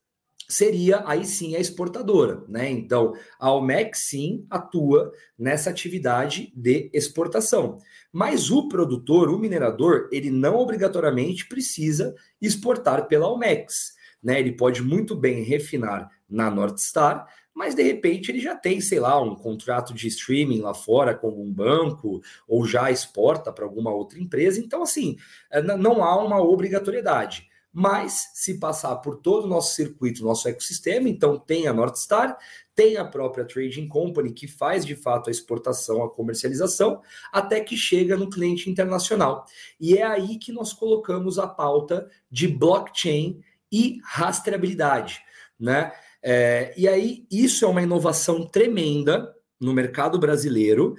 seria 0.49 1.05
aí 1.07 1.25
sim 1.25 1.55
a 1.55 1.61
exportadora, 1.61 2.43
né? 2.49 2.69
Então, 2.69 3.15
a 3.39 3.47
Almex 3.47 4.09
sim 4.09 4.45
atua 4.51 5.13
nessa 5.39 5.71
atividade 5.71 6.53
de 6.53 6.91
exportação. 6.93 7.79
Mas 8.13 8.51
o 8.51 8.67
produtor, 8.67 9.29
o 9.29 9.39
minerador, 9.39 10.09
ele 10.11 10.33
não 10.33 10.57
obrigatoriamente 10.57 11.47
precisa 11.47 12.13
exportar 12.43 13.07
pela 13.07 13.27
Almex, 13.27 13.95
né? 14.27 14.41
Ele 14.41 14.51
pode 14.51 14.83
muito 14.83 15.15
bem 15.15 15.45
refinar 15.45 16.11
na 16.29 16.51
North 16.51 16.79
Star, 16.79 17.33
mas 17.55 17.77
de 17.77 17.83
repente 17.85 18.29
ele 18.29 18.41
já 18.41 18.57
tem, 18.57 18.81
sei 18.81 18.99
lá, 18.99 19.23
um 19.23 19.37
contrato 19.37 19.95
de 19.95 20.09
streaming 20.09 20.63
lá 20.63 20.75
fora 20.75 21.15
com 21.15 21.29
um 21.29 21.53
banco 21.53 22.21
ou 22.49 22.67
já 22.67 22.91
exporta 22.91 23.53
para 23.53 23.65
alguma 23.65 23.93
outra 23.95 24.19
empresa. 24.19 24.59
Então, 24.59 24.83
assim, 24.83 25.17
eh, 25.49 25.63
não 25.63 26.03
há 26.03 26.21
uma 26.21 26.43
obrigatoriedade 26.43 27.47
mas 27.79 28.31
se 28.33 28.59
passar 28.59 28.97
por 28.97 29.19
todo 29.19 29.45
o 29.45 29.49
nosso 29.49 29.75
circuito, 29.75 30.25
nosso 30.25 30.49
ecossistema, 30.49 31.11
então 31.11 31.39
tem 31.39 31.67
a 31.67 31.75
North 31.75 31.97
Star, 31.97 32.39
tem 32.75 32.97
a 32.97 33.05
própria 33.05 33.45
Trading 33.45 33.87
Company 33.87 34.33
que 34.33 34.49
faz 34.49 34.83
de 34.83 34.97
fato 34.97 35.29
a 35.29 35.31
exportação, 35.31 36.03
a 36.03 36.09
comercialização, 36.09 37.03
até 37.31 37.61
que 37.61 37.77
chega 37.77 38.17
no 38.17 38.31
cliente 38.31 38.71
internacional. 38.71 39.45
E 39.79 39.99
é 39.99 40.05
aí 40.05 40.39
que 40.39 40.53
nós 40.53 40.73
colocamos 40.73 41.39
a 41.39 41.47
pauta 41.47 42.09
de 42.31 42.49
blockchain 42.49 43.43
e 43.77 44.01
rastreabilidade, 44.03 45.21
né? 45.59 45.93
É, 46.23 46.73
e 46.77 46.89
aí 46.89 47.27
isso 47.31 47.65
é 47.65 47.69
uma 47.69 47.83
inovação 47.83 48.47
tremenda 48.47 49.33
no 49.61 49.73
mercado 49.73 50.19
brasileiro 50.19 50.97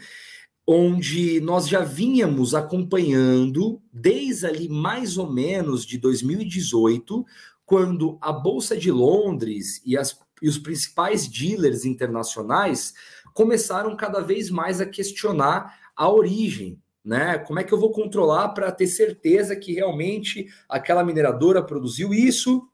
onde 0.67 1.39
nós 1.39 1.67
já 1.67 1.79
vínhamos 1.81 2.53
acompanhando 2.53 3.81
desde 3.91 4.45
ali 4.45 4.67
mais 4.67 5.17
ou 5.17 5.31
menos 5.31 5.85
de 5.85 5.97
2018, 5.97 7.25
quando 7.65 8.17
a 8.19 8.33
Bolsa 8.33 8.75
de 8.75 8.91
Londres 8.91 9.81
e, 9.85 9.97
as, 9.97 10.19
e 10.41 10.49
os 10.49 10.57
principais 10.57 11.25
dealers 11.25 11.85
internacionais 11.85 12.93
começaram 13.33 13.95
cada 13.95 14.19
vez 14.19 14.49
mais 14.49 14.81
a 14.81 14.85
questionar 14.85 15.73
a 15.95 16.11
origem 16.11 16.81
né? 17.07 17.37
Como 17.37 17.57
é 17.57 17.63
que 17.63 17.73
eu 17.73 17.79
vou 17.79 17.89
controlar 17.89 18.49
para 18.49 18.69
ter 18.69 18.85
certeza 18.85 19.55
que 19.55 19.71
realmente 19.71 20.47
aquela 20.67 21.05
mineradora 21.05 21.63
produziu 21.63 22.13
isso, 22.13 22.67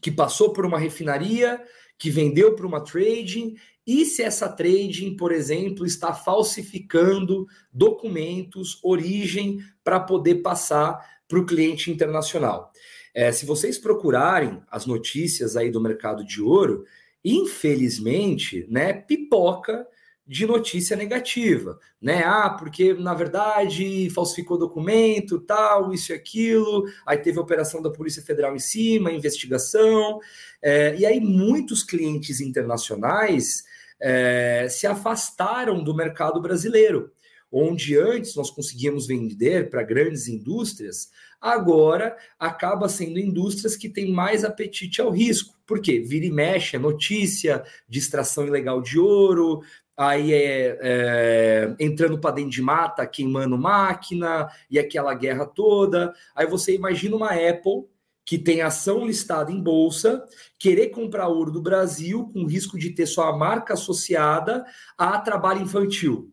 que 0.00 0.10
passou 0.10 0.54
por 0.54 0.64
uma 0.64 0.78
refinaria, 0.78 1.62
que 1.98 2.08
vendeu 2.08 2.54
para 2.54 2.66
uma 2.66 2.80
trading 2.80 3.56
E 3.86 4.06
se 4.06 4.22
essa 4.22 4.48
trading, 4.48 5.16
por 5.16 5.32
exemplo, 5.32 5.84
está 5.84 6.14
falsificando 6.14 7.46
documentos, 7.70 8.78
origem, 8.82 9.58
para 9.84 10.00
poder 10.00 10.36
passar 10.36 10.98
para 11.26 11.38
o 11.38 11.44
cliente 11.44 11.90
internacional? 11.90 12.72
É, 13.14 13.30
se 13.32 13.44
vocês 13.44 13.78
procurarem 13.78 14.62
as 14.70 14.86
notícias 14.86 15.56
aí 15.56 15.70
do 15.70 15.80
mercado 15.80 16.24
de 16.24 16.40
ouro, 16.40 16.84
infelizmente, 17.22 18.66
né, 18.70 18.94
pipoca 18.94 19.86
de 20.28 20.44
notícia 20.44 20.94
negativa, 20.94 21.78
né? 22.00 22.22
Ah, 22.22 22.50
porque 22.50 22.92
na 22.92 23.14
verdade 23.14 24.10
falsificou 24.10 24.58
documento, 24.58 25.40
tal, 25.40 25.90
isso 25.94 26.12
e 26.12 26.14
aquilo. 26.14 26.84
Aí 27.06 27.16
teve 27.16 27.38
a 27.38 27.42
operação 27.42 27.80
da 27.80 27.90
Polícia 27.90 28.22
Federal 28.22 28.54
em 28.54 28.58
cima, 28.58 29.10
investigação. 29.10 30.20
É, 30.60 30.94
e 30.98 31.06
aí 31.06 31.18
muitos 31.18 31.82
clientes 31.82 32.42
internacionais 32.42 33.64
é, 33.98 34.66
se 34.68 34.86
afastaram 34.86 35.82
do 35.82 35.94
mercado 35.94 36.42
brasileiro, 36.42 37.10
onde 37.50 37.96
antes 37.98 38.36
nós 38.36 38.50
conseguíamos 38.50 39.06
vender 39.06 39.70
para 39.70 39.82
grandes 39.82 40.28
indústrias, 40.28 41.08
agora 41.40 42.14
acaba 42.38 42.86
sendo 42.86 43.18
indústrias 43.18 43.76
que 43.76 43.88
têm 43.88 44.12
mais 44.12 44.44
apetite 44.44 45.00
ao 45.00 45.10
risco. 45.10 45.56
Por 45.66 45.80
quê? 45.80 46.00
Vira 46.00 46.26
e 46.26 46.30
mexe, 46.30 46.76
é 46.76 46.78
notícia 46.78 47.64
de 47.88 47.98
extração 47.98 48.46
ilegal 48.46 48.82
de 48.82 48.98
ouro, 48.98 49.62
aí 49.98 50.32
é, 50.32 50.78
é 50.80 51.76
entrando 51.80 52.18
para 52.18 52.36
dentro 52.36 52.50
de 52.50 52.62
mata, 52.62 53.06
queimando 53.06 53.58
máquina 53.58 54.48
e 54.70 54.78
aquela 54.78 55.12
guerra 55.12 55.44
toda. 55.44 56.14
Aí 56.34 56.46
você 56.46 56.74
imagina 56.74 57.16
uma 57.16 57.32
Apple 57.32 57.86
que 58.24 58.38
tem 58.38 58.60
ação 58.60 59.06
listada 59.06 59.50
em 59.50 59.58
bolsa, 59.58 60.22
querer 60.58 60.90
comprar 60.90 61.28
ouro 61.28 61.50
do 61.50 61.62
Brasil 61.62 62.30
com 62.30 62.44
risco 62.44 62.78
de 62.78 62.90
ter 62.90 63.06
sua 63.06 63.34
marca 63.34 63.72
associada 63.72 64.66
a 64.98 65.18
trabalho 65.18 65.62
infantil. 65.62 66.30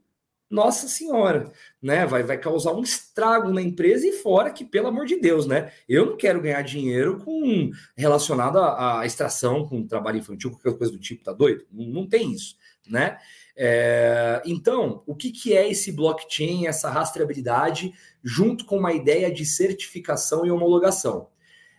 Nossa 0.49 0.88
senhora, 0.88 1.51
né? 1.82 2.06
Vai, 2.06 2.21
vai 2.21 2.38
causar 2.38 2.73
um 2.73 2.84
estrago 2.84 3.49
na 3.49 3.62
empresa 3.62 4.06
e 4.06 4.12
fora 4.12 4.51
que, 4.51 4.63
pelo 4.63 4.88
amor 4.88 5.06
de 5.06 5.19
Deus, 5.19 5.47
né? 5.47 5.71
Eu 5.88 6.06
não 6.06 6.17
quero 6.17 6.41
ganhar 6.41 6.62
dinheiro 6.62 7.19
com 7.23 7.71
relacionado 7.95 8.60
à, 8.60 9.06
extração 9.06 9.65
com 9.65 9.88
trabalho 9.88 10.19
infantil, 10.19 10.51
qualquer 10.51 10.78
coisa 10.78 10.91
do 10.91 10.99
tipo, 10.99 11.23
tá 11.23 11.34
doido? 11.34 11.65
Não, 11.71 11.86
não 11.86 12.08
tem 12.08 12.32
isso, 12.32 12.56
né? 12.88 13.17
É, 13.58 14.41
então, 14.46 15.02
o 15.06 15.15
que, 15.15 15.32
que 15.32 15.54
é 15.56 15.70
esse 15.70 15.91
blockchain, 15.91 16.68
essa 16.68 16.89
rastreabilidade, 16.89 17.94
junto 18.24 18.65
com 18.65 18.78
uma 18.78 18.91
ideia 18.91 19.32
de 19.32 19.46
certificação 19.46 20.46
e 20.46 20.52
homologação? 20.52 21.30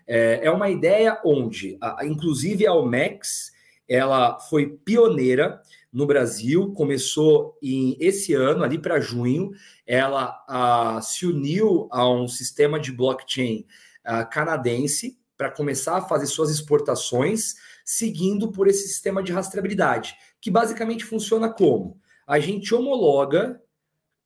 É, 0.07 0.41
é 0.45 0.51
uma 0.51 0.71
ideia 0.71 1.21
onde, 1.25 1.77
a, 1.81 2.05
inclusive, 2.05 2.67
a 2.67 2.73
OMEX 2.73 3.55
ela 3.89 4.41
foi 4.41 4.67
pioneira 4.85 5.63
no 5.93 6.07
Brasil, 6.07 6.73
começou 6.73 7.57
em 7.63 7.97
esse 8.01 8.35
ano, 8.35 8.65
ali 8.65 8.79
para 8.79 9.01
junho, 9.01 9.53
ela 9.87 10.45
a, 10.49 11.01
se 11.03 11.27
uniu 11.27 11.89
a 11.91 12.09
um 12.09 12.27
sistema 12.27 12.81
de 12.81 12.91
blockchain 12.91 13.65
a, 14.05 14.25
canadense 14.25 15.19
para 15.37 15.51
começar 15.51 15.99
a 15.99 16.03
fazer 16.03 16.27
suas 16.27 16.51
exportações, 16.51 17.55
seguindo 17.85 18.51
por 18.51 18.67
esse 18.67 18.89
sistema 18.89 19.23
de 19.23 19.33
rastreabilidade 19.33 20.17
que 20.47 20.51
basicamente 20.53 21.05
funciona 21.05 21.49
como? 21.49 22.01
A 22.25 22.39
gente 22.39 22.73
homologa 22.73 23.61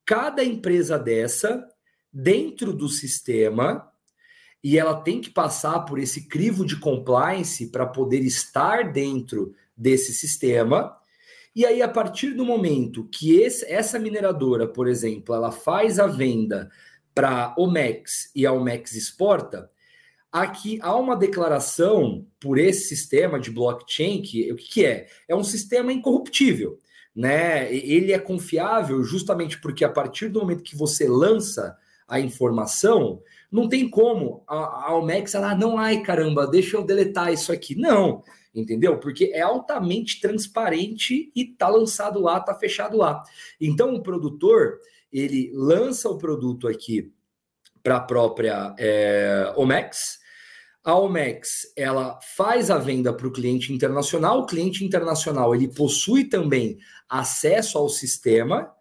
cada 0.04 0.44
empresa 0.44 0.98
dessa 0.98 1.66
dentro 2.12 2.74
do 2.74 2.90
sistema 2.90 3.90
e 4.62 4.78
ela 4.78 5.00
tem 5.00 5.22
que 5.22 5.30
passar 5.30 5.80
por 5.86 5.98
esse 5.98 6.28
crivo 6.28 6.66
de 6.66 6.76
compliance 6.76 7.68
para 7.68 7.86
poder 7.86 8.20
estar 8.20 8.92
dentro 8.92 9.54
desse 9.74 10.12
sistema. 10.12 10.94
E 11.56 11.64
aí, 11.64 11.80
a 11.80 11.88
partir 11.88 12.34
do 12.34 12.44
momento 12.44 13.08
que 13.08 13.40
esse, 13.40 13.64
essa 13.64 13.98
mineradora, 13.98 14.68
por 14.68 14.88
exemplo, 14.88 15.34
ela 15.34 15.50
faz 15.50 15.98
a 15.98 16.06
venda 16.06 16.70
para 17.14 17.54
Omex 17.56 18.30
e 18.34 18.44
a 18.44 18.52
Omex 18.52 18.92
exporta, 18.92 19.70
Aqui 20.32 20.78
há 20.80 20.94
uma 20.96 21.16
declaração 21.16 22.24
por 22.38 22.56
esse 22.56 22.88
sistema 22.88 23.40
de 23.40 23.50
blockchain 23.50 24.22
que 24.22 24.52
o 24.52 24.56
que 24.56 24.86
é? 24.86 25.08
É 25.26 25.34
um 25.34 25.42
sistema 25.42 25.92
incorruptível, 25.92 26.78
né? 27.14 27.74
Ele 27.74 28.12
é 28.12 28.18
confiável 28.18 29.02
justamente 29.02 29.60
porque 29.60 29.84
a 29.84 29.90
partir 29.90 30.28
do 30.28 30.40
momento 30.40 30.62
que 30.62 30.76
você 30.76 31.08
lança 31.08 31.76
a 32.06 32.20
informação, 32.20 33.20
não 33.50 33.68
tem 33.68 33.88
como 33.88 34.44
a, 34.46 34.88
a 34.88 34.96
Omex 34.96 35.34
ela 35.34 35.54
não, 35.54 35.76
ai 35.76 36.00
caramba, 36.02 36.46
deixa 36.46 36.76
eu 36.76 36.84
deletar 36.84 37.32
isso 37.32 37.50
aqui. 37.52 37.74
Não, 37.74 38.22
entendeu? 38.54 38.98
Porque 38.98 39.32
é 39.34 39.40
altamente 39.40 40.20
transparente 40.20 41.32
e 41.34 41.44
tá 41.44 41.68
lançado 41.68 42.20
lá, 42.20 42.38
tá 42.38 42.54
fechado 42.54 42.96
lá. 42.96 43.22
Então 43.60 43.94
o 43.94 44.02
produtor 44.02 44.78
ele 45.12 45.50
lança 45.52 46.08
o 46.08 46.18
produto 46.18 46.68
aqui 46.68 47.12
para 47.82 47.96
a 47.96 48.00
própria 48.00 48.74
é, 48.78 49.52
Omex, 49.56 50.18
a 50.82 50.94
Omex, 50.94 51.72
ela 51.76 52.18
faz 52.36 52.70
a 52.70 52.78
venda 52.78 53.12
para 53.12 53.26
o 53.26 53.32
cliente 53.32 53.72
internacional, 53.72 54.40
o 54.40 54.46
cliente 54.46 54.84
internacional 54.84 55.54
ele 55.54 55.68
possui 55.68 56.24
também 56.24 56.78
acesso 57.08 57.76
ao 57.76 57.88
sistema 57.88 58.72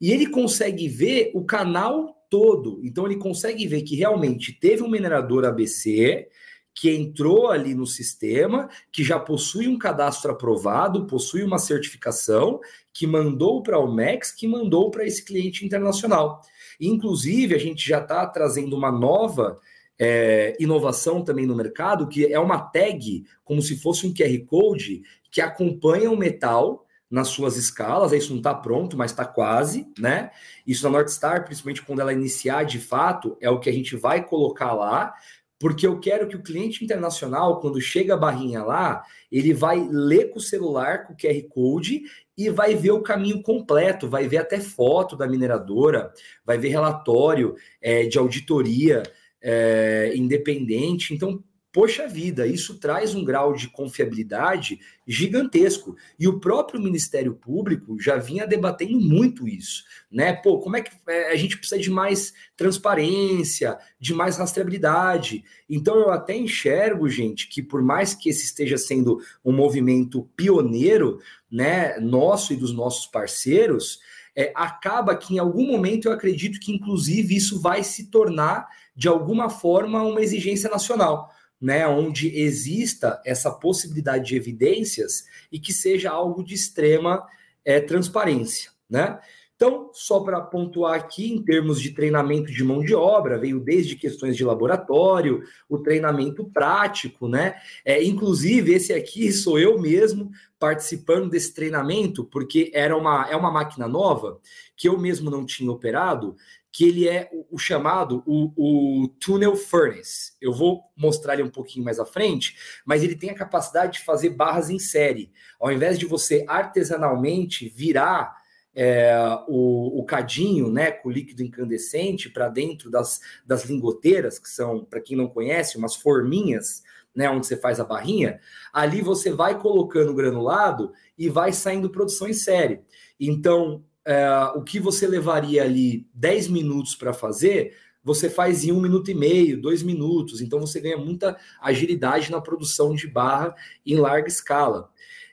e 0.00 0.12
ele 0.12 0.28
consegue 0.28 0.88
ver 0.88 1.32
o 1.34 1.44
canal 1.44 2.16
todo. 2.30 2.80
Então 2.84 3.04
ele 3.04 3.16
consegue 3.16 3.66
ver 3.66 3.82
que 3.82 3.96
realmente 3.96 4.52
teve 4.52 4.82
um 4.82 4.88
minerador 4.88 5.44
ABC 5.44 6.28
que 6.74 6.90
entrou 6.90 7.50
ali 7.50 7.74
no 7.74 7.86
sistema, 7.86 8.68
que 8.90 9.02
já 9.04 9.18
possui 9.18 9.68
um 9.68 9.78
cadastro 9.78 10.32
aprovado, 10.32 11.06
possui 11.06 11.42
uma 11.42 11.58
certificação, 11.58 12.60
que 12.92 13.06
mandou 13.06 13.62
para 13.62 13.76
a 13.76 13.80
Omex, 13.80 14.32
que 14.32 14.48
mandou 14.48 14.90
para 14.90 15.04
esse 15.04 15.24
cliente 15.24 15.64
internacional. 15.64 16.40
Inclusive, 16.80 17.54
a 17.54 17.58
gente 17.58 17.86
já 17.86 18.00
está 18.00 18.26
trazendo 18.26 18.76
uma 18.76 18.90
nova 18.90 19.58
é, 19.98 20.56
inovação 20.58 21.22
também 21.22 21.44
no 21.44 21.54
mercado, 21.54 22.08
que 22.08 22.32
é 22.32 22.40
uma 22.40 22.58
tag, 22.58 23.24
como 23.44 23.60
se 23.60 23.76
fosse 23.76 24.06
um 24.06 24.14
QR 24.14 24.44
Code, 24.46 25.02
que 25.30 25.42
acompanha 25.42 26.10
o 26.10 26.16
metal 26.16 26.86
nas 27.10 27.28
suas 27.28 27.56
escalas, 27.56 28.12
isso 28.12 28.30
não 28.30 28.38
está 28.38 28.54
pronto, 28.54 28.96
mas 28.96 29.10
está 29.10 29.24
quase, 29.24 29.86
né? 29.98 30.30
Isso 30.64 30.84
na 30.84 30.90
Northstar, 30.90 31.44
principalmente 31.44 31.82
quando 31.82 32.00
ela 32.00 32.12
iniciar 32.12 32.62
de 32.62 32.78
fato, 32.78 33.36
é 33.40 33.50
o 33.50 33.58
que 33.58 33.68
a 33.68 33.72
gente 33.72 33.96
vai 33.96 34.24
colocar 34.24 34.72
lá, 34.72 35.12
porque 35.60 35.86
eu 35.86 36.00
quero 36.00 36.26
que 36.26 36.34
o 36.34 36.42
cliente 36.42 36.82
internacional, 36.82 37.60
quando 37.60 37.78
chega 37.82 38.14
a 38.14 38.16
barrinha 38.16 38.64
lá, 38.64 39.04
ele 39.30 39.52
vai 39.52 39.86
ler 39.90 40.30
com 40.30 40.38
o 40.38 40.42
celular, 40.42 41.06
com 41.06 41.12
o 41.12 41.16
QR 41.16 41.38
Code, 41.50 42.02
e 42.36 42.48
vai 42.48 42.74
ver 42.74 42.92
o 42.92 43.02
caminho 43.02 43.42
completo, 43.42 44.08
vai 44.08 44.26
ver 44.26 44.38
até 44.38 44.58
foto 44.58 45.14
da 45.14 45.28
mineradora, 45.28 46.14
vai 46.46 46.56
ver 46.56 46.70
relatório 46.70 47.54
é, 47.78 48.06
de 48.06 48.18
auditoria, 48.18 49.02
é, 49.42 50.12
independente. 50.16 51.12
Então, 51.12 51.44
poxa 51.72 52.08
vida, 52.08 52.46
isso 52.46 52.78
traz 52.78 53.14
um 53.14 53.24
grau 53.24 53.52
de 53.52 53.68
confiabilidade 53.68 54.80
gigantesco. 55.06 55.96
E 56.18 56.26
o 56.26 56.40
próprio 56.40 56.80
Ministério 56.80 57.34
Público 57.34 58.00
já 58.00 58.16
vinha 58.16 58.46
debatendo 58.46 58.98
muito 58.98 59.46
isso, 59.46 59.84
né? 60.10 60.32
Pô, 60.32 60.58
como 60.58 60.76
é 60.76 60.82
que 60.82 60.90
é, 61.08 61.32
a 61.32 61.36
gente 61.36 61.56
precisa 61.56 61.80
de 61.80 61.90
mais 61.90 62.32
transparência, 62.56 63.78
de 63.98 64.12
mais 64.14 64.36
rastreabilidade? 64.36 65.44
Então 65.68 65.96
eu 65.96 66.10
até 66.10 66.36
enxergo, 66.36 67.08
gente, 67.08 67.48
que 67.48 67.62
por 67.62 67.82
mais 67.82 68.14
que 68.14 68.28
esse 68.28 68.44
esteja 68.44 68.76
sendo 68.76 69.20
um 69.44 69.52
movimento 69.52 70.28
pioneiro, 70.36 71.20
né, 71.50 71.98
nosso 71.98 72.52
e 72.52 72.56
dos 72.56 72.72
nossos 72.72 73.06
parceiros, 73.06 74.00
é, 74.36 74.52
acaba 74.54 75.16
que 75.16 75.34
em 75.34 75.38
algum 75.38 75.66
momento 75.66 76.06
eu 76.06 76.12
acredito 76.12 76.60
que, 76.60 76.72
inclusive, 76.72 77.34
isso 77.34 77.60
vai 77.60 77.82
se 77.82 78.06
tornar 78.06 78.68
de 78.94 79.08
alguma 79.08 79.48
forma, 79.48 80.02
uma 80.02 80.20
exigência 80.20 80.68
nacional, 80.68 81.32
né, 81.60 81.86
onde 81.86 82.34
exista 82.36 83.20
essa 83.24 83.50
possibilidade 83.50 84.28
de 84.28 84.36
evidências 84.36 85.24
e 85.52 85.58
que 85.58 85.72
seja 85.72 86.10
algo 86.10 86.42
de 86.42 86.54
extrema 86.54 87.26
é, 87.64 87.80
transparência, 87.80 88.70
né? 88.88 89.20
Então, 89.60 89.90
só 89.92 90.20
para 90.20 90.40
pontuar 90.40 90.94
aqui, 90.94 91.30
em 91.34 91.42
termos 91.42 91.78
de 91.78 91.90
treinamento 91.90 92.50
de 92.50 92.64
mão 92.64 92.82
de 92.82 92.94
obra, 92.94 93.36
veio 93.36 93.60
desde 93.60 93.94
questões 93.94 94.34
de 94.34 94.42
laboratório, 94.42 95.42
o 95.68 95.76
treinamento 95.76 96.46
prático, 96.46 97.28
né? 97.28 97.56
É, 97.84 98.02
inclusive, 98.02 98.72
esse 98.72 98.90
aqui 98.90 99.30
sou 99.30 99.58
eu 99.58 99.78
mesmo 99.78 100.30
participando 100.58 101.28
desse 101.28 101.52
treinamento, 101.52 102.24
porque 102.24 102.70
era 102.72 102.96
uma, 102.96 103.28
é 103.28 103.36
uma 103.36 103.50
máquina 103.50 103.86
nova 103.86 104.40
que 104.74 104.88
eu 104.88 104.98
mesmo 104.98 105.30
não 105.30 105.44
tinha 105.44 105.70
operado, 105.70 106.36
que 106.72 106.88
ele 106.88 107.06
é 107.06 107.28
o, 107.30 107.56
o 107.56 107.58
chamado 107.58 108.22
o, 108.24 108.52
o, 108.56 109.08
tunnel 109.08 109.56
furnace. 109.56 110.32
Eu 110.40 110.54
vou 110.54 110.80
mostrar 110.96 111.34
ele 111.34 111.42
um 111.42 111.50
pouquinho 111.50 111.84
mais 111.84 111.98
à 111.98 112.06
frente, 112.06 112.56
mas 112.82 113.02
ele 113.02 113.14
tem 113.14 113.28
a 113.28 113.34
capacidade 113.34 113.98
de 113.98 114.04
fazer 114.06 114.30
barras 114.30 114.70
em 114.70 114.78
série. 114.78 115.30
Ao 115.60 115.70
invés 115.70 115.98
de 115.98 116.06
você 116.06 116.46
artesanalmente 116.48 117.68
virar 117.68 118.39
é, 118.74 119.12
o, 119.48 120.00
o, 120.00 120.04
cadinho, 120.04 120.70
né, 120.70 120.90
com 120.90 121.10
líquido 121.10 121.42
incandescente 121.42 122.30
para 122.30 122.48
dentro 122.48 122.90
das, 122.90 123.20
das 123.44 123.64
lingoteiras, 123.64 124.38
que 124.38 124.48
são, 124.48 124.84
para 124.84 125.00
quem 125.00 125.16
não 125.16 125.28
conhece, 125.28 125.76
umas 125.76 125.96
forminhas 125.96 126.82
né, 127.14 127.28
onde 127.28 127.46
você 127.46 127.56
faz 127.56 127.80
a 127.80 127.84
barrinha, 127.84 128.40
ali 128.72 129.02
você 129.02 129.32
vai 129.32 129.58
colocando 129.58 130.14
granulado 130.14 130.92
e 131.18 131.28
vai 131.28 131.52
saindo 131.52 131.90
produção 131.90 132.28
em 132.28 132.32
série. 132.32 132.80
Então, 133.18 133.84
é, 134.04 134.28
o 134.54 134.62
que 134.62 134.80
você 134.80 135.06
levaria 135.06 135.62
ali 135.62 136.06
10 136.14 136.48
minutos 136.48 136.94
para 136.94 137.12
fazer, 137.12 137.76
você 138.02 138.30
faz 138.30 138.64
em 138.64 138.72
um 138.72 138.80
minuto 138.80 139.10
e 139.10 139.14
meio, 139.14 139.60
dois 139.60 139.82
minutos. 139.82 140.40
Então, 140.40 140.60
você 140.60 140.80
ganha 140.80 140.96
muita 140.96 141.36
agilidade 141.60 142.30
na 142.30 142.40
produção 142.40 142.94
de 142.94 143.06
barra 143.06 143.54
em 143.84 143.96
larga 143.96 144.28
escala. 144.28 144.89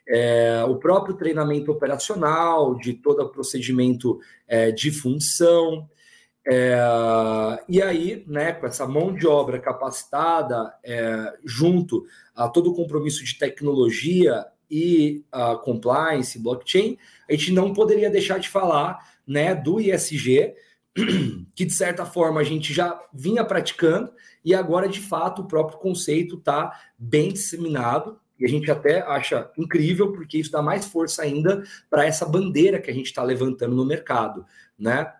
É, 0.08 0.64
o 0.64 0.76
próprio 0.76 1.16
treinamento 1.16 1.70
operacional, 1.70 2.74
de 2.76 2.94
todo 2.94 3.20
o 3.20 3.28
procedimento 3.28 4.18
é, 4.46 4.70
de 4.72 4.90
função. 4.90 5.88
É, 6.46 6.78
e 7.68 7.82
aí, 7.82 8.24
né, 8.26 8.52
com 8.52 8.66
essa 8.66 8.86
mão 8.86 9.14
de 9.14 9.26
obra 9.26 9.58
capacitada, 9.58 10.74
é, 10.82 11.34
junto 11.44 12.06
a 12.34 12.48
todo 12.48 12.70
o 12.70 12.74
compromisso 12.74 13.22
de 13.22 13.36
tecnologia 13.36 14.46
e 14.70 15.24
a 15.30 15.56
compliance, 15.56 16.38
blockchain, 16.38 16.96
a 17.28 17.32
gente 17.32 17.52
não 17.52 17.74
poderia 17.74 18.08
deixar 18.08 18.38
de 18.38 18.48
falar 18.48 18.98
né, 19.26 19.54
do 19.54 19.78
ISG, 19.78 20.54
que 21.54 21.66
de 21.66 21.72
certa 21.72 22.06
forma 22.06 22.40
a 22.40 22.44
gente 22.44 22.72
já 22.72 22.98
vinha 23.12 23.44
praticando 23.44 24.10
e 24.42 24.54
agora 24.54 24.88
de 24.88 25.00
fato 25.00 25.42
o 25.42 25.46
próprio 25.46 25.78
conceito 25.78 26.36
está 26.36 26.80
bem 26.98 27.28
disseminado 27.28 28.18
e 28.38 28.44
a 28.44 28.48
gente 28.48 28.70
até 28.70 29.00
acha 29.02 29.50
incrível 29.56 30.12
porque 30.12 30.38
isso 30.38 30.50
dá 30.50 30.62
mais 30.62 30.86
força 30.86 31.22
ainda 31.22 31.62
para 31.90 32.06
essa 32.06 32.24
bandeira 32.24 32.80
que 32.80 32.90
a 32.90 32.94
gente 32.94 33.06
está 33.06 33.22
levantando 33.22 33.74
no 33.74 33.84
mercado, 33.84 34.44
né? 34.78 35.12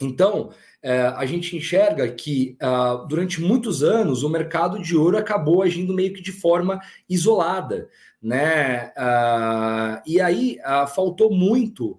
Então, 0.00 0.50
é, 0.82 1.00
a 1.02 1.24
gente 1.24 1.56
enxerga 1.56 2.08
que 2.10 2.56
uh, 2.60 3.06
durante 3.06 3.40
muitos 3.40 3.82
anos 3.82 4.22
o 4.22 4.28
mercado 4.28 4.82
de 4.82 4.96
ouro 4.96 5.16
acabou 5.16 5.62
agindo 5.62 5.94
meio 5.94 6.12
que 6.12 6.20
de 6.20 6.32
forma 6.32 6.80
isolada, 7.08 7.88
né? 8.20 8.88
Uh, 8.96 10.02
e 10.04 10.20
aí 10.20 10.58
uh, 10.60 10.86
faltou 10.88 11.32
muito 11.32 11.96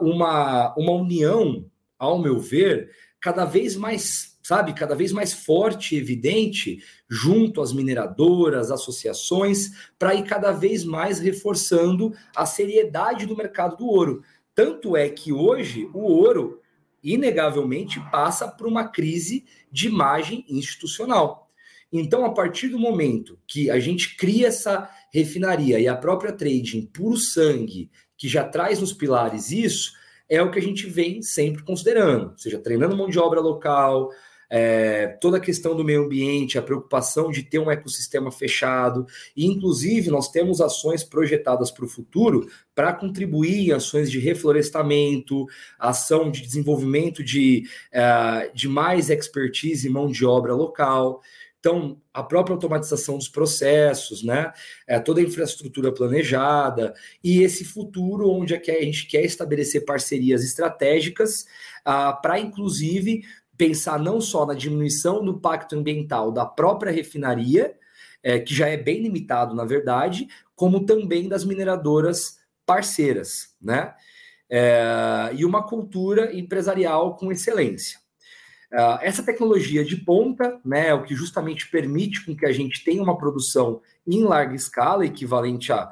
uma, 0.00 0.74
uma 0.76 0.92
união, 0.92 1.64
ao 1.98 2.18
meu 2.18 2.38
ver, 2.38 2.90
cada 3.18 3.46
vez 3.46 3.74
mais, 3.74 4.31
sabe, 4.42 4.74
cada 4.74 4.94
vez 4.94 5.12
mais 5.12 5.32
forte 5.32 5.94
e 5.94 5.98
evidente 5.98 6.82
junto 7.08 7.60
às 7.60 7.72
mineradoras, 7.72 8.70
associações, 8.70 9.70
para 9.98 10.14
ir 10.14 10.24
cada 10.24 10.52
vez 10.52 10.84
mais 10.84 11.20
reforçando 11.20 12.12
a 12.34 12.44
seriedade 12.44 13.26
do 13.26 13.36
mercado 13.36 13.76
do 13.76 13.86
ouro. 13.86 14.22
Tanto 14.54 14.96
é 14.96 15.08
que 15.08 15.32
hoje 15.32 15.88
o 15.94 16.00
ouro 16.00 16.60
inegavelmente 17.02 18.00
passa 18.10 18.48
por 18.48 18.66
uma 18.66 18.88
crise 18.88 19.44
de 19.70 19.88
imagem 19.88 20.44
institucional. 20.48 21.48
Então, 21.92 22.24
a 22.24 22.32
partir 22.32 22.68
do 22.68 22.78
momento 22.78 23.38
que 23.46 23.70
a 23.70 23.78
gente 23.78 24.16
cria 24.16 24.48
essa 24.48 24.88
refinaria 25.12 25.78
e 25.78 25.86
a 25.86 25.96
própria 25.96 26.32
trading 26.32 26.86
puro 26.86 27.18
sangue, 27.18 27.90
que 28.16 28.28
já 28.28 28.44
traz 28.44 28.80
nos 28.80 28.92
pilares 28.92 29.50
isso, 29.50 29.92
é 30.28 30.40
o 30.40 30.50
que 30.50 30.58
a 30.58 30.62
gente 30.62 30.86
vem 30.86 31.20
sempre 31.20 31.62
considerando, 31.62 32.30
ou 32.30 32.38
seja, 32.38 32.58
treinando 32.58 32.96
mão 32.96 33.10
de 33.10 33.18
obra 33.18 33.40
local, 33.40 34.10
é, 34.54 35.06
toda 35.18 35.38
a 35.38 35.40
questão 35.40 35.74
do 35.74 35.82
meio 35.82 36.04
ambiente, 36.04 36.58
a 36.58 36.62
preocupação 36.62 37.30
de 37.30 37.42
ter 37.42 37.58
um 37.58 37.70
ecossistema 37.70 38.30
fechado, 38.30 39.06
e 39.34 39.46
inclusive 39.46 40.10
nós 40.10 40.30
temos 40.30 40.60
ações 40.60 41.02
projetadas 41.02 41.70
para 41.70 41.86
o 41.86 41.88
futuro 41.88 42.46
para 42.74 42.92
contribuir 42.92 43.72
ações 43.72 44.10
de 44.10 44.18
reflorestamento, 44.18 45.46
ação 45.78 46.30
de 46.30 46.42
desenvolvimento 46.42 47.24
de, 47.24 47.66
é, 47.90 48.50
de 48.54 48.68
mais 48.68 49.08
expertise 49.08 49.88
e 49.88 49.90
mão 49.90 50.10
de 50.10 50.26
obra 50.26 50.54
local. 50.54 51.22
Então, 51.58 51.96
a 52.12 52.22
própria 52.22 52.54
automatização 52.54 53.16
dos 53.16 53.28
processos, 53.28 54.22
né? 54.22 54.52
É, 54.86 54.98
toda 54.98 55.20
a 55.20 55.24
infraestrutura 55.24 55.92
planejada 55.92 56.92
e 57.22 57.40
esse 57.40 57.64
futuro 57.64 58.28
onde 58.28 58.52
é 58.52 58.58
que 58.58 58.70
a 58.70 58.82
gente 58.82 59.06
quer 59.06 59.24
estabelecer 59.24 59.84
parcerias 59.84 60.42
estratégicas 60.44 61.46
ah, 61.84 62.12
para, 62.12 62.40
inclusive, 62.40 63.22
pensar 63.62 63.96
não 63.96 64.20
só 64.20 64.44
na 64.44 64.54
diminuição 64.54 65.24
do 65.24 65.38
pacto 65.38 65.76
ambiental 65.76 66.32
da 66.32 66.44
própria 66.44 66.90
refinaria, 66.90 67.76
é, 68.20 68.40
que 68.40 68.52
já 68.52 68.66
é 68.66 68.76
bem 68.76 69.00
limitado, 69.00 69.54
na 69.54 69.64
verdade, 69.64 70.26
como 70.56 70.84
também 70.84 71.28
das 71.28 71.44
mineradoras 71.44 72.40
parceiras, 72.66 73.54
né? 73.62 73.94
É, 74.50 75.30
e 75.36 75.44
uma 75.44 75.62
cultura 75.62 76.36
empresarial 76.36 77.14
com 77.14 77.30
excelência. 77.30 78.00
Uh, 78.72 78.98
essa 79.00 79.22
tecnologia 79.22 79.84
de 79.84 79.96
ponta, 79.96 80.58
né, 80.64 80.88
é 80.88 80.94
o 80.94 81.04
que 81.04 81.14
justamente 81.14 81.70
permite 81.70 82.24
com 82.24 82.34
que 82.34 82.46
a 82.46 82.52
gente 82.52 82.82
tenha 82.82 83.02
uma 83.02 83.18
produção 83.18 83.80
em 84.06 84.24
larga 84.24 84.56
escala, 84.56 85.06
equivalente 85.06 85.72
a 85.72 85.90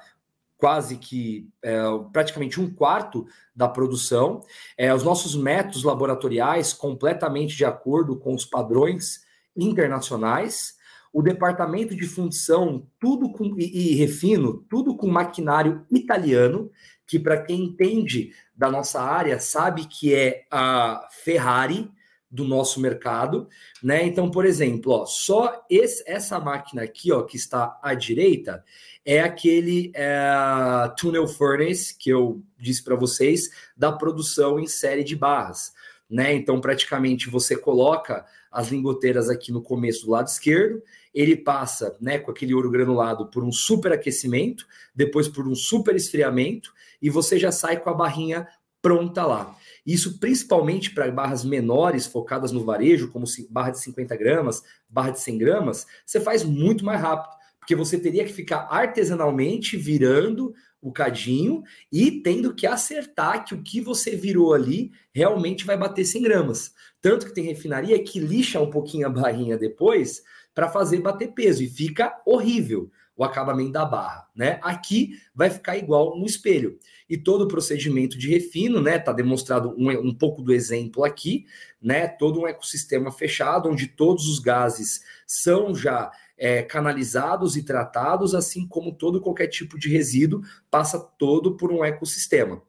quase 0.61 0.99
que 0.99 1.49
é, 1.63 1.81
praticamente 2.13 2.61
um 2.61 2.73
quarto 2.73 3.27
da 3.57 3.67
produção. 3.67 4.43
É, 4.77 4.95
os 4.95 5.03
nossos 5.03 5.35
métodos 5.35 5.83
laboratoriais 5.83 6.75
completamente 6.75 7.57
de 7.57 7.65
acordo 7.65 8.15
com 8.15 8.35
os 8.35 8.45
padrões 8.45 9.23
internacionais. 9.57 10.75
O 11.13 11.23
departamento 11.23 11.97
de 11.97 12.07
função, 12.07 12.87
tudo 13.01 13.33
com 13.33 13.59
e, 13.59 13.93
e 13.93 13.95
refino, 13.95 14.65
tudo 14.69 14.95
com 14.95 15.09
maquinário 15.09 15.85
italiano, 15.91 16.71
que 17.07 17.19
para 17.19 17.43
quem 17.43 17.65
entende 17.65 18.33
da 18.55 18.71
nossa 18.71 19.01
área 19.01 19.41
sabe 19.41 19.87
que 19.87 20.15
é 20.15 20.45
a 20.51 21.09
Ferrari 21.25 21.91
do 22.31 22.45
nosso 22.45 22.81
mercado, 22.81 23.49
né? 23.83 24.05
Então, 24.05 24.31
por 24.31 24.47
exemplo, 24.47 24.93
ó, 24.93 25.07
só 25.07 25.67
esse, 25.69 26.05
essa 26.07 26.39
máquina 26.39 26.83
aqui, 26.83 27.11
ó, 27.11 27.23
que 27.23 27.37
está 27.37 27.79
à 27.83 27.93
direita, 27.93 28.65
é 29.05 29.21
aquele 29.21 29.91
é, 29.95 30.93
tunnel 30.97 31.27
furnace 31.27 31.97
que 31.99 32.11
eu 32.11 32.43
disse 32.57 32.85
para 32.85 32.95
vocês 32.95 33.51
da 33.77 33.91
produção 33.91 34.61
em 34.61 34.67
série 34.67 35.03
de 35.03 35.17
barras, 35.17 35.73
né? 36.09 36.33
Então, 36.35 36.61
praticamente 36.61 37.29
você 37.29 37.57
coloca 37.57 38.25
as 38.51 38.69
lingoteiras 38.69 39.29
aqui 39.29 39.53
no 39.53 39.63
começo 39.63 40.07
do 40.07 40.13
lado 40.13 40.27
esquerdo, 40.27 40.83
ele 41.15 41.37
passa, 41.37 41.97
né, 42.01 42.19
com 42.19 42.31
aquele 42.31 42.55
ouro 42.55 42.71
granulado 42.71 43.27
por 43.27 43.45
um 43.45 43.53
superaquecimento, 43.53 44.67
depois 44.95 45.29
por 45.29 45.47
um 45.47 45.55
super 45.55 45.95
esfriamento 45.95 46.73
e 47.01 47.09
você 47.09 47.39
já 47.39 47.53
sai 47.53 47.79
com 47.79 47.91
a 47.91 47.95
barrinha 47.95 48.47
pronta 48.83 49.25
lá. 49.27 49.57
Isso 49.91 50.21
principalmente 50.21 50.93
para 50.93 51.11
barras 51.11 51.45
menores, 51.45 52.07
focadas 52.07 52.53
no 52.53 52.65
varejo, 52.65 53.11
como 53.11 53.27
barra 53.51 53.71
de 53.71 53.81
50 53.81 54.15
gramas, 54.15 54.63
barra 54.89 55.11
de 55.11 55.19
100 55.19 55.37
gramas, 55.39 55.85
você 56.07 56.21
faz 56.21 56.45
muito 56.45 56.85
mais 56.85 57.01
rápido, 57.01 57.35
porque 57.59 57.75
você 57.75 57.99
teria 57.99 58.25
que 58.25 58.33
ficar 58.33 58.69
artesanalmente 58.71 59.77
virando 59.77 60.55
o 60.81 60.93
cadinho 60.93 61.65
e 61.93 62.23
tendo 62.23 62.55
que 62.55 62.69
acertar 62.69 63.45
que 63.45 63.53
o 63.53 63.65
que 63.65 63.81
você 63.81 64.15
virou 64.15 64.55
ali 64.55 64.93
realmente 65.13 65.67
vai 65.67 65.77
bater 65.77 66.05
100 66.05 66.23
gramas. 66.23 66.73
Tanto 67.03 67.27
que 67.27 67.35
tem 67.35 67.43
refinaria 67.43 68.01
que 68.01 68.21
lixa 68.21 68.61
um 68.61 68.71
pouquinho 68.71 69.09
a 69.09 69.11
barrinha 69.11 69.59
depois 69.59 70.23
para 70.55 70.69
fazer 70.69 71.01
bater 71.01 71.35
peso 71.35 71.65
e 71.65 71.69
fica 71.69 72.17
horrível 72.25 72.89
o 73.21 73.25
acabamento 73.25 73.73
da 73.73 73.85
barra, 73.85 74.27
né? 74.35 74.59
Aqui 74.63 75.21
vai 75.35 75.51
ficar 75.51 75.77
igual 75.77 76.19
no 76.19 76.25
espelho. 76.25 76.79
E 77.07 77.19
todo 77.19 77.43
o 77.43 77.49
procedimento 77.49 78.17
de 78.17 78.31
refino, 78.31 78.81
né? 78.81 78.99
Tá 78.99 79.13
demonstrado 79.13 79.75
um, 79.77 79.91
um 79.91 80.15
pouco 80.15 80.41
do 80.41 80.55
exemplo 80.55 81.05
aqui, 81.05 81.45
né? 81.83 82.09
Todo 82.09 82.41
um 82.41 82.47
ecossistema 82.47 83.13
fechado, 83.13 83.69
onde 83.69 83.89
todos 83.89 84.27
os 84.27 84.39
gases 84.39 85.03
são 85.27 85.75
já 85.75 86.11
é, 86.39 86.63
canalizados 86.63 87.59
e 87.59 87.63
tratados, 87.63 88.35
assim 88.35 88.67
como 88.67 88.95
todo 88.97 89.21
qualquer 89.21 89.49
tipo 89.49 89.79
de 89.79 89.91
resíduo 89.91 90.41
passa 90.71 90.99
todo 90.99 91.59
por 91.59 91.71
um 91.71 91.85
ecossistema. 91.85 92.63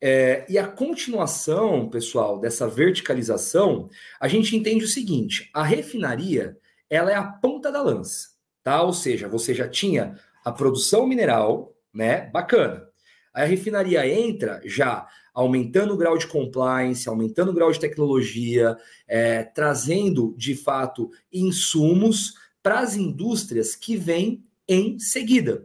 É, 0.00 0.44
e 0.48 0.58
a 0.58 0.66
continuação, 0.66 1.88
pessoal, 1.88 2.40
dessa 2.40 2.66
verticalização, 2.66 3.88
a 4.18 4.26
gente 4.26 4.56
entende 4.56 4.84
o 4.84 4.88
seguinte: 4.88 5.48
a 5.54 5.62
refinaria 5.62 6.58
ela 6.90 7.12
é 7.12 7.14
a 7.14 7.22
ponta 7.22 7.70
da 7.70 7.80
lança 7.80 8.37
tá? 8.62 8.82
Ou 8.82 8.92
seja, 8.92 9.28
você 9.28 9.54
já 9.54 9.68
tinha 9.68 10.18
a 10.44 10.52
produção 10.52 11.06
mineral, 11.06 11.74
né? 11.92 12.30
Bacana. 12.30 12.86
Aí 13.34 13.44
a 13.44 13.46
refinaria 13.46 14.06
entra 14.08 14.60
já 14.64 15.06
aumentando 15.32 15.94
o 15.94 15.96
grau 15.96 16.18
de 16.18 16.26
compliance, 16.26 17.08
aumentando 17.08 17.52
o 17.52 17.54
grau 17.54 17.70
de 17.70 17.78
tecnologia, 17.78 18.76
é, 19.06 19.44
trazendo 19.44 20.34
de 20.36 20.56
fato 20.56 21.10
insumos 21.32 22.34
para 22.62 22.80
as 22.80 22.96
indústrias 22.96 23.76
que 23.76 23.96
vêm 23.96 24.42
em 24.66 24.98
seguida. 24.98 25.64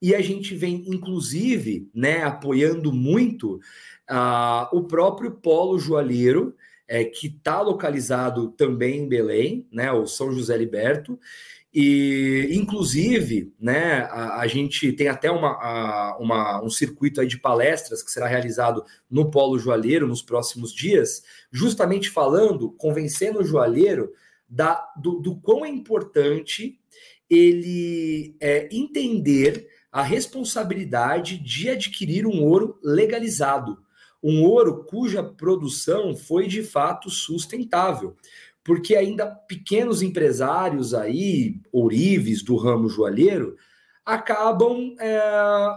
E 0.00 0.14
a 0.14 0.20
gente 0.20 0.56
vem, 0.56 0.82
inclusive, 0.88 1.88
né, 1.94 2.24
apoiando 2.24 2.92
muito 2.92 3.60
uh, 4.10 4.76
o 4.76 4.82
próprio 4.82 5.30
polo 5.30 5.78
joalheiro, 5.78 6.56
é, 6.88 7.04
que 7.04 7.28
está 7.28 7.60
localizado 7.60 8.50
também 8.50 9.02
em 9.02 9.08
Belém, 9.08 9.68
né, 9.72 9.92
o 9.92 10.04
São 10.06 10.32
José 10.32 10.56
Liberto, 10.56 11.16
e, 11.74 12.50
inclusive, 12.52 13.54
né, 13.58 14.02
a, 14.10 14.40
a 14.40 14.46
gente 14.46 14.92
tem 14.92 15.08
até 15.08 15.30
uma, 15.30 15.52
a, 15.52 16.18
uma, 16.20 16.62
um 16.62 16.68
circuito 16.68 17.26
de 17.26 17.38
palestras 17.38 18.02
que 18.02 18.10
será 18.10 18.26
realizado 18.26 18.84
no 19.10 19.30
Polo 19.30 19.58
Joalheiro 19.58 20.06
nos 20.06 20.20
próximos 20.20 20.74
dias, 20.74 21.22
justamente 21.50 22.10
falando, 22.10 22.70
convencendo 22.72 23.40
o 23.40 23.44
joalheiro 23.44 24.12
da, 24.46 24.86
do, 24.96 25.20
do 25.20 25.36
quão 25.36 25.64
é 25.64 25.68
importante 25.68 26.78
ele 27.30 28.36
é, 28.38 28.68
entender 28.70 29.66
a 29.90 30.02
responsabilidade 30.02 31.38
de 31.38 31.70
adquirir 31.70 32.26
um 32.26 32.44
ouro 32.44 32.78
legalizado, 32.82 33.78
um 34.22 34.42
ouro 34.42 34.84
cuja 34.84 35.22
produção 35.22 36.14
foi 36.14 36.46
de 36.46 36.62
fato 36.62 37.08
sustentável, 37.08 38.14
porque 38.64 38.94
ainda 38.94 39.26
pequenos 39.26 40.02
empresários 40.02 40.94
aí, 40.94 41.60
ourives 41.72 42.42
do 42.42 42.56
ramo 42.56 42.88
joalheiro, 42.88 43.56
acabam 44.04 44.94
é, 45.00 45.20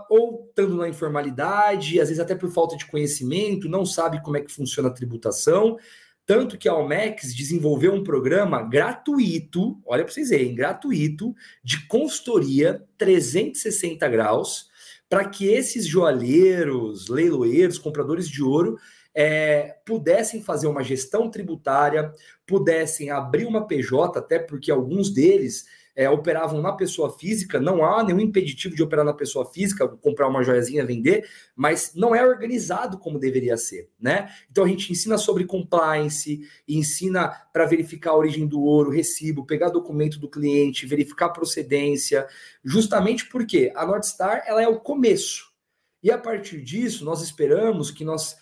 ou 0.09 0.47
estando 0.49 0.77
na 0.77 0.89
informalidade, 0.89 1.99
às 1.99 2.09
vezes 2.09 2.19
até 2.19 2.35
por 2.35 2.51
falta 2.51 2.75
de 2.75 2.85
conhecimento, 2.85 3.69
não 3.69 3.85
sabe 3.85 4.21
como 4.23 4.37
é 4.37 4.41
que 4.41 4.51
funciona 4.51 4.89
a 4.89 4.93
tributação, 4.93 5.77
tanto 6.25 6.57
que 6.57 6.67
a 6.67 6.71
Almex 6.71 7.35
desenvolveu 7.35 7.93
um 7.93 8.03
programa 8.03 8.63
gratuito, 8.63 9.79
olha 9.85 10.03
para 10.03 10.11
vocês 10.11 10.29
verem, 10.29 10.55
gratuito, 10.55 11.35
de 11.63 11.85
consultoria 11.87 12.83
360 12.97 14.07
graus, 14.09 14.67
para 15.07 15.29
que 15.29 15.45
esses 15.45 15.85
joalheiros, 15.85 17.09
leiloeiros, 17.09 17.77
compradores 17.77 18.27
de 18.27 18.41
ouro 18.41 18.75
é, 19.15 19.77
pudessem 19.85 20.43
fazer 20.43 20.67
uma 20.67 20.83
gestão 20.83 21.31
tributária, 21.31 22.11
pudessem 22.45 23.09
abrir 23.09 23.45
uma 23.45 23.65
PJ, 23.65 24.19
até 24.19 24.37
porque 24.37 24.69
alguns 24.69 25.09
deles 25.09 25.65
é, 25.95 26.09
operavam 26.09 26.61
na 26.61 26.73
pessoa 26.73 27.17
física, 27.17 27.57
não 27.57 27.85
há 27.85 28.03
nenhum 28.03 28.19
impeditivo 28.19 28.75
de 28.75 28.83
operar 28.83 29.05
na 29.05 29.13
pessoa 29.13 29.45
física, 29.45 29.87
comprar 29.87 30.27
uma 30.27 30.43
joiazinha, 30.43 30.85
vender, 30.85 31.25
mas 31.55 31.93
não 31.95 32.13
é 32.13 32.21
organizado 32.21 32.97
como 32.97 33.17
deveria 33.17 33.55
ser, 33.55 33.89
né? 33.97 34.29
Então 34.51 34.65
a 34.65 34.67
gente 34.67 34.91
ensina 34.91 35.17
sobre 35.17 35.45
compliance, 35.45 36.41
ensina 36.67 37.29
para 37.53 37.65
verificar 37.65 38.11
a 38.11 38.17
origem 38.17 38.45
do 38.45 38.61
ouro, 38.61 38.91
recibo, 38.91 39.45
pegar 39.45 39.69
documento 39.69 40.19
do 40.19 40.29
cliente, 40.29 40.85
verificar 40.85 41.29
procedência, 41.29 42.27
justamente 42.61 43.29
porque 43.29 43.71
a 43.73 43.85
North 43.85 44.03
Star 44.03 44.43
ela 44.45 44.61
é 44.61 44.67
o 44.67 44.81
começo. 44.81 45.55
E 46.03 46.11
a 46.11 46.17
partir 46.17 46.61
disso, 46.61 47.05
nós 47.05 47.21
esperamos 47.21 47.89
que 47.89 48.03
nós 48.03 48.35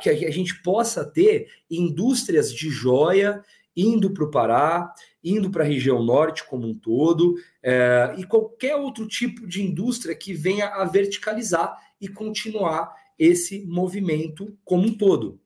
que 0.00 0.10
a 0.10 0.30
gente 0.30 0.60
possa 0.62 1.04
ter 1.04 1.48
indústrias 1.70 2.52
de 2.52 2.68
joia 2.68 3.42
indo 3.76 4.12
para 4.12 4.24
o 4.24 4.30
Pará, 4.30 4.92
indo 5.22 5.50
para 5.50 5.64
a 5.64 5.66
região 5.66 6.02
norte 6.02 6.44
como 6.44 6.66
um 6.66 6.74
todo, 6.74 7.34
é, 7.62 8.14
e 8.18 8.24
qualquer 8.24 8.76
outro 8.76 9.06
tipo 9.08 9.46
de 9.46 9.62
indústria 9.62 10.14
que 10.14 10.32
venha 10.32 10.68
a 10.68 10.84
verticalizar 10.84 11.76
e 12.00 12.06
continuar 12.06 12.94
esse 13.18 13.64
movimento 13.66 14.56
como 14.64 14.86
um 14.86 14.96
todo. 14.96 15.40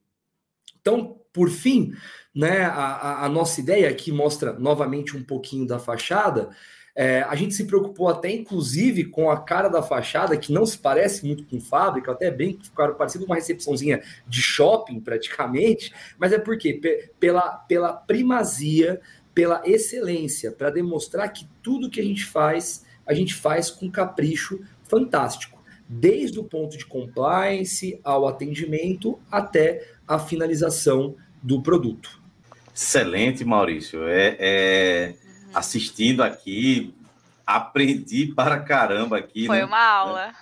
Então, 0.80 1.20
por 1.32 1.50
fim, 1.50 1.92
né, 2.34 2.62
a, 2.62 3.24
a 3.24 3.28
nossa 3.28 3.60
ideia 3.60 3.88
aqui 3.88 4.10
mostra 4.10 4.52
novamente 4.52 5.16
um 5.16 5.22
pouquinho 5.22 5.66
da 5.66 5.78
fachada. 5.78 6.50
É, 7.00 7.22
a 7.22 7.36
gente 7.36 7.54
se 7.54 7.64
preocupou 7.64 8.08
até, 8.08 8.28
inclusive, 8.28 9.04
com 9.04 9.30
a 9.30 9.40
cara 9.40 9.68
da 9.68 9.80
fachada, 9.80 10.36
que 10.36 10.52
não 10.52 10.66
se 10.66 10.76
parece 10.76 11.24
muito 11.24 11.44
com 11.44 11.60
fábrica, 11.60 12.10
até 12.10 12.28
bem 12.28 12.56
que 12.56 12.64
ficaram 12.64 12.96
parecido 12.96 13.24
uma 13.24 13.36
recepçãozinha 13.36 14.02
de 14.26 14.42
shopping, 14.42 14.98
praticamente, 14.98 15.94
mas 16.18 16.32
é 16.32 16.40
porque 16.40 16.80
pela, 17.20 17.52
pela 17.52 17.92
primazia, 17.92 19.00
pela 19.32 19.62
excelência, 19.64 20.50
para 20.50 20.70
demonstrar 20.70 21.32
que 21.32 21.46
tudo 21.62 21.88
que 21.88 22.00
a 22.00 22.04
gente 22.04 22.24
faz, 22.24 22.84
a 23.06 23.14
gente 23.14 23.32
faz 23.32 23.70
com 23.70 23.88
capricho 23.88 24.60
fantástico, 24.82 25.62
desde 25.88 26.40
o 26.40 26.42
ponto 26.42 26.76
de 26.76 26.84
compliance 26.84 28.00
ao 28.02 28.26
atendimento 28.26 29.20
até 29.30 29.88
a 30.04 30.18
finalização 30.18 31.14
do 31.40 31.62
produto. 31.62 32.20
Excelente, 32.74 33.44
Maurício. 33.44 34.02
É, 34.02 34.36
é 34.40 35.14
assistindo 35.54 36.22
aqui, 36.22 36.94
aprendi 37.46 38.26
para 38.26 38.60
caramba 38.60 39.18
aqui. 39.18 39.46
Foi 39.46 39.58
né? 39.58 39.64
uma 39.64 39.82
aula. 39.82 40.34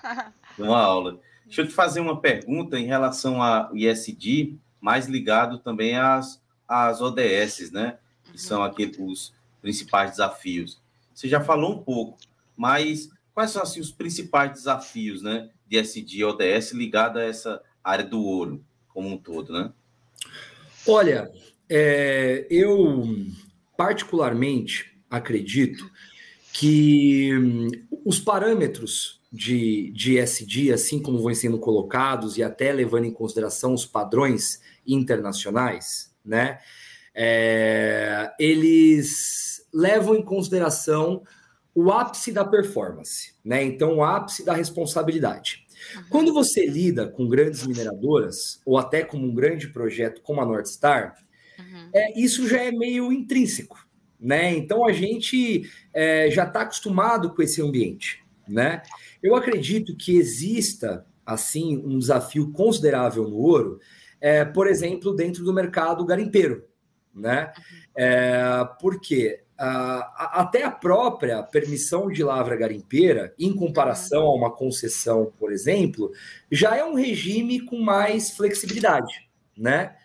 Uma 0.58 0.78
aula. 0.78 1.20
Deixa 1.44 1.62
eu 1.62 1.68
te 1.68 1.72
fazer 1.72 2.00
uma 2.00 2.20
pergunta 2.20 2.78
em 2.78 2.86
relação 2.86 3.42
ao 3.42 3.76
ISD, 3.76 4.56
mais 4.80 5.06
ligado 5.06 5.58
também 5.58 5.96
às, 5.96 6.42
às 6.66 7.00
ODS, 7.00 7.70
né? 7.70 7.98
Que 8.24 8.32
uhum. 8.32 8.38
são 8.38 8.62
aqui 8.64 8.90
os 8.98 9.32
principais 9.62 10.12
desafios. 10.12 10.80
Você 11.14 11.28
já 11.28 11.40
falou 11.40 11.74
um 11.74 11.82
pouco, 11.82 12.18
mas 12.56 13.10
quais 13.32 13.50
são 13.50 13.62
assim, 13.62 13.80
os 13.80 13.90
principais 13.90 14.52
desafios, 14.52 15.22
né? 15.22 15.50
De 15.66 15.78
SD 15.78 16.16
e 16.16 16.24
ODS 16.24 16.72
ligado 16.72 17.18
a 17.18 17.22
essa 17.22 17.62
área 17.84 18.04
do 18.04 18.22
ouro 18.22 18.64
como 18.88 19.08
um 19.08 19.18
todo, 19.18 19.52
né? 19.52 19.70
Olha, 20.88 21.30
é, 21.68 22.46
eu 22.50 23.04
particularmente 23.76 24.95
acredito 25.10 25.90
que 26.52 27.36
hum, 27.36 27.70
os 28.04 28.18
parâmetros 28.18 29.20
de, 29.32 29.90
de 29.92 30.18
SD, 30.18 30.72
assim 30.72 31.00
como 31.00 31.22
vão 31.22 31.34
sendo 31.34 31.58
colocados, 31.58 32.38
e 32.38 32.42
até 32.42 32.72
levando 32.72 33.04
em 33.04 33.12
consideração 33.12 33.74
os 33.74 33.84
padrões 33.84 34.60
internacionais, 34.86 36.14
né, 36.24 36.58
é, 37.14 38.32
eles 38.38 39.66
levam 39.72 40.14
em 40.14 40.22
consideração 40.22 41.22
o 41.74 41.92
ápice 41.92 42.32
da 42.32 42.42
performance, 42.42 43.34
né? 43.44 43.62
Então, 43.62 43.96
o 43.96 44.04
ápice 44.04 44.42
da 44.42 44.54
responsabilidade. 44.54 45.66
Uhum. 45.94 46.02
Quando 46.08 46.32
você 46.32 46.64
lida 46.64 47.06
com 47.06 47.28
grandes 47.28 47.66
mineradoras, 47.66 48.62
ou 48.64 48.78
até 48.78 49.02
como 49.02 49.26
um 49.26 49.34
grande 49.34 49.68
projeto 49.68 50.22
como 50.22 50.40
a 50.40 50.46
North 50.46 50.68
Star, 50.68 51.14
uhum. 51.58 51.90
é, 51.94 52.18
isso 52.18 52.48
já 52.48 52.62
é 52.62 52.70
meio 52.70 53.12
intrínseco 53.12 53.85
né? 54.26 54.52
Então 54.56 54.84
a 54.84 54.90
gente 54.90 55.70
é, 55.94 56.28
já 56.32 56.42
está 56.42 56.62
acostumado 56.62 57.32
com 57.32 57.40
esse 57.40 57.62
ambiente, 57.62 58.24
né? 58.48 58.82
Eu 59.22 59.36
acredito 59.36 59.96
que 59.96 60.16
exista 60.16 61.06
assim 61.24 61.76
um 61.76 61.96
desafio 61.96 62.50
considerável 62.50 63.22
no 63.28 63.36
ouro, 63.36 63.78
é, 64.20 64.44
por 64.44 64.66
exemplo, 64.66 65.14
dentro 65.14 65.44
do 65.44 65.52
mercado 65.52 66.04
garimpeiro, 66.04 66.64
né? 67.14 67.52
É, 67.96 68.68
porque 68.80 69.44
até 69.56 70.64
a 70.64 70.72
própria 70.72 71.40
permissão 71.44 72.08
de 72.08 72.24
lavra 72.24 72.56
garimpeira, 72.56 73.32
em 73.38 73.54
comparação 73.54 74.24
a 74.24 74.34
uma 74.34 74.50
concessão, 74.50 75.32
por 75.38 75.52
exemplo, 75.52 76.10
já 76.50 76.76
é 76.76 76.84
um 76.84 76.94
regime 76.94 77.60
com 77.60 77.78
mais 77.78 78.32
flexibilidade, 78.32 79.30
né? 79.56 79.96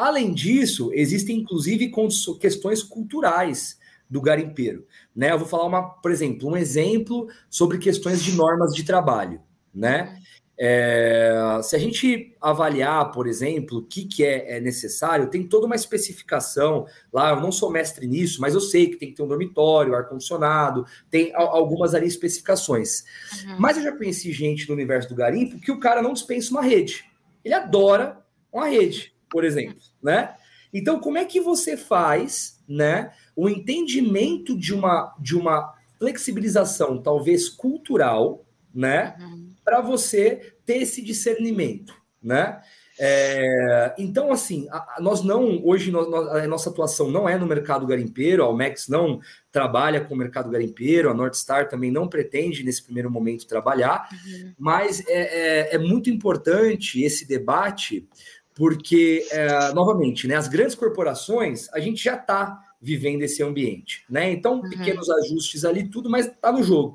Além 0.00 0.32
disso, 0.32 0.90
existem 0.94 1.40
inclusive 1.40 1.92
questões 2.40 2.82
culturais 2.82 3.78
do 4.08 4.18
garimpeiro. 4.18 4.86
Né? 5.14 5.30
Eu 5.30 5.38
vou 5.38 5.46
falar 5.46 5.66
uma, 5.66 5.90
por 5.90 6.10
exemplo, 6.10 6.48
um 6.48 6.56
exemplo 6.56 7.28
sobre 7.50 7.76
questões 7.76 8.22
de 8.22 8.32
normas 8.32 8.74
de 8.74 8.82
trabalho. 8.82 9.42
Né? 9.74 10.18
É, 10.58 11.60
se 11.62 11.76
a 11.76 11.78
gente 11.78 12.34
avaliar, 12.40 13.12
por 13.12 13.26
exemplo, 13.26 13.80
o 13.80 13.82
que, 13.82 14.06
que 14.06 14.24
é, 14.24 14.56
é, 14.56 14.60
necessário, 14.60 15.28
tem 15.28 15.46
toda 15.46 15.66
uma 15.66 15.76
especificação 15.76 16.86
lá. 17.12 17.32
Eu 17.32 17.40
não 17.42 17.52
sou 17.52 17.70
mestre 17.70 18.06
nisso, 18.06 18.40
mas 18.40 18.54
eu 18.54 18.60
sei 18.60 18.86
que 18.86 18.96
tem 18.96 19.10
que 19.10 19.16
ter 19.16 19.22
um 19.22 19.28
dormitório, 19.28 19.94
ar-condicionado, 19.94 20.86
tem 21.10 21.30
algumas 21.34 21.94
ali 21.94 22.06
especificações. 22.06 23.04
Uhum. 23.44 23.56
Mas 23.58 23.76
eu 23.76 23.82
já 23.82 23.92
conheci 23.94 24.32
gente 24.32 24.66
no 24.66 24.74
universo 24.74 25.10
do 25.10 25.14
garimpo 25.14 25.60
que 25.60 25.70
o 25.70 25.78
cara 25.78 26.00
não 26.00 26.14
dispensa 26.14 26.52
uma 26.52 26.62
rede. 26.62 27.04
Ele 27.44 27.52
adora 27.52 28.18
uma 28.50 28.66
rede 28.66 29.19
por 29.30 29.44
exemplo, 29.44 29.80
né? 30.02 30.34
Então, 30.72 31.00
como 31.00 31.18
é 31.18 31.24
que 31.24 31.40
você 31.40 31.76
faz, 31.76 32.62
né, 32.68 33.12
o 33.34 33.48
entendimento 33.48 34.56
de 34.56 34.72
uma 34.74 35.14
de 35.18 35.36
uma 35.36 35.74
flexibilização, 35.98 37.02
talvez 37.02 37.48
cultural, 37.48 38.44
né, 38.74 39.16
uhum. 39.20 39.50
para 39.64 39.80
você 39.80 40.54
ter 40.64 40.78
esse 40.78 41.02
discernimento, 41.02 41.94
né? 42.22 42.60
É, 43.02 43.94
então, 43.96 44.30
assim, 44.30 44.68
a, 44.70 44.76
a, 44.76 45.00
nós 45.00 45.22
não, 45.22 45.64
hoje, 45.64 45.90
nós, 45.90 46.06
a 46.06 46.46
nossa 46.46 46.68
atuação 46.68 47.10
não 47.10 47.26
é 47.26 47.38
no 47.38 47.46
mercado 47.46 47.86
garimpeiro, 47.86 48.42
a 48.42 48.46
Almex 48.46 48.88
não 48.88 49.20
trabalha 49.50 50.02
com 50.04 50.14
o 50.14 50.18
mercado 50.18 50.50
garimpeiro, 50.50 51.08
a 51.08 51.14
North 51.14 51.32
Star 51.32 51.66
também 51.66 51.90
não 51.90 52.06
pretende, 52.06 52.62
nesse 52.62 52.84
primeiro 52.84 53.10
momento, 53.10 53.46
trabalhar, 53.46 54.06
uhum. 54.12 54.52
mas 54.58 55.02
é, 55.08 55.70
é, 55.70 55.74
é, 55.76 55.78
muito 55.78 56.10
importante 56.10 57.02
esse 57.02 57.26
debate, 57.26 58.06
porque, 58.54 59.26
é, 59.30 59.72
novamente, 59.72 60.26
né, 60.26 60.36
as 60.36 60.48
grandes 60.48 60.74
corporações, 60.74 61.68
a 61.72 61.80
gente 61.80 62.02
já 62.02 62.14
está 62.14 62.60
vivendo 62.80 63.22
esse 63.22 63.42
ambiente, 63.42 64.04
né? 64.08 64.30
Então, 64.30 64.60
uhum. 64.60 64.70
pequenos 64.70 65.08
ajustes 65.10 65.64
ali, 65.64 65.88
tudo, 65.88 66.08
mas 66.08 66.26
está 66.26 66.50
no 66.50 66.62
jogo. 66.62 66.94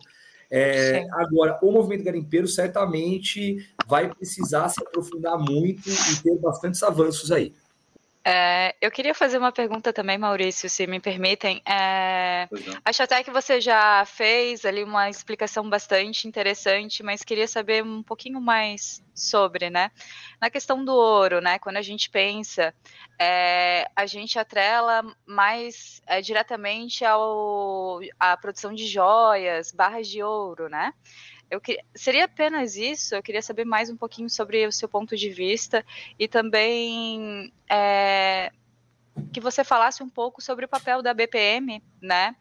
É, 0.50 1.06
agora, 1.12 1.58
o 1.62 1.72
movimento 1.72 2.04
garimpeiro 2.04 2.48
certamente 2.48 3.68
vai 3.88 4.14
precisar 4.14 4.70
se 4.70 4.82
aprofundar 4.82 5.38
muito 5.38 5.90
e 5.90 6.24
ter 6.24 6.38
bastantes 6.40 6.82
avanços 6.84 7.32
aí. 7.32 7.54
É, 8.28 8.76
eu 8.82 8.90
queria 8.90 9.14
fazer 9.14 9.38
uma 9.38 9.52
pergunta 9.52 9.94
também, 9.94 10.18
Maurício, 10.18 10.68
se 10.68 10.88
me 10.88 11.00
permitem. 11.00 11.62
É, 11.64 12.50
acho 12.84 13.04
até 13.04 13.24
que 13.24 13.30
você 13.30 13.62
já 13.62 14.04
fez 14.04 14.66
ali 14.66 14.84
uma 14.84 15.08
explicação 15.08 15.70
bastante 15.70 16.28
interessante, 16.28 17.04
mas 17.04 17.22
queria 17.24 17.48
saber 17.48 17.84
um 17.84 18.02
pouquinho 18.02 18.42
mais 18.42 19.04
sobre, 19.14 19.70
né? 19.70 19.92
Na 20.42 20.50
questão 20.50 20.84
do 20.84 20.92
ouro, 20.92 21.40
né? 21.40 21.60
Quando 21.60 21.78
a 21.78 21.84
gente 21.84 22.10
pensa, 22.10 22.74
é, 23.22 23.88
a 23.96 24.08
gente 24.08 24.40
atrela 24.40 25.04
mais 25.24 26.02
é, 26.08 26.20
diretamente 26.20 27.06
ao, 27.06 28.00
à 28.20 28.36
produção 28.36 28.74
de 28.74 28.88
joias, 28.88 29.72
barras 29.72 30.08
de 30.08 30.24
ouro, 30.24 30.68
né? 30.68 30.96
Eu 31.50 31.62
que... 31.62 31.80
Seria 31.96 32.26
apenas 32.26 32.76
isso? 32.76 33.16
Eu 33.16 33.24
queria 33.24 33.42
saber 33.42 33.66
mais 33.66 33.90
um 33.90 33.98
pouquinho 33.98 34.30
sobre 34.30 34.66
o 34.66 34.72
seu 34.72 34.90
ponto 34.90 35.16
de 35.16 35.30
vista 35.30 35.86
e 36.18 36.28
também 36.28 37.54
é, 37.70 38.52
que 39.34 39.40
você 39.40 39.64
falasse 39.64 40.04
um 40.04 40.10
pouco 40.10 40.42
sobre 40.42 40.66
o 40.66 40.70
papel 40.70 41.02
da 41.02 41.14
BPM, 41.14 41.82
né, 42.02 42.36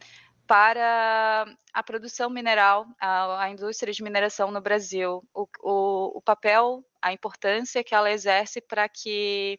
para 0.47 1.47
a 1.73 1.83
produção 1.83 2.29
mineral, 2.29 2.87
a, 3.01 3.45
a 3.45 3.51
indústria 3.51 3.93
de 3.93 4.03
mineração 4.03 4.51
no 4.51 4.61
Brasil, 4.61 5.23
o, 5.35 5.49
o, 5.61 6.19
o 6.19 6.23
papel, 6.23 6.85
a 7.01 7.13
importância 7.13 7.83
que 7.83 7.95
ela 7.95 8.11
exerce 8.11 8.61
para 8.61 8.89
que 8.89 9.59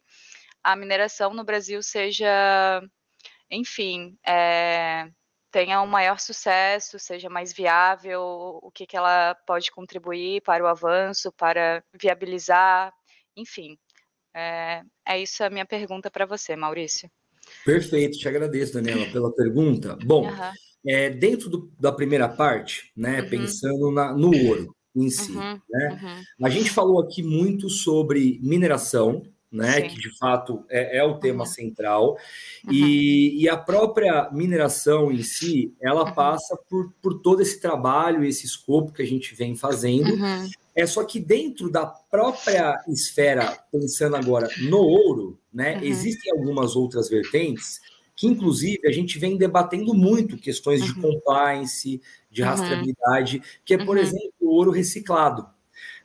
a 0.62 0.76
mineração 0.76 1.32
no 1.32 1.44
Brasil 1.44 1.82
seja, 1.82 2.82
enfim, 3.50 4.16
é, 4.26 5.08
tenha 5.56 5.80
um 5.80 5.86
maior 5.86 6.20
sucesso, 6.20 6.98
seja 6.98 7.30
mais 7.30 7.50
viável, 7.50 8.20
o 8.62 8.70
que, 8.70 8.86
que 8.86 8.94
ela 8.94 9.34
pode 9.46 9.70
contribuir 9.70 10.42
para 10.42 10.62
o 10.62 10.66
avanço, 10.66 11.32
para 11.32 11.82
viabilizar, 11.98 12.92
enfim. 13.34 13.78
É, 14.34 14.82
é 15.08 15.18
isso 15.18 15.42
a 15.42 15.48
minha 15.48 15.64
pergunta 15.64 16.10
para 16.10 16.26
você, 16.26 16.54
Maurício. 16.54 17.10
Perfeito, 17.64 18.18
te 18.18 18.28
agradeço, 18.28 18.74
Daniela, 18.74 19.10
pela 19.10 19.32
pergunta. 19.32 19.96
Bom, 20.04 20.28
uhum. 20.28 20.52
é, 20.86 21.08
dentro 21.08 21.48
do, 21.48 21.72
da 21.80 21.90
primeira 21.90 22.28
parte, 22.28 22.92
né, 22.94 23.22
uhum. 23.22 23.30
pensando 23.30 23.90
na, 23.90 24.12
no 24.12 24.36
ouro 24.48 24.76
em 24.94 25.08
si, 25.08 25.32
uhum. 25.32 25.58
né, 25.70 25.88
uhum. 26.38 26.46
a 26.46 26.50
gente 26.50 26.68
falou 26.68 27.00
aqui 27.00 27.22
muito 27.22 27.70
sobre 27.70 28.38
mineração, 28.42 29.22
né? 29.50 29.80
Sim. 29.80 29.88
Que 29.88 29.96
de 29.96 30.18
fato 30.18 30.64
é, 30.68 30.98
é 30.98 31.04
o 31.04 31.18
tema 31.18 31.44
uhum. 31.44 31.50
central. 31.50 32.18
Uhum. 32.64 32.72
E, 32.72 33.42
e, 33.42 33.48
a 33.48 33.56
própria 33.56 34.28
mineração 34.32 35.10
em 35.10 35.22
si, 35.22 35.74
ela 35.80 36.04
uhum. 36.04 36.12
passa 36.12 36.56
por, 36.68 36.92
por 37.00 37.20
todo 37.20 37.40
esse 37.42 37.60
trabalho, 37.60 38.24
esse 38.24 38.44
escopo 38.44 38.92
que 38.92 39.02
a 39.02 39.06
gente 39.06 39.34
vem 39.34 39.56
fazendo. 39.56 40.14
Uhum. 40.14 40.50
É 40.74 40.86
só 40.86 41.04
que 41.04 41.18
dentro 41.18 41.70
da 41.70 41.86
própria 41.86 42.78
esfera, 42.88 43.58
pensando 43.72 44.16
agora 44.16 44.48
no 44.60 44.78
ouro, 44.78 45.38
né? 45.52 45.76
Uhum. 45.76 45.84
Existem 45.84 46.32
algumas 46.32 46.76
outras 46.76 47.08
vertentes 47.08 47.80
que, 48.14 48.26
inclusive, 48.26 48.80
a 48.86 48.92
gente 48.92 49.18
vem 49.18 49.36
debatendo 49.36 49.94
muito 49.94 50.38
questões 50.38 50.82
de 50.82 50.92
uhum. 50.92 51.02
compliance, 51.02 52.00
de 52.30 52.42
rastreabilidade, 52.42 53.42
que 53.64 53.74
é, 53.74 53.84
por 53.84 53.98
exemplo, 53.98 54.32
o 54.40 54.54
ouro 54.54 54.70
reciclado. 54.70 55.46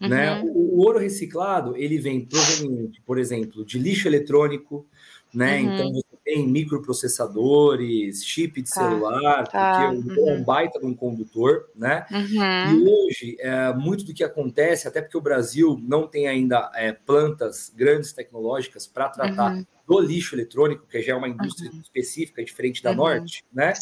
Né? 0.02 0.08
Uhum. 0.08 0.10
Né? 0.10 0.42
O, 0.44 0.78
o, 0.78 0.80
ouro 0.80 1.00
reciclado 1.00 1.78
ele 1.78 2.00
vem 2.00 2.26
proveniente, 2.26 3.02
por 3.06 3.20
exemplo, 3.20 3.64
de 3.64 3.78
lixo 3.78 4.08
eletrônico, 4.08 4.88
né? 5.34 5.62
Uhum. 5.62 5.74
Então 5.74 5.94
você 5.94 6.18
tem 6.26 6.48
microprocessadores, 6.48 8.26
chip 8.26 8.62
de 8.62 8.70
tá. 8.70 8.82
celular, 8.82 9.48
tá. 9.48 9.94
porque 9.94 10.12
uhum. 10.20 10.28
é 10.28 10.34
um 10.34 10.38
uhum. 10.38 10.44
baita 10.44 10.80
de 10.80 10.86
um 10.86 10.94
condutor, 10.94 11.70
né? 11.76 12.06
Uhum. 12.12 12.74
E 12.74 12.90
hoje, 12.90 13.38
é, 13.40 13.74
muito 13.74 14.04
do 14.04 14.14
que 14.14 14.24
acontece, 14.24 14.88
até 14.88 15.02
porque 15.02 15.18
o 15.18 15.22
Brasil 15.22 15.80
não 15.82 16.08
tem 16.08 16.28
ainda 16.28 16.70
é, 16.76 16.92
plantas 16.92 17.72
grandes 17.74 18.12
tecnológicas 18.12 18.88
para 18.88 19.10
tratar 19.10 19.54
uhum. 19.54 19.66
do 19.88 20.00
lixo 20.00 20.36
eletrônico, 20.36 20.86
que 20.88 21.02
já 21.02 21.14
é 21.14 21.16
uma 21.16 21.30
indústria 21.30 21.72
uhum. 21.72 21.80
específica, 21.80 22.44
diferente 22.44 22.84
da 22.84 22.94
Norte, 22.94 23.46
né? 23.54 23.74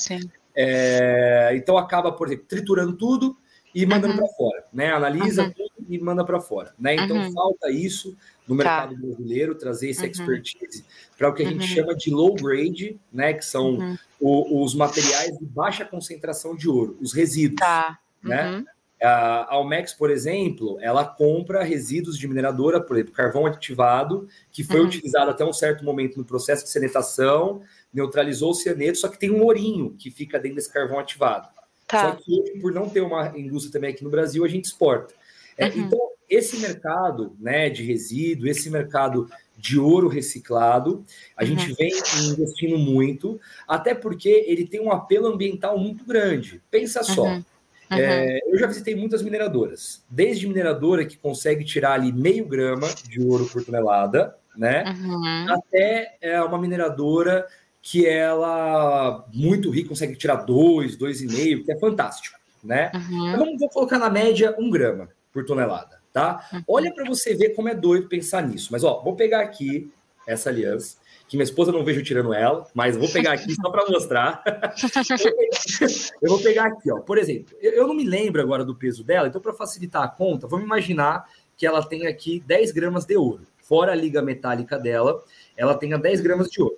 É, 0.55 1.51
então 1.55 1.77
acaba, 1.77 2.11
por 2.11 2.27
exemplo, 2.27 2.45
triturando 2.47 2.93
tudo 2.93 3.37
e 3.73 3.85
mandando 3.85 4.13
uhum. 4.13 4.19
para 4.19 4.27
fora, 4.35 4.65
né? 4.73 4.91
Analisa 4.91 5.43
uhum. 5.43 5.51
tudo 5.51 5.71
e 5.87 5.99
manda 5.99 6.23
para 6.25 6.39
fora, 6.39 6.73
né? 6.79 6.95
Então 6.95 7.17
uhum. 7.17 7.31
falta 7.31 7.69
isso 7.71 8.15
no 8.47 8.57
tá. 8.57 8.63
mercado 8.63 8.95
tá. 8.95 9.01
brasileiro, 9.01 9.55
trazer 9.55 9.95
uhum. 9.95 10.05
expertise 10.05 10.85
para 11.17 11.29
o 11.29 11.33
que 11.33 11.43
a 11.43 11.45
gente 11.45 11.61
uhum. 11.61 11.75
chama 11.75 11.95
de 11.95 12.09
low 12.09 12.33
grade, 12.35 12.99
né? 13.11 13.33
Que 13.33 13.45
são 13.45 13.75
uhum. 13.75 13.97
o, 14.19 14.63
os 14.63 14.73
materiais 14.73 15.37
de 15.37 15.45
baixa 15.45 15.85
concentração 15.85 16.55
de 16.55 16.67
ouro, 16.67 16.97
os 16.99 17.13
resíduos, 17.13 17.59
tá. 17.59 17.99
né? 18.23 18.63
A 19.01 19.53
Almex, 19.53 19.93
por 19.93 20.11
exemplo, 20.11 20.77
ela 20.81 21.05
compra 21.05 21.63
resíduos 21.63 22.17
de 22.17 22.27
mineradora, 22.27 22.81
por 22.81 22.97
exemplo, 22.97 23.13
carvão 23.13 23.45
ativado, 23.45 24.27
que 24.51 24.61
foi 24.61 24.81
utilizado 24.81 25.31
até 25.31 25.45
um 25.45 25.53
certo 25.53 25.85
momento 25.85 26.17
no 26.17 26.25
processo 26.25 26.65
de 26.65 26.69
sanitação, 26.69 27.61
neutralizou 27.93 28.51
o 28.51 28.53
cianeto, 28.53 28.97
só 28.97 29.07
que 29.07 29.17
tem 29.17 29.31
um 29.31 29.41
ourinho 29.41 29.95
que 29.97 30.11
fica 30.11 30.37
dentro 30.37 30.57
desse 30.57 30.71
carvão 30.71 30.99
ativado. 30.99 31.47
Tá. 31.89 32.11
Só 32.11 32.15
que 32.23 32.59
por 32.61 32.71
não 32.71 32.87
ter 32.87 33.01
uma 33.01 33.35
indústria 33.35 33.73
também 33.73 33.89
aqui 33.89 34.03
no 34.03 34.11
Brasil, 34.11 34.45
a 34.45 34.47
gente 34.47 34.65
exporta. 34.65 35.13
É, 35.57 35.67
uhum. 35.67 35.73
Então, 35.77 35.99
esse 36.29 36.57
mercado 36.57 37.35
né, 37.39 37.69
de 37.69 37.83
resíduo, 37.83 38.47
esse 38.47 38.69
mercado 38.69 39.27
de 39.57 39.79
ouro 39.79 40.07
reciclado, 40.07 41.03
a 41.35 41.43
uhum. 41.43 41.47
gente 41.47 41.73
vem 41.73 41.91
investindo 42.31 42.77
muito, 42.77 43.39
até 43.67 43.95
porque 43.95 44.45
ele 44.47 44.67
tem 44.67 44.79
um 44.79 44.91
apelo 44.91 45.27
ambiental 45.27 45.77
muito 45.79 46.05
grande. 46.05 46.61
Pensa 46.69 47.03
só. 47.03 47.23
Uhum. 47.23 47.43
É, 47.91 48.39
eu 48.47 48.57
já 48.59 48.67
visitei 48.67 48.95
muitas 48.95 49.23
mineradoras, 49.23 50.03
desde 50.07 50.47
mineradora 50.47 51.03
que 51.03 51.17
consegue 51.17 51.65
tirar 51.65 51.93
ali 51.93 52.13
meio 52.13 52.45
grama 52.45 52.87
de 53.09 53.19
ouro 53.19 53.47
por 53.47 53.65
tonelada, 53.65 54.35
né? 54.55 54.83
Uhum. 54.95 55.45
Até 55.49 56.15
é, 56.21 56.39
uma 56.39 56.59
mineradora 56.59 57.47
que 57.81 58.05
ela 58.05 59.25
muito 59.33 59.69
rica 59.69 59.89
consegue 59.89 60.15
tirar 60.15 60.37
dois, 60.37 60.95
dois 60.95 61.21
e 61.21 61.27
meio, 61.27 61.63
que 61.63 61.71
é 61.71 61.79
fantástico, 61.79 62.37
né? 62.63 62.91
Uhum. 62.93 63.29
Então 63.29 63.57
vou 63.57 63.69
colocar 63.69 63.97
na 63.97 64.09
média 64.09 64.55
um 64.59 64.69
grama 64.69 65.09
por 65.31 65.45
tonelada, 65.45 65.99
tá? 66.11 66.47
Uhum. 66.51 66.63
Olha 66.67 66.93
para 66.93 67.05
você 67.05 67.33
ver 67.35 67.49
como 67.49 67.69
é 67.69 67.75
doido 67.75 68.07
pensar 68.07 68.45
nisso. 68.45 68.69
Mas 68.71 68.83
ó, 68.83 69.01
vou 69.01 69.15
pegar 69.15 69.41
aqui 69.41 69.91
essa 70.27 70.49
aliança, 70.49 70.97
que 71.27 71.37
minha 71.37 71.43
esposa 71.43 71.71
não 71.71 71.83
vejo 71.83 72.03
tirando 72.03 72.33
ela, 72.33 72.67
mas 72.73 72.95
vou 72.95 73.09
pegar 73.09 73.33
aqui 73.33 73.53
só 73.55 73.69
para 73.69 73.89
mostrar. 73.89 74.43
eu 76.21 76.29
vou 76.29 76.39
pegar 76.41 76.65
aqui, 76.65 76.91
ó. 76.91 76.99
Por 76.99 77.17
exemplo, 77.17 77.55
eu 77.61 77.87
não 77.87 77.95
me 77.95 78.03
lembro 78.03 78.41
agora 78.41 78.63
do 78.63 78.75
peso 78.75 79.03
dela, 79.03 79.27
então 79.27 79.41
para 79.41 79.53
facilitar 79.53 80.03
a 80.03 80.07
conta, 80.07 80.47
vamos 80.47 80.65
imaginar 80.65 81.25
que 81.57 81.65
ela 81.65 81.83
tem 81.83 82.07
aqui 82.07 82.43
10 82.45 82.71
gramas 82.71 83.05
de 83.05 83.15
ouro. 83.17 83.41
Fora 83.57 83.91
a 83.91 83.95
liga 83.95 84.21
metálica 84.21 84.77
dela, 84.77 85.23
ela 85.55 85.75
tenha 85.75 85.97
10 85.97 86.21
gramas 86.21 86.49
de 86.49 86.61
ouro. 86.61 86.77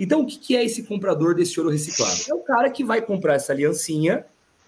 Então, 0.00 0.22
o 0.22 0.26
que 0.26 0.56
é 0.56 0.64
esse 0.64 0.84
comprador 0.84 1.34
desse 1.34 1.60
ouro 1.60 1.70
reciclado? 1.70 2.22
É 2.26 2.34
o 2.34 2.38
cara 2.38 2.70
que 2.70 2.82
vai 2.82 3.02
comprar 3.02 3.34
essa 3.34 3.52
aliancinha, 3.52 4.24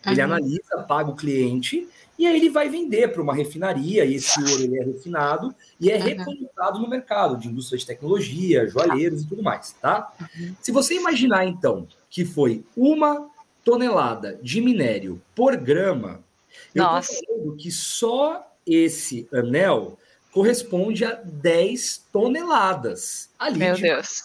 ele 0.06 0.20
uhum. 0.20 0.26
analisa, 0.26 0.84
paga 0.86 1.10
o 1.10 1.16
cliente, 1.16 1.88
e 2.18 2.26
aí 2.26 2.36
ele 2.36 2.50
vai 2.50 2.68
vender 2.68 3.08
para 3.08 3.22
uma 3.22 3.34
refinaria, 3.34 4.04
e 4.04 4.16
esse 4.16 4.38
ouro 4.38 4.62
ele 4.62 4.78
é 4.78 4.84
refinado 4.84 5.54
e 5.80 5.90
é 5.90 5.96
uhum. 5.96 6.80
no 6.82 6.88
mercado 6.88 7.38
de 7.38 7.48
indústria 7.48 7.78
de 7.78 7.86
tecnologia, 7.86 8.68
joalheiros 8.68 9.22
e 9.22 9.26
tudo 9.26 9.42
mais, 9.42 9.74
tá? 9.80 10.12
Uhum. 10.20 10.54
Se 10.60 10.70
você 10.70 10.94
imaginar, 10.96 11.46
então, 11.46 11.88
que 12.10 12.26
foi 12.26 12.62
uma 12.76 13.30
tonelada 13.64 14.38
de 14.42 14.60
minério 14.60 15.20
por 15.34 15.56
grama, 15.56 16.22
Nossa. 16.74 17.10
eu 17.26 17.38
estou 17.38 17.56
que 17.56 17.70
só 17.70 18.46
esse 18.66 19.26
anel 19.32 19.98
corresponde 20.30 21.04
a 21.04 21.14
10 21.14 22.06
toneladas 22.12 23.30
ali 23.38 23.58
Meu 23.58 23.74
de 23.74 23.82
Deus. 23.82 24.24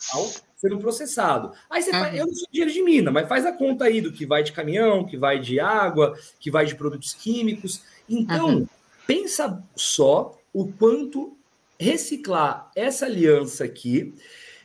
Sendo 0.57 0.79
processado. 0.79 1.53
Aí 1.69 1.81
você 1.81 1.91
uhum. 1.91 1.99
faz, 1.99 2.17
eu 2.17 2.25
não 2.25 2.33
sou 2.33 2.47
dinheiro 2.51 2.73
de 2.73 2.81
mina, 2.81 3.11
mas 3.11 3.29
faz 3.29 3.45
a 3.45 3.53
conta 3.53 3.85
aí 3.85 4.01
do 4.01 4.11
que 4.11 4.25
vai 4.25 4.43
de 4.43 4.51
caminhão, 4.51 5.05
que 5.05 5.15
vai 5.15 5.39
de 5.39 5.59
água, 5.59 6.17
que 6.39 6.49
vai 6.49 6.65
de 6.65 6.75
produtos 6.75 7.13
químicos. 7.13 7.83
Então, 8.09 8.49
uhum. 8.49 8.67
pensa 9.05 9.63
só 9.75 10.35
o 10.51 10.71
quanto 10.73 11.37
reciclar 11.79 12.71
essa 12.75 13.05
aliança 13.05 13.63
aqui 13.63 14.13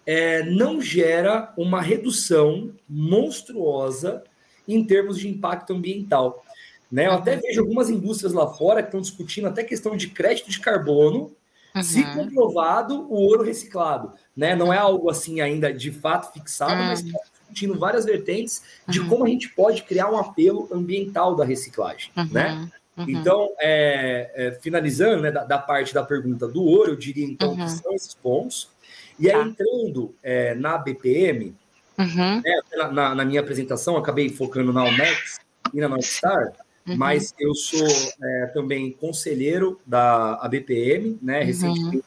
é, 0.06 0.42
não 0.44 0.80
gera 0.80 1.52
uma 1.56 1.80
redução 1.80 2.72
monstruosa 2.88 4.24
em 4.66 4.84
termos 4.84 5.18
de 5.18 5.28
impacto 5.28 5.72
ambiental. 5.72 6.44
Né? 6.90 7.06
Eu 7.06 7.12
até 7.12 7.36
vejo 7.36 7.60
algumas 7.60 7.88
indústrias 7.88 8.32
lá 8.32 8.46
fora 8.46 8.82
que 8.82 8.88
estão 8.88 9.00
discutindo 9.00 9.48
até 9.48 9.64
questão 9.64 9.96
de 9.96 10.08
crédito 10.08 10.50
de 10.50 10.60
carbono 10.60 11.34
Uhum. 11.74 11.82
Se 11.82 12.04
comprovado, 12.14 13.06
o 13.08 13.14
ouro 13.14 13.42
reciclado. 13.42 14.12
Né? 14.36 14.54
Não 14.54 14.72
é 14.72 14.78
algo 14.78 15.10
assim 15.10 15.40
ainda 15.40 15.72
de 15.72 15.90
fato 15.90 16.32
fixado, 16.32 16.74
uhum. 16.74 16.86
mas 16.86 17.02
está 17.02 17.18
discutindo 17.32 17.78
várias 17.78 18.04
vertentes 18.04 18.62
de 18.86 19.00
uhum. 19.00 19.08
como 19.08 19.24
a 19.24 19.28
gente 19.28 19.48
pode 19.48 19.82
criar 19.82 20.10
um 20.10 20.18
apelo 20.18 20.68
ambiental 20.72 21.34
da 21.34 21.44
reciclagem. 21.44 22.10
Né? 22.30 22.68
Então, 23.08 23.48
é, 23.58 24.30
é, 24.34 24.52
finalizando 24.60 25.22
né, 25.22 25.30
da, 25.30 25.44
da, 25.44 25.58
parte 25.58 25.94
da 25.94 26.04
pergunta 26.04 26.46
do 26.46 26.62
ouro, 26.62 26.90
eu 26.90 26.96
diria 26.96 27.24
então 27.24 27.56
que 27.56 27.68
são 27.70 27.94
esses 27.94 28.14
pontos. 28.14 28.68
E 29.18 29.30
aí, 29.30 29.32
tá. 29.32 29.42
entrando 29.42 30.14
é, 30.22 30.54
na 30.54 30.76
BPM, 30.76 31.54
né, 31.96 32.42
na, 32.92 33.14
na, 33.14 33.24
minha 33.24 33.40
apresentação, 33.40 33.96
acabei 33.96 34.28
focando 34.28 34.72
na 34.72 34.82
Almex 34.82 35.38
e 35.72 35.80
na 35.80 35.88
Northstar, 35.88 36.52
Uhum. 36.86 36.96
Mas 36.96 37.32
eu 37.38 37.54
sou 37.54 37.86
é, 38.22 38.46
também 38.52 38.92
conselheiro 38.92 39.80
da 39.86 40.34
ABPM, 40.36 41.18
né? 41.22 41.40
Uhum. 41.40 41.46
Recentemente 41.46 42.04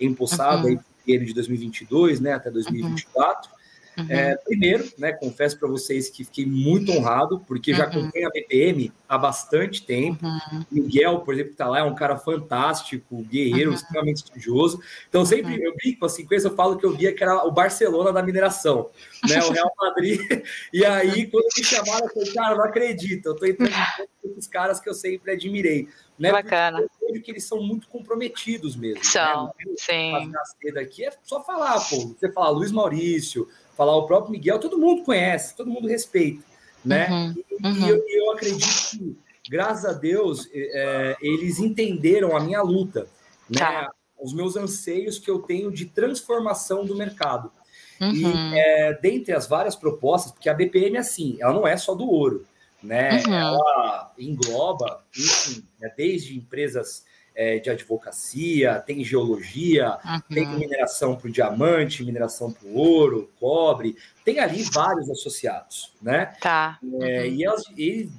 empossado 0.00 0.66
uhum. 0.66 0.78
aí 0.78 0.78
ele 1.06 1.26
de 1.26 1.34
2022 1.34 2.20
né, 2.20 2.32
até 2.32 2.50
2024. 2.50 3.50
Uhum. 3.50 3.56
Uhum. 3.96 4.06
É, 4.08 4.36
primeiro, 4.36 4.84
né, 4.98 5.12
confesso 5.12 5.58
para 5.58 5.68
vocês 5.68 6.08
que 6.08 6.24
fiquei 6.24 6.44
muito 6.44 6.90
honrado, 6.92 7.40
porque 7.46 7.70
uhum. 7.72 7.76
já 7.76 7.84
acompanho 7.84 8.26
a 8.26 8.30
BPM 8.30 8.92
há 9.08 9.16
bastante 9.16 9.84
tempo. 9.84 10.26
Uhum. 10.26 10.64
Miguel, 10.70 11.20
por 11.20 11.34
exemplo, 11.34 11.50
que 11.50 11.54
está 11.54 11.68
lá, 11.68 11.80
é 11.80 11.84
um 11.84 11.94
cara 11.94 12.16
fantástico, 12.16 13.22
guerreiro, 13.22 13.70
uhum. 13.70 13.76
extremamente 13.76 14.16
estudioso. 14.16 14.80
Então, 15.08 15.24
sempre 15.24 15.54
uhum. 15.54 15.62
eu 15.62 15.74
brinco 15.76 16.04
assim 16.04 16.26
com 16.26 16.34
isso, 16.34 16.48
eu 16.48 16.54
falo 16.54 16.76
que 16.76 16.84
eu 16.84 16.96
via 16.96 17.12
que 17.12 17.22
era 17.22 17.44
o 17.44 17.50
Barcelona 17.50 18.12
da 18.12 18.22
mineração, 18.22 18.90
né, 19.28 19.42
o 19.42 19.50
Real 19.50 19.72
Madrid. 19.80 20.20
e 20.72 20.84
aí, 20.84 21.26
quando 21.26 21.46
me 21.56 21.64
chamaram, 21.64 22.06
eu 22.06 22.12
falei, 22.12 22.32
cara, 22.32 22.56
não 22.56 22.64
acredito, 22.64 23.26
eu 23.26 23.32
estou 23.32 23.48
entrando 23.48 23.70
com 24.22 24.28
esses 24.30 24.46
caras 24.48 24.80
que 24.80 24.88
eu 24.88 24.94
sempre 24.94 25.32
admirei. 25.32 25.88
Né? 26.18 26.30
Bacana. 26.30 26.80
Porque 26.80 27.04
eu 27.04 27.08
vejo 27.08 27.22
que 27.24 27.30
eles 27.32 27.44
são 27.44 27.60
muito 27.60 27.88
comprometidos 27.88 28.76
mesmo. 28.76 28.98
Né? 28.98 29.04
São, 29.04 29.46
né? 29.46 29.74
sim. 29.76 30.32
Aqui 30.78 31.04
é 31.04 31.12
só 31.22 31.42
falar, 31.42 31.80
pô. 31.80 32.14
Você 32.16 32.30
fala 32.32 32.50
Luiz 32.50 32.70
Maurício, 32.70 33.48
falar 33.76 33.96
o 33.96 34.06
próprio 34.06 34.32
Miguel, 34.32 34.58
todo 34.58 34.78
mundo 34.78 35.04
conhece, 35.04 35.56
todo 35.56 35.70
mundo 35.70 35.88
respeita, 35.88 36.42
né? 36.84 37.08
Uhum, 37.10 37.34
e, 37.36 37.66
uhum. 37.66 37.86
e 37.86 37.88
eu, 37.88 38.04
eu, 38.08 38.32
acredito 38.32 38.90
que, 38.90 39.16
graças 39.48 39.84
a 39.84 39.92
Deus, 39.92 40.48
é, 40.52 41.16
eles 41.20 41.58
entenderam 41.58 42.36
a 42.36 42.40
minha 42.40 42.62
luta, 42.62 43.06
né? 43.48 43.58
Tá. 43.58 43.90
Os 44.20 44.32
meus 44.32 44.56
anseios 44.56 45.18
que 45.18 45.30
eu 45.30 45.40
tenho 45.40 45.70
de 45.70 45.86
transformação 45.86 46.84
do 46.86 46.96
mercado. 46.96 47.50
Uhum. 48.00 48.12
E 48.12 48.58
é, 48.58 48.98
dentre 49.00 49.34
as 49.34 49.46
várias 49.46 49.76
propostas, 49.76 50.32
porque 50.32 50.48
a 50.48 50.54
BPM, 50.54 50.96
assim, 50.96 51.36
ela 51.40 51.52
não 51.52 51.66
é 51.66 51.76
só 51.76 51.94
do 51.94 52.08
ouro, 52.08 52.46
né? 52.82 53.22
Uhum. 53.26 53.34
Ela 53.34 54.12
engloba, 54.18 55.04
enfim, 55.16 55.64
né, 55.80 55.92
desde 55.96 56.36
empresas 56.36 57.04
é, 57.34 57.58
de 57.58 57.68
advocacia, 57.68 58.82
tem 58.86 59.04
geologia, 59.04 59.98
uhum. 60.04 60.20
tem 60.28 60.48
mineração 60.56 61.16
para 61.16 61.28
o 61.28 61.32
diamante, 61.32 62.04
mineração 62.04 62.52
para 62.52 62.66
o 62.68 62.76
ouro, 62.76 63.30
cobre, 63.40 63.96
tem 64.24 64.38
ali 64.38 64.62
vários 64.62 65.10
associados, 65.10 65.92
né? 66.00 66.32
Tá. 66.40 66.78
É, 67.00 67.22
uhum. 67.22 67.26
E 67.26 67.44
elas, 67.44 67.64
eles, 67.76 68.10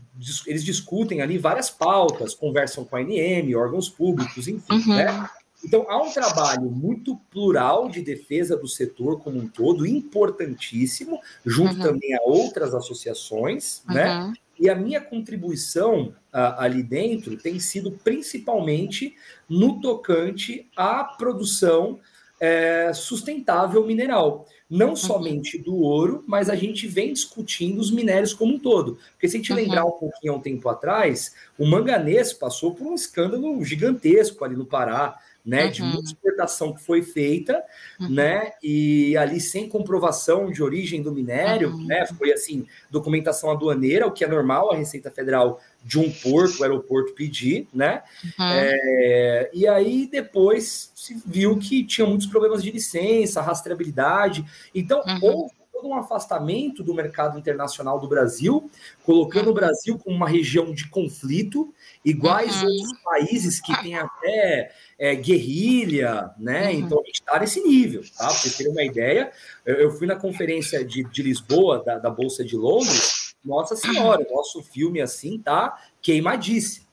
eles, 0.45 0.63
discutem 0.63 1.21
ali 1.21 1.37
várias 1.37 1.69
pautas, 1.69 2.33
conversam 2.33 2.83
com 2.83 2.95
a 2.95 2.99
ANM, 2.99 3.55
órgãos 3.55 3.89
públicos, 3.89 4.47
enfim, 4.47 4.73
uhum. 4.73 4.95
né? 4.95 5.29
Então, 5.63 5.85
há 5.89 5.99
um 5.99 6.11
trabalho 6.11 6.69
muito 6.69 7.15
plural 7.31 7.89
de 7.89 7.99
defesa 8.01 8.55
do 8.55 8.67
setor 8.67 9.19
como 9.19 9.39
um 9.39 9.47
todo, 9.47 9.87
importantíssimo, 9.87 11.19
junto 11.43 11.77
uhum. 11.77 11.81
também 11.81 12.13
a 12.13 12.21
outras 12.21 12.75
associações, 12.75 13.81
né? 13.87 14.31
E 14.59 14.69
a 14.69 14.75
minha 14.75 15.01
contribuição 15.01 16.13
ali 16.31 16.83
dentro 16.83 17.37
tem 17.37 17.59
sido 17.59 17.91
principalmente 17.91 19.15
no 19.49 19.79
tocante 19.79 20.69
à 20.75 21.03
produção 21.03 21.99
é, 22.39 22.91
sustentável 22.93 23.85
mineral. 23.85 24.45
Não 24.69 24.89
uhum. 24.89 24.95
somente 24.95 25.57
do 25.57 25.77
ouro, 25.77 26.23
mas 26.27 26.49
a 26.49 26.55
gente 26.55 26.87
vem 26.87 27.13
discutindo 27.13 27.79
os 27.79 27.91
minérios 27.91 28.33
como 28.33 28.55
um 28.55 28.59
todo. 28.59 28.97
Porque 29.11 29.27
se 29.27 29.37
a 29.37 29.39
gente 29.39 29.51
uhum. 29.51 29.57
lembrar 29.57 29.85
um 29.85 29.91
pouquinho 29.91 30.33
há 30.33 30.35
um 30.35 30.41
tempo 30.41 30.67
atrás, 30.67 31.35
o 31.57 31.65
manganês 31.65 32.33
passou 32.33 32.73
por 32.73 32.87
um 32.87 32.95
escândalo 32.95 33.63
gigantesco 33.63 34.43
ali 34.43 34.55
no 34.55 34.65
Pará 34.65 35.17
né, 35.45 35.65
uhum. 35.65 36.01
de 36.01 36.07
exportação 36.07 36.73
que 36.73 36.81
foi 36.81 37.03
feita, 37.03 37.63
uhum. 37.99 38.09
né, 38.09 38.53
e 38.63 39.15
ali 39.15 39.39
sem 39.39 39.69
comprovação 39.69 40.51
de 40.51 40.63
origem 40.63 41.03
do 41.03 41.11
minério, 41.11 41.69
uhum. 41.69 41.85
né, 41.85 42.05
foi 42.17 42.33
assim, 42.33 42.65
documentação 42.89 43.51
aduaneira, 43.51 44.07
o 44.07 44.11
que 44.11 44.23
é 44.23 44.27
normal 44.27 44.71
a 44.71 44.75
Receita 44.75 45.11
Federal 45.11 45.59
de 45.83 45.99
um 45.99 46.09
porto, 46.09 46.59
o 46.59 46.63
aeroporto 46.63 47.13
pedir, 47.13 47.67
né, 47.71 48.01
uhum. 48.23 48.45
é, 48.45 49.49
e 49.53 49.67
aí 49.67 50.07
depois 50.11 50.91
se 50.95 51.21
viu 51.25 51.59
que 51.59 51.85
tinha 51.85 52.07
muitos 52.07 52.25
problemas 52.25 52.63
de 52.63 52.71
licença, 52.71 53.41
rastreabilidade, 53.41 54.43
então 54.73 55.03
uhum. 55.05 55.19
houve 55.21 55.54
todo 55.75 55.89
um 55.89 55.95
afastamento 55.95 56.81
do 56.81 56.93
mercado 56.93 57.37
internacional 57.37 57.99
do 57.99 58.07
Brasil, 58.07 58.69
colocando 59.03 59.49
o. 59.49 59.55
Brasil 59.55 59.97
como 59.97 60.15
uma 60.15 60.27
região 60.27 60.73
de 60.73 60.87
conflito, 60.89 61.73
iguais 62.03 62.61
uhum. 62.61 62.69
outros 62.69 62.99
países 63.03 63.59
que 63.59 63.75
têm 63.81 63.95
até 63.95 64.71
é, 64.97 65.15
guerrilha, 65.15 66.31
né? 66.37 66.69
Uhum. 66.69 66.79
Então 66.79 66.99
a 67.01 67.05
gente 67.05 67.15
está 67.15 67.39
nesse 67.39 67.61
nível, 67.61 68.01
tá? 68.17 68.27
Para 68.27 68.29
vocês 68.29 68.55
terem 68.55 68.71
uma 68.71 68.83
ideia, 68.83 69.31
eu, 69.65 69.75
eu 69.75 69.91
fui 69.91 70.07
na 70.07 70.15
conferência 70.15 70.83
de, 70.83 71.03
de 71.03 71.23
Lisboa, 71.23 71.83
da, 71.83 71.97
da, 71.97 72.09
Bolsa 72.09 72.43
de 72.43 72.55
Londres, 72.55 73.35
nossa 73.43 73.75
senhora, 73.75 74.25
nosso 74.29 74.61
filme 74.63 75.01
assim 75.01 75.39
tá 75.39 75.77
queimadíssimo, 76.01 76.85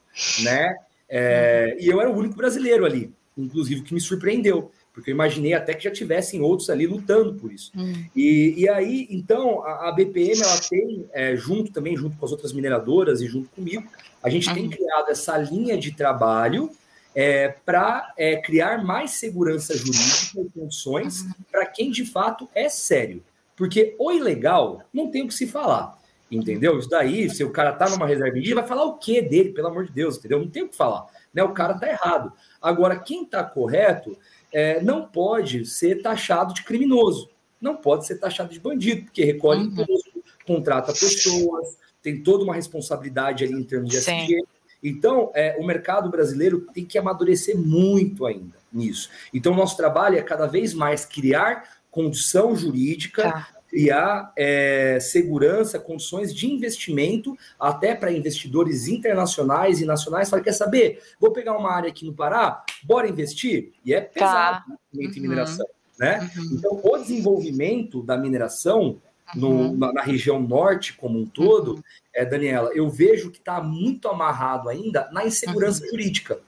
né? 0.43 0.75
É, 1.07 1.77
e 1.79 1.87
eu 1.87 2.01
era 2.01 2.09
o 2.09 2.17
único 2.17 2.35
brasileiro 2.35 2.85
ali, 2.85 3.13
inclusive, 3.37 3.83
que 3.83 3.93
me 3.93 4.01
surpreendeu 4.01 4.71
porque 4.93 5.09
eu 5.09 5.13
imaginei 5.13 5.53
até 5.53 5.73
que 5.73 5.83
já 5.83 5.91
tivessem 5.91 6.41
outros 6.41 6.69
ali 6.69 6.85
lutando 6.85 7.33
por 7.33 7.51
isso. 7.51 7.71
Hum. 7.75 8.05
E, 8.15 8.53
e 8.57 8.69
aí, 8.69 9.07
então, 9.09 9.63
a, 9.63 9.89
a 9.89 9.91
BPM, 9.91 10.39
ela 10.39 10.59
tem, 10.69 11.05
é, 11.11 11.35
junto 11.35 11.71
também, 11.71 11.97
junto 11.97 12.15
com 12.15 12.25
as 12.25 12.31
outras 12.31 12.53
mineradoras 12.53 13.19
e 13.19 13.27
junto 13.27 13.49
comigo, 13.49 13.83
a 14.21 14.29
gente 14.29 14.47
uhum. 14.47 14.53
tem 14.53 14.69
criado 14.69 15.09
essa 15.09 15.35
linha 15.35 15.75
de 15.77 15.91
trabalho 15.93 16.69
é, 17.15 17.55
para 17.65 18.13
é, 18.15 18.37
criar 18.37 18.83
mais 18.83 19.11
segurança 19.11 19.75
jurídica 19.75 20.41
e 20.41 20.59
condições 20.59 21.21
uhum. 21.21 21.31
para 21.51 21.65
quem 21.65 21.89
de 21.89 22.05
fato 22.05 22.47
é 22.53 22.69
sério. 22.69 23.23
Porque 23.55 23.95
o 23.99 24.11
ilegal 24.11 24.83
não 24.93 25.09
tem 25.09 25.23
o 25.23 25.27
que 25.27 25.33
se 25.33 25.47
falar. 25.47 25.97
Entendeu? 26.31 26.79
Isso 26.79 26.89
daí, 26.89 27.29
se 27.29 27.43
o 27.43 27.51
cara 27.51 27.73
tá 27.73 27.87
numa 27.89 28.07
reserva 28.07 28.35
indígena, 28.37 28.61
vai 28.61 28.67
falar 28.67 28.85
o 28.85 28.97
que 28.97 29.21
dele, 29.21 29.51
pelo 29.51 29.67
amor 29.67 29.85
de 29.85 29.91
Deus, 29.91 30.17
entendeu? 30.17 30.39
Não 30.39 30.49
tem 30.49 30.63
o 30.63 30.69
que 30.69 30.75
falar. 30.75 31.05
Né? 31.31 31.43
O 31.43 31.53
cara 31.53 31.75
tá 31.75 31.87
errado. 31.87 32.33
Agora, 32.59 32.97
quem 32.97 33.23
tá 33.23 33.43
correto 33.43 34.17
é, 34.53 34.81
não 34.81 35.05
pode 35.05 35.65
ser 35.65 36.01
taxado 36.01 36.53
de 36.53 36.63
criminoso, 36.63 37.29
não 37.59 37.75
pode 37.75 38.05
ser 38.05 38.17
taxado 38.17 38.53
de 38.53 38.59
bandido, 38.59 39.05
porque 39.05 39.23
recolhe 39.23 39.61
uhum. 39.61 39.81
imposto, 39.81 40.23
contrata 40.45 40.93
pessoas, 40.93 41.77
tem 42.01 42.21
toda 42.21 42.43
uma 42.43 42.53
responsabilidade 42.53 43.43
ali 43.43 43.53
em 43.53 43.63
termos 43.63 43.89
de 43.89 43.97
SG. 43.97 44.43
Então, 44.83 45.31
é, 45.33 45.55
o 45.57 45.65
mercado 45.65 46.09
brasileiro 46.09 46.67
tem 46.73 46.85
que 46.85 46.97
amadurecer 46.97 47.57
muito 47.57 48.25
ainda 48.25 48.57
nisso. 48.71 49.09
Então, 49.33 49.55
nosso 49.55 49.77
trabalho 49.77 50.17
é 50.17 50.21
cada 50.21 50.45
vez 50.45 50.73
mais 50.73 51.05
criar 51.05 51.81
condição 51.89 52.55
jurídica, 52.55 53.23
tá. 53.23 53.47
Criar 53.73 54.31
é, 54.37 54.99
segurança, 55.01 55.79
condições 55.79 56.31
de 56.31 56.45
investimento, 56.45 57.35
até 57.59 57.95
para 57.95 58.11
investidores 58.11 58.87
internacionais 58.87 59.81
e 59.81 59.85
nacionais. 59.85 60.29
Fala, 60.29 60.43
quer 60.43 60.51
saber? 60.51 61.01
Vou 61.19 61.31
pegar 61.31 61.57
uma 61.57 61.71
área 61.71 61.89
aqui 61.89 62.05
no 62.05 62.13
Pará, 62.13 62.63
bora 62.83 63.09
investir? 63.09 63.71
E 63.83 63.91
é 63.91 63.99
tá. 63.99 64.09
pesado 64.13 64.65
tá. 64.67 64.77
uhum. 64.93 65.01
em 65.01 65.19
mineração. 65.19 65.65
Né? 65.97 66.29
Uhum. 66.37 66.49
Então, 66.51 66.81
o 66.83 66.97
desenvolvimento 66.99 68.03
da 68.03 68.15
mineração 68.15 69.01
no, 69.33 69.49
uhum. 69.49 69.77
na, 69.77 69.91
na, 69.91 70.01
região 70.03 70.39
norte 70.39 70.93
como 70.93 71.17
um 71.17 71.25
todo, 71.25 71.73
uhum. 71.73 71.83
é, 72.13 72.23
Daniela, 72.23 72.69
eu 72.75 72.87
vejo 72.91 73.31
que 73.31 73.39
está 73.39 73.59
muito 73.59 74.07
amarrado 74.07 74.69
ainda 74.69 75.09
na 75.11 75.25
insegurança 75.25 75.83
uhum. 75.83 75.89
jurídica. 75.89 76.39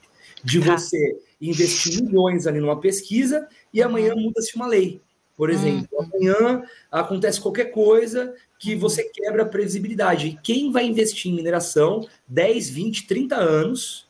De 0.44 0.60
tá. 0.60 0.78
você 0.78 1.18
investir 1.42 2.04
milhões 2.04 2.46
ali 2.46 2.60
numa 2.60 2.80
pesquisa 2.80 3.48
e 3.74 3.82
amanhã 3.82 4.14
uhum. 4.14 4.26
muda-se 4.26 4.56
uma 4.56 4.68
lei. 4.68 5.02
Por 5.36 5.50
exemplo, 5.50 5.88
uhum. 5.92 6.06
amanhã 6.06 6.64
acontece 6.92 7.42
qualquer 7.42 7.66
coisa 7.66 8.34
que 8.58 8.74
uhum. 8.74 8.80
você 8.80 9.04
quebra 9.04 9.44
a 9.44 9.46
previsibilidade. 9.46 10.28
E 10.28 10.38
quem 10.38 10.72
vai 10.72 10.86
investir 10.86 11.32
em 11.32 11.36
mineração 11.36 12.08
10, 12.28 12.70
20, 12.70 13.08
30 13.08 13.36
anos 13.36 14.08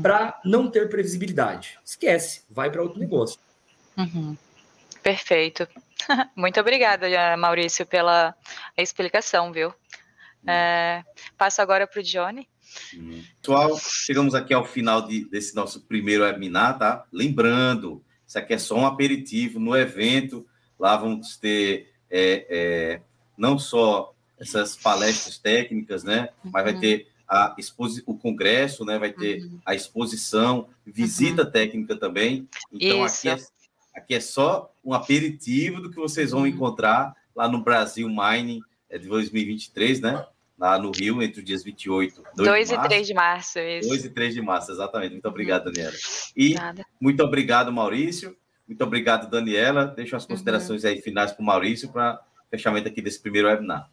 para 0.00 0.38
não 0.44 0.70
ter 0.70 0.88
previsibilidade? 0.88 1.78
Esquece, 1.84 2.42
vai 2.50 2.70
para 2.70 2.82
outro 2.82 2.98
negócio. 2.98 3.38
Uhum. 3.96 4.36
Perfeito. 5.02 5.66
Muito 6.36 6.60
obrigada, 6.60 7.06
Maurício, 7.36 7.86
pela 7.86 8.34
explicação, 8.76 9.52
viu? 9.52 9.68
Hum. 10.44 10.50
É, 10.50 11.04
passo 11.38 11.62
agora 11.62 11.86
para 11.86 12.00
o 12.00 12.02
Johnny. 12.02 12.48
Hum. 12.94 13.22
Pessoal, 13.40 13.78
chegamos 13.78 14.34
aqui 14.34 14.52
ao 14.52 14.64
final 14.64 15.06
de, 15.06 15.24
desse 15.24 15.54
nosso 15.54 15.80
primeiro 15.82 16.24
webinar, 16.24 16.78
tá? 16.78 17.06
Lembrando, 17.12 18.04
isso 18.26 18.38
aqui 18.38 18.54
é 18.54 18.58
só 18.58 18.76
um 18.76 18.86
aperitivo 18.86 19.58
no 19.58 19.76
evento. 19.76 20.46
Lá 20.78 20.96
vamos 20.96 21.36
ter 21.36 21.92
é, 22.10 22.46
é, 22.48 23.00
não 23.36 23.58
só 23.58 24.12
essas 24.38 24.76
palestras 24.76 25.38
técnicas, 25.38 26.04
né? 26.04 26.28
Mas 26.44 26.64
vai 26.64 26.74
uhum. 26.74 26.80
ter 26.80 27.08
a 27.28 27.54
exposi 27.58 28.02
o 28.06 28.14
congresso, 28.16 28.84
né? 28.84 28.98
Vai 28.98 29.12
ter 29.12 29.42
uhum. 29.42 29.58
a 29.64 29.74
exposição, 29.74 30.68
visita 30.84 31.42
uhum. 31.42 31.50
técnica 31.50 31.96
também. 31.96 32.48
Então 32.72 33.04
Isso. 33.04 33.28
aqui 33.28 33.42
é 33.42 33.56
Aqui 33.96 34.14
é 34.14 34.20
só 34.20 34.70
um 34.84 34.92
aperitivo 34.92 35.80
do 35.80 35.90
que 35.90 35.96
vocês 35.96 36.30
vão 36.30 36.46
encontrar 36.46 37.16
lá 37.34 37.48
no 37.48 37.62
Brasil 37.62 38.06
Mining 38.08 38.60
é 38.90 38.98
de 38.98 39.08
2023, 39.08 40.00
né? 40.00 40.26
Lá 40.58 40.78
no 40.78 40.90
Rio, 40.90 41.22
entre 41.22 41.40
os 41.40 41.44
dias 41.44 41.64
28 41.64 42.22
2, 42.36 42.48
2 42.48 42.70
e 42.72 42.88
3 42.88 43.06
de 43.06 43.14
março. 43.14 43.58
Isso. 43.58 43.88
2 43.88 44.04
e 44.04 44.10
3 44.10 44.34
de 44.34 44.42
março, 44.42 44.70
exatamente. 44.70 45.12
Muito 45.12 45.28
obrigado, 45.28 45.72
Daniela. 45.72 45.94
E 46.36 46.54
Nada. 46.54 46.84
muito 47.00 47.22
obrigado, 47.22 47.72
Maurício. 47.72 48.36
Muito 48.66 48.82
obrigado, 48.82 49.30
Daniela. 49.30 49.86
Deixo 49.86 50.16
as 50.16 50.26
considerações 50.26 50.84
uhum. 50.84 50.90
aí 50.90 51.00
finais 51.00 51.32
para 51.32 51.42
o 51.42 51.46
Maurício 51.46 51.88
para 51.88 52.20
fechamento 52.50 52.88
aqui 52.88 53.00
desse 53.00 53.20
primeiro 53.20 53.48
webinar. 53.48 53.88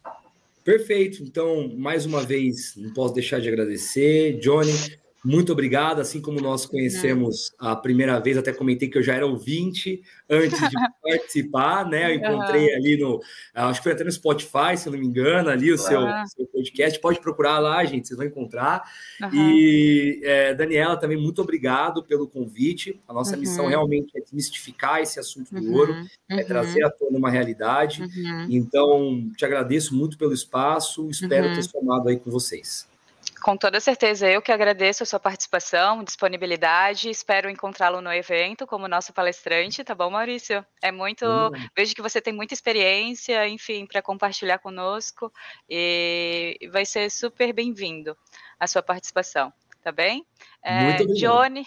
Perfeito. 0.64 1.22
Então, 1.22 1.68
mais 1.76 2.06
uma 2.06 2.22
vez, 2.22 2.74
não 2.76 2.92
posso 2.92 3.14
deixar 3.14 3.40
de 3.40 3.48
agradecer, 3.48 4.38
Johnny. 4.40 4.72
Muito 5.24 5.52
obrigado. 5.52 6.00
Assim 6.00 6.20
como 6.20 6.40
nós 6.40 6.66
conhecemos 6.66 7.50
uhum. 7.60 7.68
a 7.68 7.76
primeira 7.76 8.20
vez, 8.20 8.36
até 8.36 8.52
comentei 8.52 8.88
que 8.88 8.98
eu 8.98 9.02
já 9.02 9.14
era 9.14 9.26
ouvinte 9.26 10.02
antes 10.28 10.58
de 10.58 10.76
participar, 11.02 11.88
né? 11.88 12.10
Eu 12.10 12.16
encontrei 12.16 12.68
uhum. 12.68 12.76
ali 12.76 12.96
no, 12.98 13.20
acho 13.54 13.80
que 13.80 13.84
foi 13.84 13.92
até 13.92 14.04
no 14.04 14.12
Spotify, 14.12 14.76
se 14.76 14.90
não 14.90 14.98
me 14.98 15.06
engano, 15.06 15.48
ali 15.48 15.72
o 15.72 15.78
seu, 15.78 16.00
seu, 16.26 16.46
podcast. 16.46 17.00
Pode 17.00 17.20
procurar 17.20 17.58
lá, 17.58 17.82
gente, 17.84 18.06
vocês 18.06 18.18
vão 18.18 18.26
encontrar. 18.26 18.82
Uhum. 19.22 19.30
E 19.32 20.20
é, 20.22 20.54
Daniela, 20.54 20.96
também 20.96 21.16
muito 21.16 21.40
obrigado 21.40 22.04
pelo 22.04 22.28
convite. 22.28 23.00
A 23.08 23.14
nossa 23.14 23.36
missão 23.36 23.66
realmente 23.66 24.12
é 24.16 24.20
desmistificar 24.20 25.00
esse 25.00 25.18
assunto 25.18 25.54
do 25.54 25.72
ouro, 25.72 25.94
é 26.28 26.42
trazer 26.44 26.84
à 26.84 26.90
tona 26.90 27.16
uma 27.16 27.30
realidade. 27.30 28.02
Então, 28.50 29.30
te 29.36 29.44
agradeço 29.44 29.94
muito 29.94 30.18
pelo 30.18 30.34
espaço. 30.34 31.08
Espero 31.08 31.54
ter 31.54 31.62
somado 31.62 32.08
aí 32.08 32.18
com 32.18 32.30
vocês. 32.30 32.86
Com 33.44 33.58
toda 33.58 33.78
certeza, 33.78 34.26
eu 34.26 34.40
que 34.40 34.50
agradeço 34.50 35.02
a 35.02 35.06
sua 35.06 35.20
participação, 35.20 36.02
disponibilidade, 36.02 37.10
espero 37.10 37.50
encontrá-lo 37.50 38.00
no 38.00 38.10
evento 38.10 38.66
como 38.66 38.88
nosso 38.88 39.12
palestrante, 39.12 39.84
tá 39.84 39.94
bom, 39.94 40.08
Maurício? 40.08 40.64
É 40.80 40.90
muito, 40.90 41.26
uhum. 41.26 41.50
vejo 41.76 41.94
que 41.94 42.00
você 42.00 42.22
tem 42.22 42.32
muita 42.32 42.54
experiência, 42.54 43.46
enfim, 43.46 43.84
para 43.84 44.00
compartilhar 44.00 44.60
conosco 44.60 45.30
e 45.68 46.58
vai 46.72 46.86
ser 46.86 47.10
super 47.10 47.52
bem-vindo 47.52 48.16
a 48.58 48.66
sua 48.66 48.82
participação, 48.82 49.52
tá 49.82 49.92
bem? 49.92 50.26
É, 50.62 51.04
Johnny, 51.12 51.66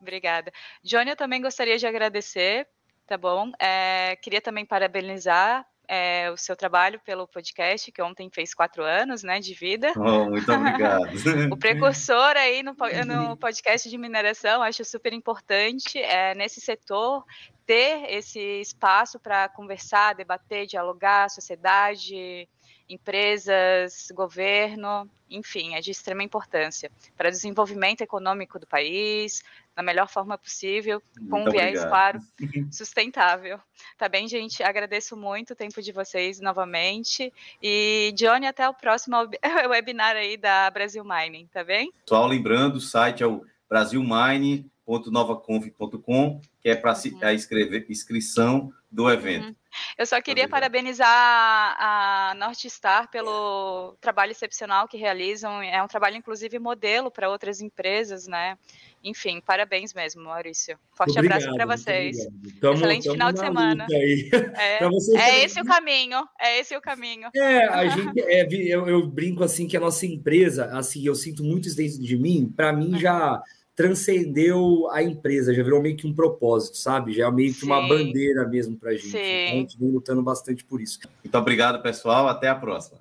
obrigada. 0.00 0.52
Johnny, 0.80 1.10
eu 1.10 1.16
também 1.16 1.42
gostaria 1.42 1.76
de 1.76 1.88
agradecer, 1.88 2.68
tá 3.04 3.18
bom? 3.18 3.50
É, 3.58 4.14
queria 4.22 4.40
também 4.40 4.64
parabenizar 4.64 5.66
é, 5.88 6.30
o 6.30 6.36
seu 6.36 6.56
trabalho 6.56 7.00
pelo 7.00 7.26
podcast, 7.26 7.90
que 7.90 8.02
ontem 8.02 8.30
fez 8.30 8.54
quatro 8.54 8.82
anos 8.82 9.22
né, 9.22 9.40
de 9.40 9.54
vida. 9.54 9.92
Oh, 9.96 10.30
muito 10.30 10.50
obrigado. 10.52 11.04
o 11.52 11.56
precursor 11.56 12.36
aí 12.36 12.62
no, 12.62 12.74
no, 13.06 13.36
podcast 13.38 13.88
de 13.88 13.98
mineração, 13.98 14.62
acho 14.62 14.84
super 14.84 15.12
importante 15.12 15.98
é, 15.98 16.34
nesse 16.34 16.60
setor 16.60 17.24
ter 17.66 18.12
esse 18.12 18.38
espaço 18.60 19.18
para 19.18 19.48
conversar, 19.48 20.14
debater, 20.14 20.66
dialogar, 20.66 21.28
sociedade, 21.28 22.48
empresas, 22.88 24.08
governo, 24.14 25.10
enfim, 25.28 25.74
é 25.74 25.80
de 25.80 25.90
extrema 25.90 26.22
importância 26.22 26.88
para 27.16 27.28
o 27.28 27.32
desenvolvimento 27.32 28.02
econômico 28.02 28.58
do 28.58 28.66
país, 28.66 29.44
da 29.74 29.82
melhor 29.82 30.08
forma 30.08 30.38
possível, 30.38 31.02
com 31.28 31.42
um 31.42 31.50
viés, 31.50 31.84
claro, 31.84 32.20
sustentável. 32.72 33.60
Tá 33.98 34.08
bem, 34.08 34.26
gente? 34.28 34.62
Agradeço 34.62 35.16
muito 35.16 35.52
o 35.52 35.56
tempo 35.56 35.82
de 35.82 35.90
vocês 35.92 36.40
novamente. 36.40 37.32
E, 37.62 38.12
Johnny, 38.16 38.46
até 38.46 38.68
o 38.68 38.74
próximo 38.74 39.16
webinar 39.68 40.16
aí 40.16 40.36
da 40.36 40.70
Brasil 40.70 41.04
Mining, 41.04 41.48
tá 41.52 41.64
bem? 41.64 41.92
Pessoal, 42.04 42.26
lembrando, 42.26 42.76
o 42.76 42.80
site 42.80 43.22
é 43.22 43.26
o 43.26 43.44
brasilmining.novaconf.com, 43.68 46.40
que 46.60 46.68
é 46.68 46.76
para 46.76 46.92
uhum. 46.92 47.18
a 47.22 47.34
inscrição 47.34 48.72
do 48.90 49.10
evento. 49.10 49.48
Uhum. 49.48 49.54
Eu 49.96 50.06
só 50.06 50.20
queria 50.20 50.44
Obrigado. 50.44 50.60
parabenizar 50.60 51.06
a 51.08 52.34
North 52.36 52.64
Star 52.66 53.10
pelo 53.10 53.96
trabalho 54.00 54.32
excepcional 54.32 54.88
que 54.88 54.96
realizam. 54.96 55.62
É 55.62 55.82
um 55.82 55.88
trabalho, 55.88 56.16
inclusive, 56.16 56.58
modelo 56.58 57.10
para 57.10 57.28
outras 57.28 57.60
empresas, 57.60 58.26
né? 58.26 58.56
Enfim, 59.04 59.40
parabéns 59.40 59.94
mesmo, 59.94 60.24
Maurício. 60.24 60.76
Forte 60.92 61.12
obrigado, 61.12 61.42
abraço 61.42 61.56
para 61.56 61.76
vocês. 61.76 62.16
Tamo, 62.60 62.74
Excelente 62.74 63.04
tamo 63.04 63.14
final 63.14 63.32
de 63.32 63.38
semana. 63.38 63.86
É, 63.88 64.80
é 65.16 65.44
esse 65.44 65.60
o 65.60 65.64
caminho. 65.64 66.26
É 66.40 66.58
esse 66.58 66.76
o 66.76 66.80
caminho. 66.80 67.28
É, 67.34 67.64
a 67.66 67.88
gente, 67.88 68.20
é, 68.20 68.46
eu, 68.50 68.88
eu, 68.88 69.06
brinco 69.06 69.44
assim 69.44 69.68
que 69.68 69.76
a 69.76 69.80
nossa 69.80 70.04
empresa, 70.04 70.66
assim, 70.76 71.06
eu 71.06 71.14
sinto 71.14 71.44
muito 71.44 71.68
isso 71.68 71.76
dentro 71.76 72.02
de 72.02 72.16
mim. 72.16 72.52
Para 72.56 72.72
mim 72.72 72.98
já 72.98 73.40
transcendeu 73.76 74.88
a 74.90 75.02
empresa, 75.02 75.52
já 75.52 75.62
virou 75.62 75.82
meio 75.82 75.96
que 75.96 76.06
um 76.06 76.14
propósito, 76.14 76.78
sabe? 76.78 77.12
Já 77.12 77.26
é 77.26 77.30
meio 77.30 77.52
que 77.52 77.60
Sim. 77.60 77.66
uma 77.66 77.86
bandeira 77.86 78.48
mesmo 78.48 78.74
para 78.76 78.90
a 78.90 78.94
gente. 78.94 79.10
Sim. 79.10 79.18
Então, 79.18 79.58
a 79.58 79.60
gente 79.60 79.78
vem 79.78 79.90
lutando 79.90 80.22
bastante 80.22 80.64
por 80.64 80.80
isso. 80.80 80.98
Muito 81.22 81.36
obrigado, 81.36 81.82
pessoal. 81.82 82.26
Até 82.26 82.48
a 82.48 82.54
próxima. 82.54 82.98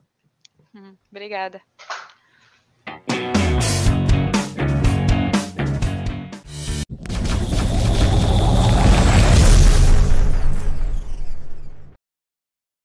Hum, 0.76 0.93
obrigada. 1.09 1.61